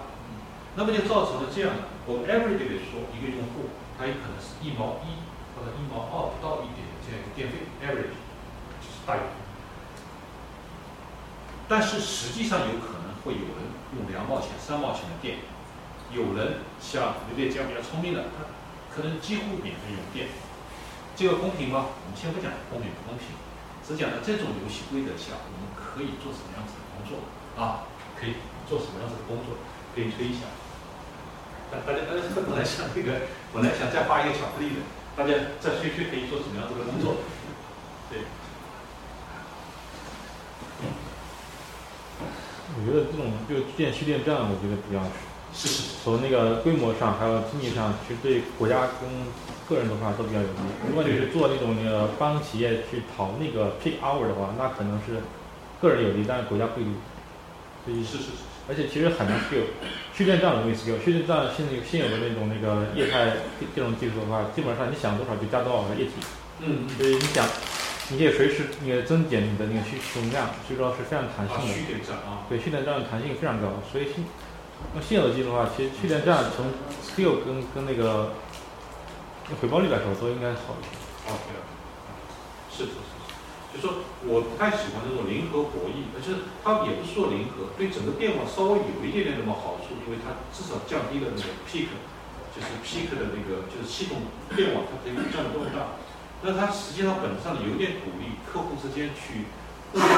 [0.75, 3.69] 那么就造成了这样的，我们 average 里说一个用户，
[3.99, 5.21] 他有可能是一毛一
[5.53, 8.17] 或者一毛二不到一点这样一个电费 average
[8.81, 9.21] 就是大于，
[11.69, 13.71] 但是实际上有可能会有人。
[13.91, 15.43] 用两毛钱、三毛钱的电，
[16.15, 18.47] 有人像有点这样比较聪明的，他
[18.87, 20.31] 可能几乎免费用电，
[21.19, 21.91] 这个公平吗？
[21.91, 23.35] 我们先不讲公平不公平，
[23.83, 27.19] 只讲在这种游戏规则下，我们可以做什么样子的工作
[27.59, 27.83] 啊？
[28.15, 28.39] 可以
[28.71, 29.59] 做什么样子的工作？
[29.91, 30.47] 可以推一下。
[31.75, 34.87] 大大家呃，本来想这个，本来想再发一个巧克力的，
[35.19, 37.27] 大家再推推可以做什么样子的工作？
[38.07, 38.23] 对。
[42.81, 45.05] 我觉得这种就建蓄电站，我觉得比较
[45.52, 49.05] 是是从那个规模上还有经济上，其实对国家跟
[49.69, 50.65] 个人的话都比较有利。
[50.89, 55.20] 如果你是做那种那个帮企业去讨那个 peak hour 的话，那可能是
[55.82, 56.86] 个人有利，但是国家不利。
[57.85, 58.48] 所以是是是。
[58.69, 59.66] 而且其实很难 skill，
[60.15, 63.44] 蓄电站容易 skill，蓄电站现在现有的那种那个液态
[63.74, 66.12] 这种技术的话，基本上你想多少就加多少的液体。
[66.61, 66.89] 嗯。
[66.97, 67.44] 所以你想，
[68.11, 71.74] 你可以随时那个增减你的那个需求量，所以说是非常弹性的。
[71.74, 72.43] 蓄电站啊。
[72.49, 74.27] 对，蓄电站的弹性非常高，所以新
[74.95, 76.66] 那现有的技术的话，其实蓄电站从
[77.07, 78.35] skill 跟跟那个
[79.62, 80.91] 回报率来说都应该好一些。
[81.31, 81.55] OK，
[82.74, 83.11] 是是是。
[83.70, 86.35] 就说我不太喜欢这种零和博弈，而且
[86.66, 91.95] 它也不是说零和，对整个电网稍微有一点点那么好处，因为它至少降低了那个 peak，
[92.51, 94.27] 就是 peak 的那个就是系统
[94.59, 96.00] 电网它可以降的更大，
[96.43, 99.47] 那它实际上本质上有点鼓励客户之间去
[99.93, 100.09] 互相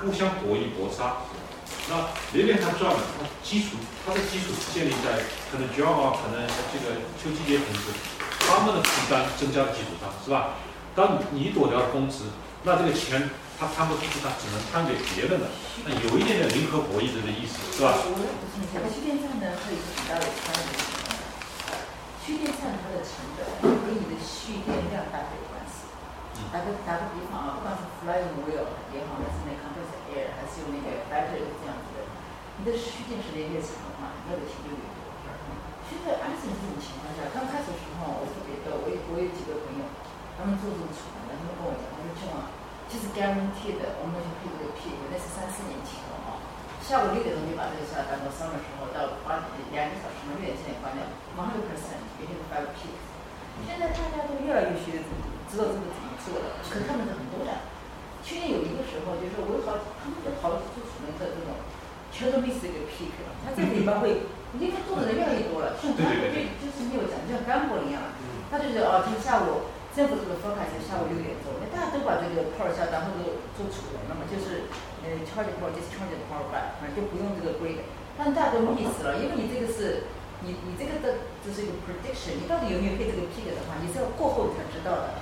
[0.00, 1.26] 互相博弈搏杀。
[1.90, 3.76] 那连连它赚了，它基础
[4.06, 5.20] 它的基础建立在
[5.52, 7.92] 可能 Java 可能这个秋季节同事
[8.40, 10.56] 他们的负担增加的基础上，是吧？
[10.94, 12.24] 当你躲掉了峰值。
[12.66, 13.28] 那这个钱，
[13.60, 15.52] 他摊不出去，他只能摊给别人了。
[15.84, 17.92] 那有一点点零和博弈这个意思，是吧？
[18.08, 20.64] 我来补充一下，蓄电站呢，它有一个很大的差异。
[22.24, 23.44] 蓄电站它的成本
[23.84, 25.43] 跟你的蓄电量大概。
[26.54, 28.62] 打个打个比方啊，不管是 flying wheel
[28.94, 32.06] 也好，还是那 compressed air，还是用那个 battery 这样子的，
[32.54, 35.02] 你的蓄电时间越长的话，你那个钱就越多。
[35.90, 39.84] 现在安省这种情况下，刚开始的时候，我特别逗，我有我有几个朋友，
[40.38, 42.46] 他们做这种储能的，他们跟我讲，他说希望。
[42.86, 46.38] 其实 guarantee 的，我们去配这个 P，那是三四年前了啊。
[46.86, 51.02] 下午六点钟就把这个下单到上的时候，到八点两个小时嘛，六点之前关掉，
[51.34, 52.94] 马上就 percent，也就是 five P。
[53.66, 55.02] 现在大家都越来越学
[55.50, 55.86] 知道这个
[56.24, 57.52] 做了，可是他们是很多的。
[58.24, 61.52] 去年有一个时候，就是我有好，他们有好做储能的这种，
[62.08, 63.36] 全都 miss 这个 peak 了。
[63.44, 64.24] 他这个里边会，
[64.56, 68.00] 因为做的人越来越多了，像刚才就就是没有讲，就像干货一样，
[68.50, 69.68] 他就是哦，就下午。
[69.94, 74.66] 政府这个 forecast 下午六点钟，那大家都把这个 power 下单或者做储能了嘛，就是
[75.06, 77.86] 呃 charge power 就是 charge power back，反正就不用这个 grid，
[78.18, 80.10] 但大家都 miss 了，因为你这个是
[80.42, 85.14] 你你这个的只是一个 prediction，你到底有没有配这个 peak 的话，你是要过后才知道的。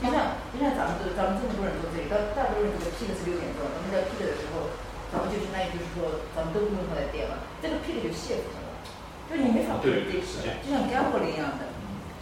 [0.00, 4.72] 就像就像咱们这咱们这么多人做这个，大大多人这个 pick 是六点钟，咱们在 pick 的时候，
[5.12, 8.68] 咱们就相当于就是说咱们都不用它来电了，这个 pick 就泄出去了，
[9.28, 10.24] 就你没法 predict，
[10.64, 11.68] 就像干活一样的。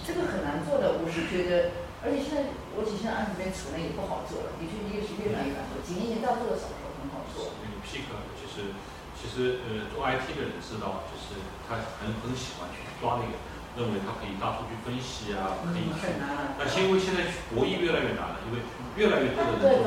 [0.02, 1.68] 这个很难做的，我是觉得，
[2.00, 7.52] 而且现在我几现在案子里面储能也不好做了，的确一个是越来越难做，几年前到做的少时候很好做。
[7.60, 8.08] 那个 peak
[8.40, 8.72] 其实
[9.12, 11.36] 其实呃做 IT 的人知道，就是
[11.68, 13.36] 他很很喜欢去抓那个，
[13.78, 15.86] 认为它可以大数据分析啊，可以。
[15.94, 16.58] 太难。
[16.58, 18.66] 那是因为现在博弈越来越难了，因为
[18.98, 19.86] 越来越多的人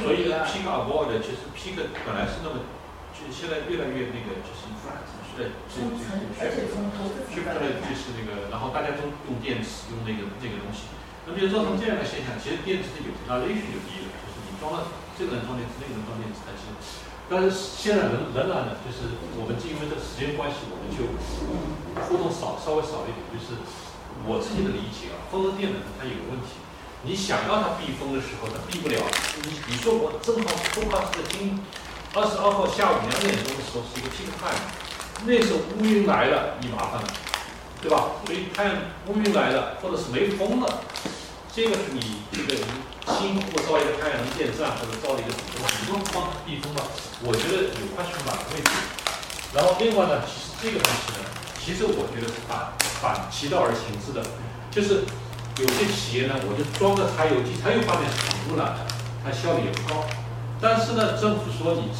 [0.00, 1.76] 所以呢，peak avoid 其实 pick
[2.08, 2.64] 本来是那么，
[3.12, 4.72] 就现在越来越那个就是。
[5.32, 10.92] 对，这这这这，出来就是那个，然后大家都用电池，用那个那个东西，
[11.24, 12.36] 那么就造成这样的现象。
[12.36, 21.08] 其实电池的有它 ratio 就低了，就是你装了这个人装电池，那个能装电池，它其实，但是现在仍仍然呢，就是我们因为这个时间关系，我们就
[22.04, 23.18] 互动少稍微少一点。
[23.32, 23.56] 就是
[24.26, 26.60] 我自己的理解啊，风热电呢，它有个问题，
[27.02, 29.00] 你想要它避风的时候，它避不了。
[29.48, 31.58] 你比如说我正好正好是今
[32.12, 34.62] 二十二号下午两点钟的时候是一个 peak time。
[35.24, 37.08] 那时候乌云来了，你麻烦了，
[37.80, 38.20] 对吧？
[38.26, 38.74] 所以太阳
[39.06, 40.82] 乌云来了，或者是没风了，
[41.54, 42.60] 这个是你这个
[43.06, 46.86] 辛苦造一个太阳能电站，或者造一个什么东西，你用光避风吧？
[47.22, 48.70] 我觉得有快充板的位置。
[49.54, 51.26] 然后另外呢，其实这个东西呢，
[51.58, 54.22] 其实我觉得是反反其道而行之的，
[54.70, 55.04] 就是
[55.58, 58.74] 有些企业呢，我就装个柴油机，柴油发电是很污染，
[59.22, 60.04] 它效率也不高。
[60.60, 61.90] 但是呢，政府说你。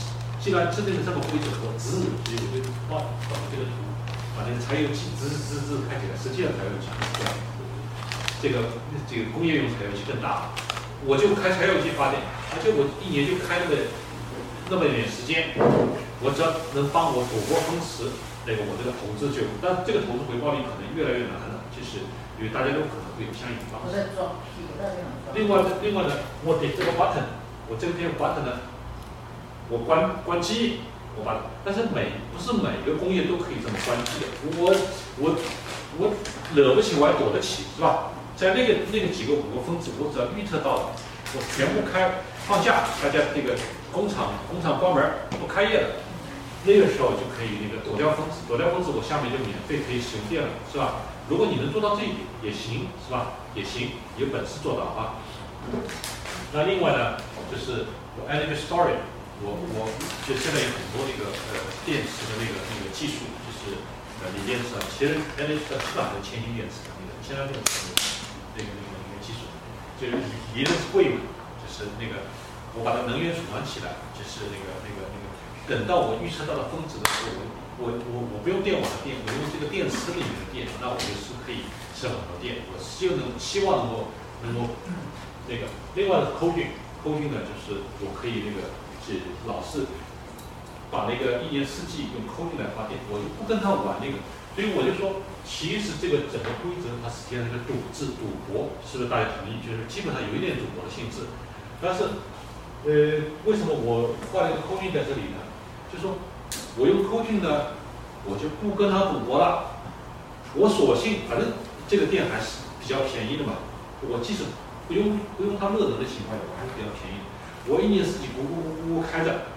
[0.42, 2.98] 既然制定了这么规则，我只有一个画
[3.30, 3.78] 找这个图，
[4.34, 7.30] 把那个柴油机滋滋滋开起来，实际上柴油机这样，
[8.42, 8.74] 这个
[9.06, 10.50] 这个工业用柴油机更大，
[11.06, 12.22] 我就开柴油机发电，
[12.54, 13.74] 而且我一年就开那么
[14.70, 15.54] 那么一点时间，
[16.22, 18.10] 我只要能帮我躲过风驰，
[18.46, 22.06] 那个我这个投资就，但这个投资回报率可能越来越难了，就是
[22.38, 23.98] 因为大家都可能会有相应的方式。
[25.34, 27.38] 另外另外呢，我点这个 button，
[27.68, 28.70] 我这个电 button 呢。
[29.70, 30.80] 我关关机，
[31.16, 34.26] 我把，但是每不是每个工业都可以这么关机的。
[34.58, 34.68] 我
[35.16, 35.34] 我
[35.96, 36.12] 我
[36.54, 38.12] 惹不起，我还躲得起，是吧？
[38.42, 40.98] 在那个那个几个五个分子，我只要预测到了，
[41.30, 43.54] 我全部开放假，大家这个
[43.94, 44.98] 工厂工厂关门
[45.38, 46.02] 不开业了，
[46.66, 51.06] 那个时候就可以那个躲掉分子，躲掉分子，我下面就免费可以使用电了，是吧？
[51.30, 53.38] 如果你能做到这一点也行，是吧？
[53.54, 55.22] 也行，有本事做到啊。
[56.50, 57.86] 那另外呢，就是
[58.18, 58.98] 我 energy story，。
[59.38, 59.90] 我我
[60.26, 63.74] 就现在有很多那个呃电池的那个那个技术，就是
[64.34, 68.21] 锂电池啊，其实 NH 的基本上是铅氢电池的那个铅量电池
[68.56, 69.48] 那个那个那个技术，
[70.00, 70.20] 就是
[70.54, 71.20] 锂的是贵嘛，
[71.60, 72.28] 就是那个
[72.76, 75.24] 我把它能源储存起来，就是那个那个那个，
[75.68, 77.48] 等到我预测到了峰值的时候，
[77.80, 84.12] 我我我我不用电网的电，我用这个电池里面的电，那我就是可以省很多电，我希望能希望能够
[84.44, 84.74] 能够
[85.48, 86.72] 那个另外的空运
[87.02, 88.68] 空运呢，就是我可以那个。
[89.02, 89.18] 是
[89.48, 89.82] 老是
[90.88, 94.14] 把那个一年四季用空运来发电，我就不跟他玩那个，
[94.54, 99.64] 所以我就说，其实这个整个规则它实际上是个赌制赌博，是不是大家同意？
[99.64, 101.32] 就是基本上有一点赌博的性质。
[101.80, 102.04] 但是，
[102.84, 105.40] 呃，为什么我画了一个空运在这里呢？
[105.88, 106.20] 就说
[106.76, 107.80] 我用空运呢，
[108.28, 109.80] 我就不跟他赌博了，
[110.54, 111.56] 我索性反正
[111.88, 113.56] 这个店还是比较便宜的嘛，
[114.04, 114.44] 我即使
[114.86, 117.24] 不用不用他乐得的情况下，我还是比较便宜。
[117.66, 119.48] 我一年四季咕咕咕咕开着，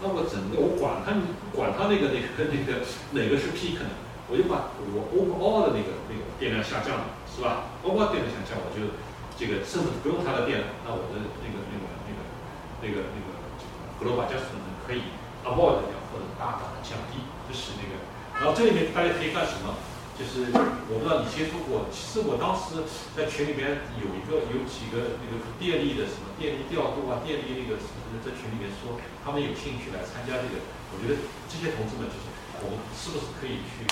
[0.00, 1.12] 那我整个我管它
[1.50, 4.05] 管它那个那个那个哪个是 peak 呢？
[4.28, 8.98] 我就把我 overall 的那个那个电量下降了，是吧？overall 电量下降，我就
[9.38, 12.20] 这个甚至不用它的电了，那我的那个那个那个
[12.82, 13.26] 那个那个
[13.98, 15.14] 格罗巴加速能可以
[15.46, 17.94] avoid 掉或者大大的降低，这是那个。
[18.36, 19.78] 然后这里面大家可以干什么？
[20.16, 20.48] 就是
[20.88, 22.80] 我不知道你接触过，其实我当时
[23.12, 27.76] 在群里面有一个有几个那个电力的什么电力调度啊，电力那个
[28.24, 30.56] 在群里面说他们有兴趣来参加这个，
[30.88, 31.20] 我觉得
[31.52, 32.32] 这些同志们就是
[32.64, 33.84] 我们是不是可以去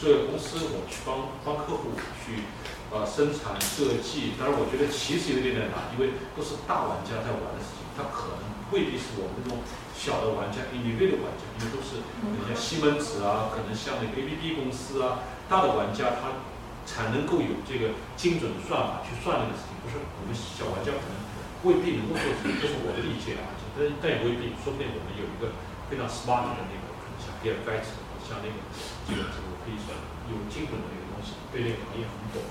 [0.00, 1.92] 做公司，我去帮帮客户
[2.24, 2.48] 去
[2.88, 9.60] 呃生产设计，当然我觉得其实有点点难，因为都是大玩家在玩的事情，他可能未必是我们这种。
[10.00, 12.00] 小的玩家，一类的玩家，因为都是
[12.48, 16.40] 像西门子啊，可能像那个 ABB 公司啊，大的玩家他
[16.88, 21.20] 才能够有这个精准的算法去算那个事情，不是我们小玩家可能
[21.68, 25.52] 未必能够做成，这是我的理解啊，但但也未必，说不定我们有一个
[25.92, 26.88] 非常 smart 的那个，
[27.20, 27.92] 像 Gates，
[28.24, 28.56] 像那个
[29.04, 29.94] 这个这个可以算
[30.26, 32.42] 有精准的一个东西，对这个行业很懂，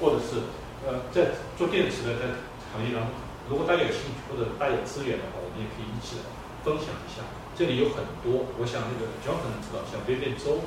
[0.00, 0.48] 或者是
[0.88, 2.40] 呃在做电池的在
[2.72, 3.12] 行业当中，
[3.52, 6.24] 如果大家有兴趣或者大家有资源的话，我们也可以一起来。
[6.62, 7.26] 分享一下，
[7.58, 10.62] 这里有很多，我想那个 John 可能知道，像威廉州、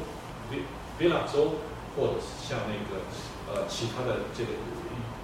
[0.52, 0.68] 威
[1.00, 1.56] 威纳州，
[1.96, 3.00] 或者是像那个
[3.48, 4.60] 呃其他的这个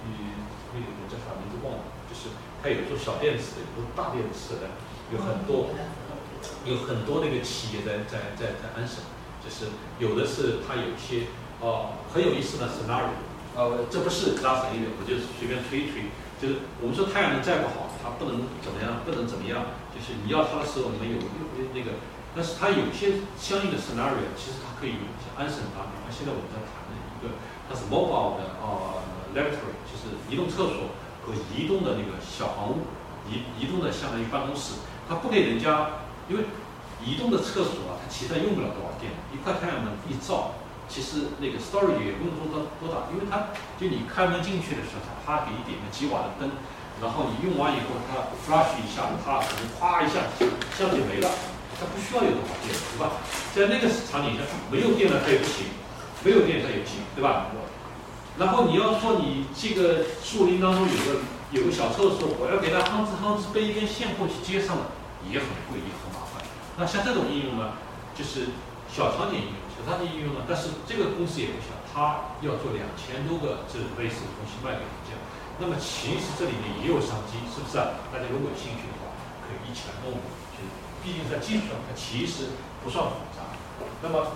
[0.08, 2.32] 嗯那个叫啥名字忘了，就是
[2.64, 4.72] 它有做小电池的，有做大电池的，
[5.12, 5.76] 有很多
[6.64, 9.21] 有很多那个企业在在在在安省，就
[9.52, 9.68] 是
[10.00, 11.28] 有的是它有些
[11.60, 13.20] 哦很有意思的 scenario，
[13.54, 16.08] 呃这不是拉谁的，我就随便吹一吹，
[16.40, 19.76] 就是我们说太阳能再不好，它不能怎么样，不能怎么样。
[19.92, 21.20] 就是你要它的时候，你们有
[21.76, 22.00] 那个，
[22.34, 27.36] 但是它有些相应的 scenario，其实它可以用像安省啊，比方现在我们在谈的一个，
[27.68, 29.04] 它是 mobile 的啊
[29.36, 32.88] laboratory，就是移动厕所和移动的那个小房屋，
[33.28, 36.44] 移移动的相当于办公室，它不给人家，因为
[37.04, 40.54] 移动的厕所啊，它其实用不了多少电，一块太阳能一照，
[40.88, 46.50] 其实那个 storage 也不用多多大，因为它就你开门进去的时候，它啪给你点个几瓦的灯。
[47.00, 50.22] 然后你用完以后，它 flash 一下，它可能咵一下
[50.78, 51.28] 相机没了，
[51.74, 53.18] 它不需要有多少电，对吧？
[53.50, 55.66] 在那个场景下，没有电了它也不行，
[56.22, 57.50] 没有电它也不行，对吧？
[58.38, 61.20] 然后你要说你这个树林当中有个
[61.50, 64.86] 有个小厕所，我要给它夯哧夯哧背一根线过去接上了，
[65.26, 66.31] 也很贵也很麻烦。
[66.76, 67.76] 那像这种应用呢，
[68.14, 68.56] 就是
[68.88, 75.12] 小场景应用，小场景应用呢，但是这个公司也不小，它要做两千多个这种类似的东西卖给人家。
[75.60, 78.00] 那么其实这里面也有商机，是不是啊？
[78.08, 79.12] 大家如果有兴趣的话，
[79.44, 80.16] 可以一起来弄。
[80.56, 80.68] 就是
[81.04, 83.52] 毕竟在技术上，它其实不算复杂。
[84.00, 84.32] 那么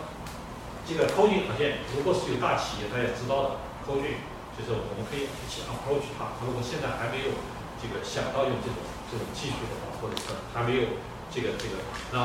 [0.84, 3.48] 这个 c o d i n g 软件，如果是有大企业，大家知道的
[3.82, 4.22] c o d i n g
[4.54, 6.36] 就是我们可以一起 approach 它。
[6.44, 7.32] 如果现在还没有
[7.80, 11.00] 这个想到用这种这种技术的话，或者是还没有
[11.30, 11.82] 这个这个，
[12.12, 12.18] 那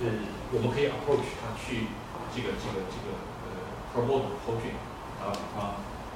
[0.00, 0.06] 呃，
[0.52, 1.88] 我们可以 approach 它去
[2.34, 3.16] 这个这个这个
[3.46, 3.50] 呃
[3.92, 4.78] promote c o d i n g
[5.22, 5.60] 啊啊。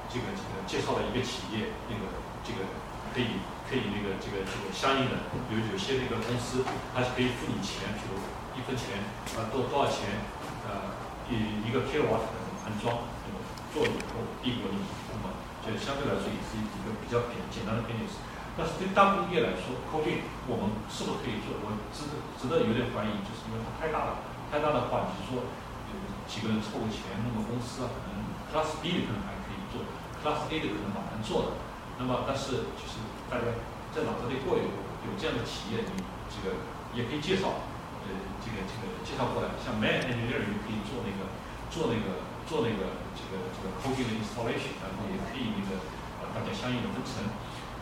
[0.05, 2.07] 这个这个介绍了一个企业，那个
[2.45, 2.63] 这个
[3.11, 6.63] 可以可以那个这个这个相应的有有些那个公司，
[6.93, 8.15] 它是可以付你钱，比如
[8.55, 9.01] 一分钱
[9.35, 10.23] 啊多多少钱，
[10.63, 10.95] 呃
[11.27, 13.43] 一一个 kilowatt 的安装，那么
[13.73, 15.35] 做以后递给你，那么
[15.65, 18.21] 就相对来说也是一个比较简简单的 business。
[18.57, 21.55] 但是对大工业来说 c o d i n g 我们是不是可以做？
[21.61, 25.43] 我值得值得有点怀疑，就是因为它太大了，太大的话，就是说
[25.91, 28.15] 有几个人凑个钱弄个公司啊，可能
[28.49, 29.83] Class B 的可能还可以做。
[30.23, 31.59] Class A 的可能蛮难做的，
[31.99, 32.97] 那么但是就是
[33.29, 33.45] 大家
[33.93, 34.65] 在脑子里过有
[35.05, 36.01] 有这样的企业，你
[36.33, 36.57] 这个
[36.97, 37.61] 也可以介绍，
[38.01, 38.09] 呃，
[38.41, 41.29] 这个这个介绍过来，像 Man Engineer 也可以做那个
[41.69, 45.77] 做那个做那个这个这个 coding 的 installation，然后也可以那个
[46.25, 47.21] 呃大家相应的分成，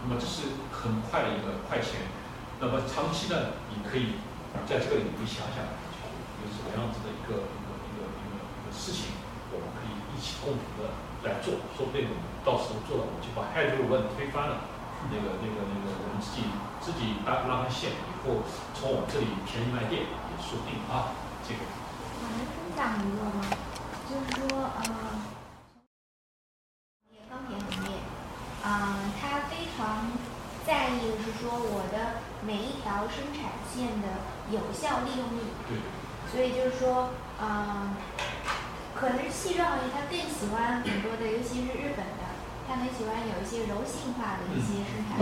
[0.04, 2.12] 那么这是很快的一个快钱，
[2.60, 4.20] 那么长期呢，你可以
[4.68, 5.64] 在这个领域想想，
[6.44, 9.16] 有什么样子的一个一个一个一个一个事情，
[9.56, 10.92] 我们可以一起共同的
[11.24, 14.68] 来做，说不定我们到时候做了，我就把害这个问推翻了，
[15.08, 16.52] 那个那个那个我们自己
[16.84, 18.44] 自己拉拉根线以后，
[18.76, 21.16] 从我们这里便宜卖店也说不定啊，
[21.48, 21.64] 这个。
[21.64, 23.48] 我能分享一个吗？
[24.12, 24.84] 就是说，呃，
[27.32, 28.04] 钢铁行业，
[28.64, 30.08] 嗯，他非常
[30.74, 35.54] 在意的是说我的每一条生产线的有效利用率。
[35.70, 35.78] 对。
[36.34, 37.94] 所以就是说，嗯，
[38.98, 42.26] 可能是汽车行业他更喜欢很多的，尤其是日本的，
[42.66, 45.22] 他很喜欢有一些柔性化的一些生产。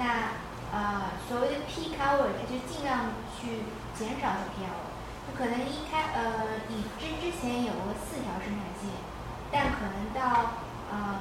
[0.00, 0.32] 那
[0.72, 4.88] 呃，所谓的 peak hour，他就尽量去减少 peak hour。
[5.36, 8.96] 可能一开呃，以之之前有过四条生产线，
[9.52, 10.56] 但可能到
[10.90, 11.20] 嗯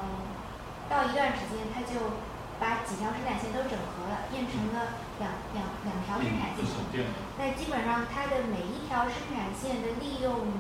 [0.88, 2.23] 到一段时间，它就
[2.60, 6.64] 把几条生产线都整合了，变成了两两两条生产线。
[7.40, 10.52] 那基本上它的每一条生产线的利用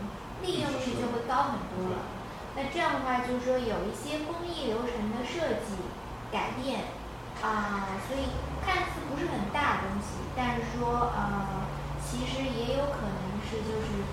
[0.41, 2.07] 利用率就会高很多了。
[2.55, 5.75] 那这样的话，就是说有一些工艺流程的设计
[6.31, 6.95] 改变
[7.43, 8.31] 啊，所以
[8.65, 11.67] 看似不是很大的东西，但是说呃，
[11.99, 13.29] 其实也有可能。
[13.49, 14.05] 是就是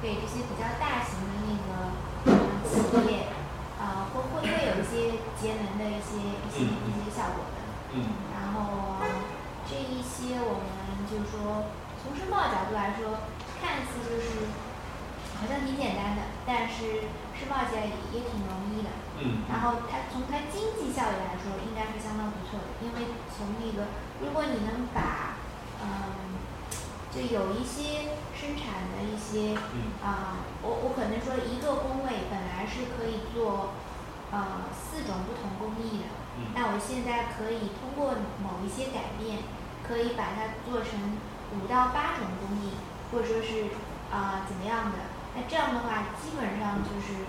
[0.00, 1.92] 给这些比较大型的那个
[2.24, 2.32] 呃
[2.64, 2.72] 企
[3.06, 3.28] 业
[3.92, 7.60] 啊，会会会有一些节能的一些一些一些效果的。
[7.92, 8.08] 嗯。
[8.32, 9.04] 然后
[9.68, 11.68] 这一些我们就是说
[12.00, 13.28] 从申报角度来说，
[13.60, 14.48] 看似就是
[15.36, 18.88] 好像挺简单的，但是申报起来也也挺容易的。
[19.20, 19.44] 嗯。
[19.52, 23.92] 然后它从它经济效益来说，应该是相当不错的，因为从那个
[24.24, 25.36] 如果你能把
[25.84, 26.40] 嗯。
[27.12, 29.54] 就有一些生产的一些
[30.02, 33.74] 啊，我我可能说一个工位本来是可以做
[34.32, 36.08] 呃四种不同工艺的，
[36.56, 39.44] 那我现在可以通过某一些改变，
[39.86, 41.20] 可以把它做成
[41.54, 42.72] 五到八种工艺，
[43.12, 43.70] 或者说是
[44.10, 44.98] 啊怎么样的？
[45.36, 47.28] 那这样的话，基本上就是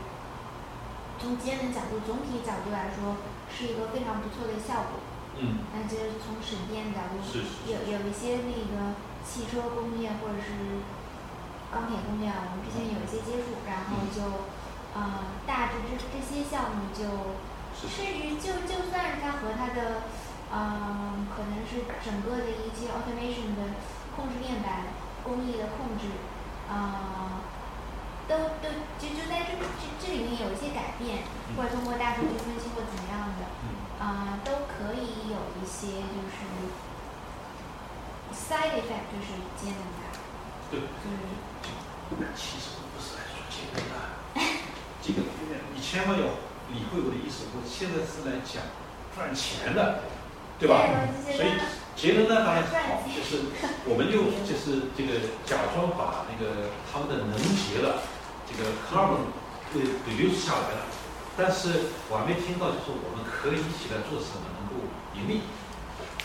[1.19, 3.17] 从节能角度、总体角度来说，
[3.51, 5.03] 是一个非常不错的效果。
[5.37, 5.67] 嗯。
[5.75, 7.19] 那就是从省电角度，
[7.67, 8.95] 有有一些那个。
[9.23, 10.83] 汽车工业或者是
[11.71, 14.51] 钢铁工业，我们之前有一些接触，然后就
[14.95, 17.03] 呃大致这这些项目就
[17.87, 20.03] 甚至就就算是它和它的
[20.51, 23.73] 呃可能是整个的一些 automation 的
[24.15, 24.93] 控制面板
[25.23, 26.07] 工艺的控制
[26.69, 27.41] 啊，
[28.27, 31.23] 都都就就在这这这里面有一些改变，
[31.57, 36.43] 或者通过大数据分析或怎么样的啊，都可以有一些就是。
[38.33, 40.03] side effect 就是节能的。
[40.71, 40.79] 对。
[40.79, 42.27] 对。
[42.35, 44.12] 其实不是来说节能的，
[45.05, 45.19] 这个
[45.75, 46.25] 你千万要
[46.71, 47.43] 理会我的意思。
[47.51, 48.63] 我现在是来讲
[49.13, 49.99] 赚钱的，
[50.57, 50.87] 对吧？
[51.27, 51.51] 所以
[51.95, 53.43] 节能呢当然好，就是
[53.85, 58.01] 我们就就是这个假装把那个他们的能节了，
[58.47, 59.27] 这个 carbon
[59.75, 60.87] 给给流下来了。
[61.35, 64.85] 但是我还没听到，就是我们可以一起来做什么能够
[65.17, 65.41] 盈利，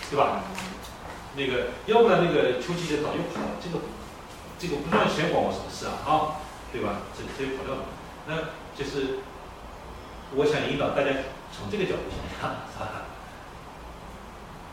[0.09, 0.45] 对吧？
[1.37, 3.81] 那个，要不然那个秋季节早就跑了，这个，
[4.59, 5.97] 这个不赚钱管我什么事啊？
[6.05, 6.41] 啊，
[6.73, 7.01] 对吧？
[7.17, 7.85] 这这就跑掉了。
[8.29, 9.19] 那就是
[10.37, 11.11] 我想引导大家
[11.51, 13.11] 从这个角度想想，是吧？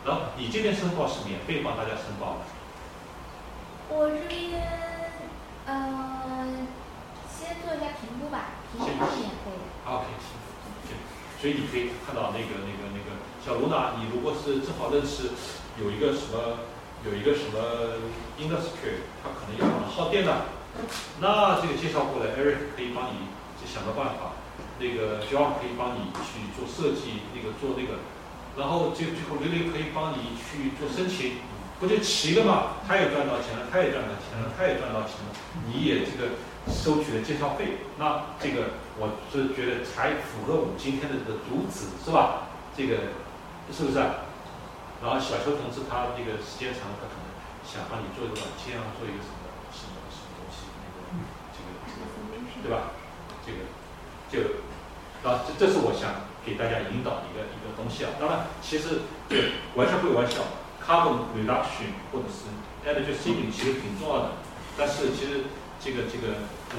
[0.06, 2.46] 然后你这边申报是免费帮大家申报的。
[3.90, 4.62] 我这边，
[5.66, 6.68] 嗯，
[7.26, 9.90] 先做一下评估吧，评估是免费的。
[9.90, 10.94] OK，行，
[11.42, 15.30] 所以你可以看到那个那个那个小卢呢，你如果是正好认识。
[15.76, 16.64] 有一个什么，
[17.04, 18.00] 有一个什么
[18.40, 20.32] industry，它可能也很耗电的，
[21.20, 23.35] 那这个介绍过来，Eric 可以帮你去
[23.66, 24.38] 想个办法，
[24.78, 27.98] 那个 John 可以帮你去做设计，那个做那个，
[28.56, 31.42] 然后最最后刘刘可以帮你去做申请，
[31.80, 32.80] 不就齐了吗？
[32.86, 35.34] 他也赚到钱了，他也赚到钱了，他也赚到钱了，
[35.66, 36.38] 你也这个
[36.72, 42.48] 收取了介绍费，那这个我是觉得才符合我们今天的这个主旨，是吧？
[42.76, 43.12] 这个
[43.72, 44.24] 是不是啊？
[45.04, 47.28] 然后小邱同志他这个时间长，他可能
[47.60, 51.12] 想帮你做一个软件啊，做一个什么什么什么东西，那个
[51.52, 52.04] 这个这个
[52.64, 52.95] 对吧？
[54.36, 54.60] 就
[55.24, 58.12] 啊，这这是我想给大家引导的一个一个东西啊。
[58.20, 59.34] 当然，其实就
[59.74, 60.44] 玩笑归玩笑
[60.84, 62.52] ，carbon reduction 或者是
[62.84, 64.38] energy saving 其实挺重要的。
[64.76, 65.48] 但是其实
[65.80, 66.46] 这个这个
[66.76, 66.78] 呃，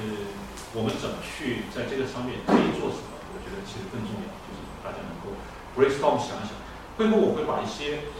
[0.72, 3.18] 我们怎么去在这个上面可以做什么？
[3.28, 5.34] 我觉得其实更重要，就是大家能够
[5.76, 6.56] brainstorm 想一想。
[6.96, 8.10] 会后我会把一些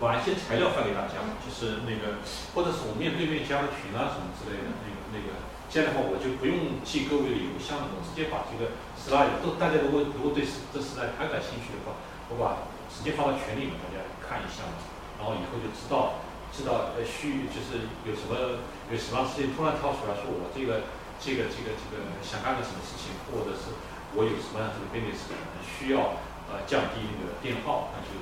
[0.00, 2.22] 把一些材料发给大家，就是那个
[2.54, 5.28] 或者是我面对面加个群啊什么之类的，那个那个
[5.74, 11.98] 这样的话我就不用寄各位的邮箱了，我直接把这个 slide 都大家如果如果对这 slide 还感兴趣的话，
[12.30, 14.78] 我把直接发到群里面大家看一下嘛，
[15.18, 16.22] 然后以后就知道
[16.54, 20.86] 知道呃需就是有什么有什么事情突然跳出来说我这个
[21.18, 23.74] 这个这个这个想干个什么事情，或者是
[24.14, 26.22] 我有什么样这个 business 可能需要
[26.54, 28.14] 呃降低那个电耗，那就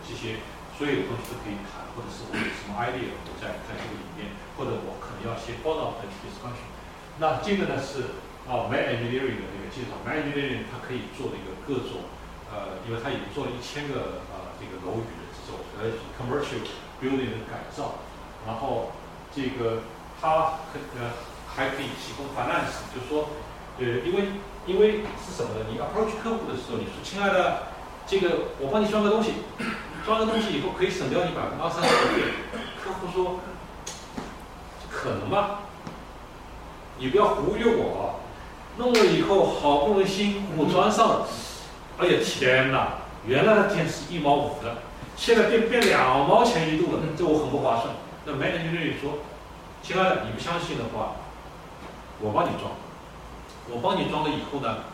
[0.00, 0.40] 这些
[0.80, 6.72] 所有的东西都可以谈，或者是我有什么 idea 我在在这个里面，或者我可能要先报道的这些事情。
[7.18, 8.12] 那这个呢是
[8.44, 12.04] 啊 man engineering 的这个介绍，man engineering 它可以做的一个各种
[12.52, 16.60] 呃，因为它已经做了一千个呃这个楼宇的这种呃 commercial
[17.00, 17.96] building 的改造，
[18.46, 18.92] 然后
[19.34, 19.82] 这个
[20.20, 21.10] 它可呃
[21.48, 23.28] 还可以提供 finance，就是说
[23.78, 24.28] 呃因为
[24.66, 25.66] 因为是什么呢？
[25.70, 27.68] 你 approach 客户的时候，你说亲爱的，
[28.06, 29.32] 这个我帮你装个东西，
[30.04, 32.28] 装个东西以后可以省掉你百分之二三十的费用，
[32.82, 33.40] 客户说
[34.90, 35.65] 可能吗？
[36.98, 38.20] 你不要忽悠我，
[38.78, 41.28] 弄了以后好不容易辛苦装上了，
[41.98, 42.94] 哎呀天哪！
[43.26, 44.78] 原来的电是一毛五的，
[45.16, 47.94] 现在变变两毛钱一度了，这我很不划算。
[48.24, 49.18] 那买点就愿意说，
[49.82, 51.16] 亲爱的，你不相信的话，
[52.20, 52.72] 我帮你装，
[53.68, 54.84] 我帮你装了以后呢，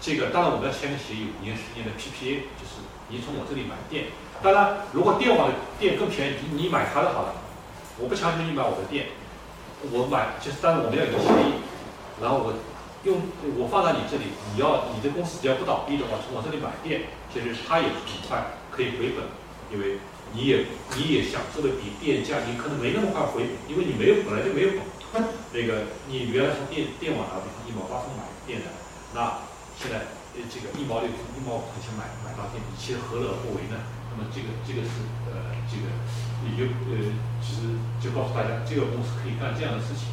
[0.00, 4.06] 这个当然我们要签个协议，五年十年的 PPA，就是你从我这里买电。
[4.42, 7.34] 当然，如果电网的电更便宜，你买他的好了，
[7.98, 9.06] 我不强求你买我的电。
[9.88, 11.64] 我买就是，但是我们要有个协议，
[12.20, 12.52] 然后我
[13.08, 13.16] 用
[13.56, 19.24] 我放在你这里，你要你的公司只要不倒闭的话，从我这里买电，其实它也很快可以回本，
[19.72, 19.96] 因为
[20.36, 25.24] 你也你也享受了比电价，你可能没那么快回，因为你没有本来就没有本，
[25.56, 28.68] 那个你原来从电电网啊，比方一毛八分买电的，
[29.16, 29.48] 那
[29.80, 30.12] 现在
[30.52, 33.80] 这个一毛六、一毛五块钱买买到电，你其实何乐而不为呢？
[34.28, 35.88] 这个这个是呃这个。
[36.40, 36.96] 也就呃，
[37.44, 37.68] 其实
[38.00, 40.08] 就告诉大家，这个公司可以干这样的事情。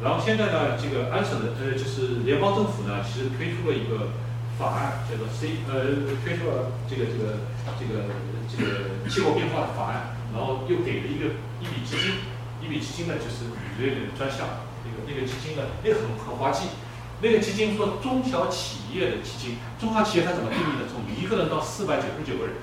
[0.00, 4.08] 然后现在呢，这个安省的呃，就是联邦政府呢，其实推出了一个
[4.56, 7.44] 法案，叫做 C 呃，推出了这个这个
[7.76, 8.08] 这个
[8.48, 12.24] 这个气候变化的法案，然后又给了一个一笔基金，
[12.64, 14.48] 一笔基金呢就是铝的专项，
[14.80, 16.72] 那个那个基金呢，那个很很滑稽，
[17.20, 20.88] 那个基金说中小企业的基金，中小企业它怎么定义的？
[20.88, 22.56] 从一个人到四百九十九个人。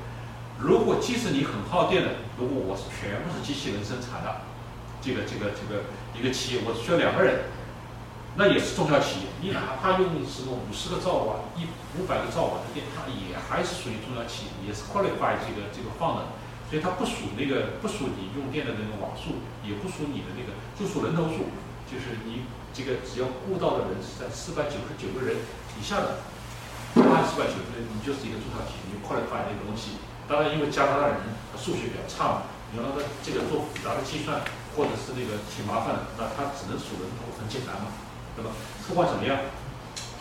[0.64, 4.48] 如果即使你很耗电的，如果我是全部是机器人生产的，
[5.04, 5.84] 这个这个这个
[6.16, 7.52] 一个企业，我只需要两个人，
[8.40, 9.36] 那也是中小企业。
[9.44, 11.68] 你哪怕用什么五十个兆瓦、一
[12.00, 16.32] 五百个兆瓦的电，它也还是属于中小企业，也是 qualify 这个这个放的，
[16.72, 21.52] 所以它不属那个不属你用电的那个瓦数，也不属你的那个，就属人头数，
[21.92, 25.44] 就是你这个只要雇到的人是在四百九十九个人
[25.76, 26.24] 以下的，
[27.04, 30.00] 八四百九十人，你就是一个中小企业，你 qualify 那个东西。
[30.28, 31.18] 当然，因为加拿大人
[31.60, 34.40] 数学比较差嘛，你要他这个做复杂的计算，
[34.76, 37.92] 或者是那个挺麻烦的，那他只能数人头，很简单嘛，
[38.36, 38.56] 对吧？
[38.88, 39.36] 不管怎么样，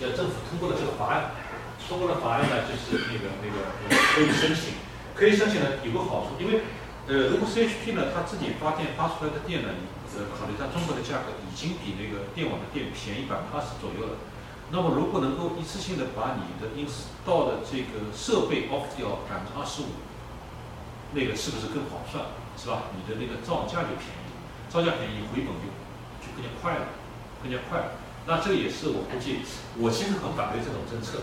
[0.02, 1.38] 要政府通过了这个法案，
[1.86, 3.62] 通过了法案呢，就是那个那个
[4.14, 4.74] 可以申请，
[5.14, 6.66] 可以申请呢有个好处，因为
[7.06, 9.70] 呃，如果 CHP 呢，它自己发电发出来的电呢，
[10.18, 14.18] 呃，考虑到中国的价格已经比那个电网的电便宜百分之二十左右了。
[14.72, 20.00] 那么，如果能够一次性的把你的因此到的这个设备 off 掉百分之二十五，
[21.12, 22.24] 那个是不是更好算，
[22.56, 22.88] 是吧？
[22.96, 24.32] 你的那个造价就便宜，
[24.72, 25.68] 造价便宜，回本就
[26.24, 26.88] 就更加快了，
[27.44, 28.00] 更加快了。
[28.24, 29.44] 那这个也是我估计，
[29.76, 31.20] 我其实很反对这种政策。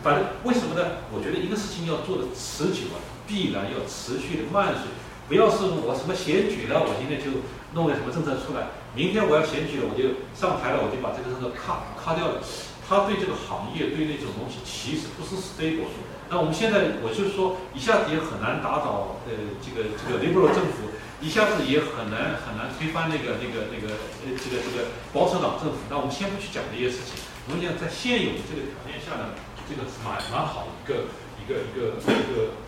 [0.00, 1.04] 反正为什么呢？
[1.12, 2.98] 我觉得一个事情要做的持久啊，
[3.28, 4.88] 必然要持续的慢水，
[5.28, 7.44] 不要是我什么选举了，我今天就
[7.76, 8.72] 弄个什么政策出来。
[8.98, 12.42] 明天我要选举了，我就上台了，我就把这个这个卡卡掉了。
[12.82, 15.86] 他对这个行业对那种东西其实不是 stable。
[16.26, 20.90] 那我们现在我就是说，一下子也很难打倒呃这个这个 liberal 政府，
[21.22, 23.94] 一下子也很难很难推翻那个那个那个
[24.26, 25.86] 呃这个这个保守党政府。
[25.86, 29.30] 那我们先不去讲这些事情，我们讲在现有的这个条件下呢，
[29.70, 31.06] 这个是蛮蛮好的一个
[31.38, 32.66] 一个一个一个。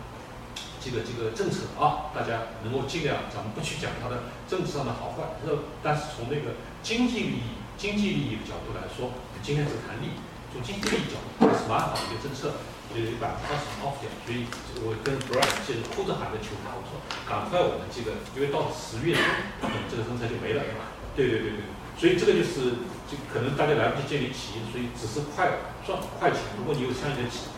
[0.81, 5.53] 这个这个政策啊，大家能够尽量，咱们不去讲它的政治上的好坏，那
[5.83, 9.13] 但是从那个经济利益、经济利益的角度来说，
[9.45, 10.17] 今天只谈利，
[10.49, 12.57] 从经济利益角度是蛮好的一个政策，
[12.97, 14.09] 有百分之二十 off 掉。
[14.25, 14.49] 所以
[14.81, 16.97] 我跟 Brian 现在哭着喊着求他，我说
[17.29, 20.65] 赶快我们这个，因为到十月份，这个政策就没了，
[21.13, 21.61] 对对对对，
[21.93, 26.41] 所以这个就是就可能大家来不及建立企业，所以只是快赚快钱。
[26.57, 27.53] 如果你有像一些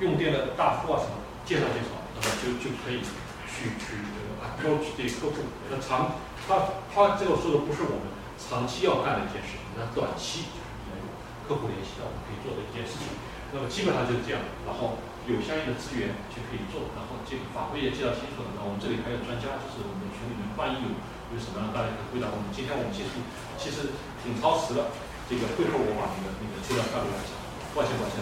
[0.00, 2.00] 用电的大户啊什么，介绍介绍。
[2.14, 3.02] 那么就就可以
[3.50, 3.98] 去去
[4.38, 5.50] 啊，approach 对客户。
[5.70, 6.14] 那长
[6.46, 11.02] 他他这个说的不是我们长期要干的一件事情，那短期就是
[11.48, 13.10] 客户联系到我们可以做的一件事情。
[13.54, 14.98] 那么基本上就是这样，然后
[15.30, 16.90] 有相应的资源就可以做。
[16.98, 18.50] 然后这个法规也介绍清楚了。
[18.58, 20.90] 那我们这里还有专家，就是我们群里面万一有
[21.30, 22.50] 有什么样，大家可以回答我们。
[22.50, 23.14] 今天我们其实
[23.54, 23.94] 其实
[24.26, 24.90] 挺超时的，
[25.30, 27.30] 这个会后我把那个那个资料发给大家。
[27.74, 28.18] 抱歉抱歉，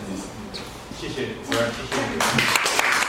[0.96, 3.01] 谢谢，谢谢。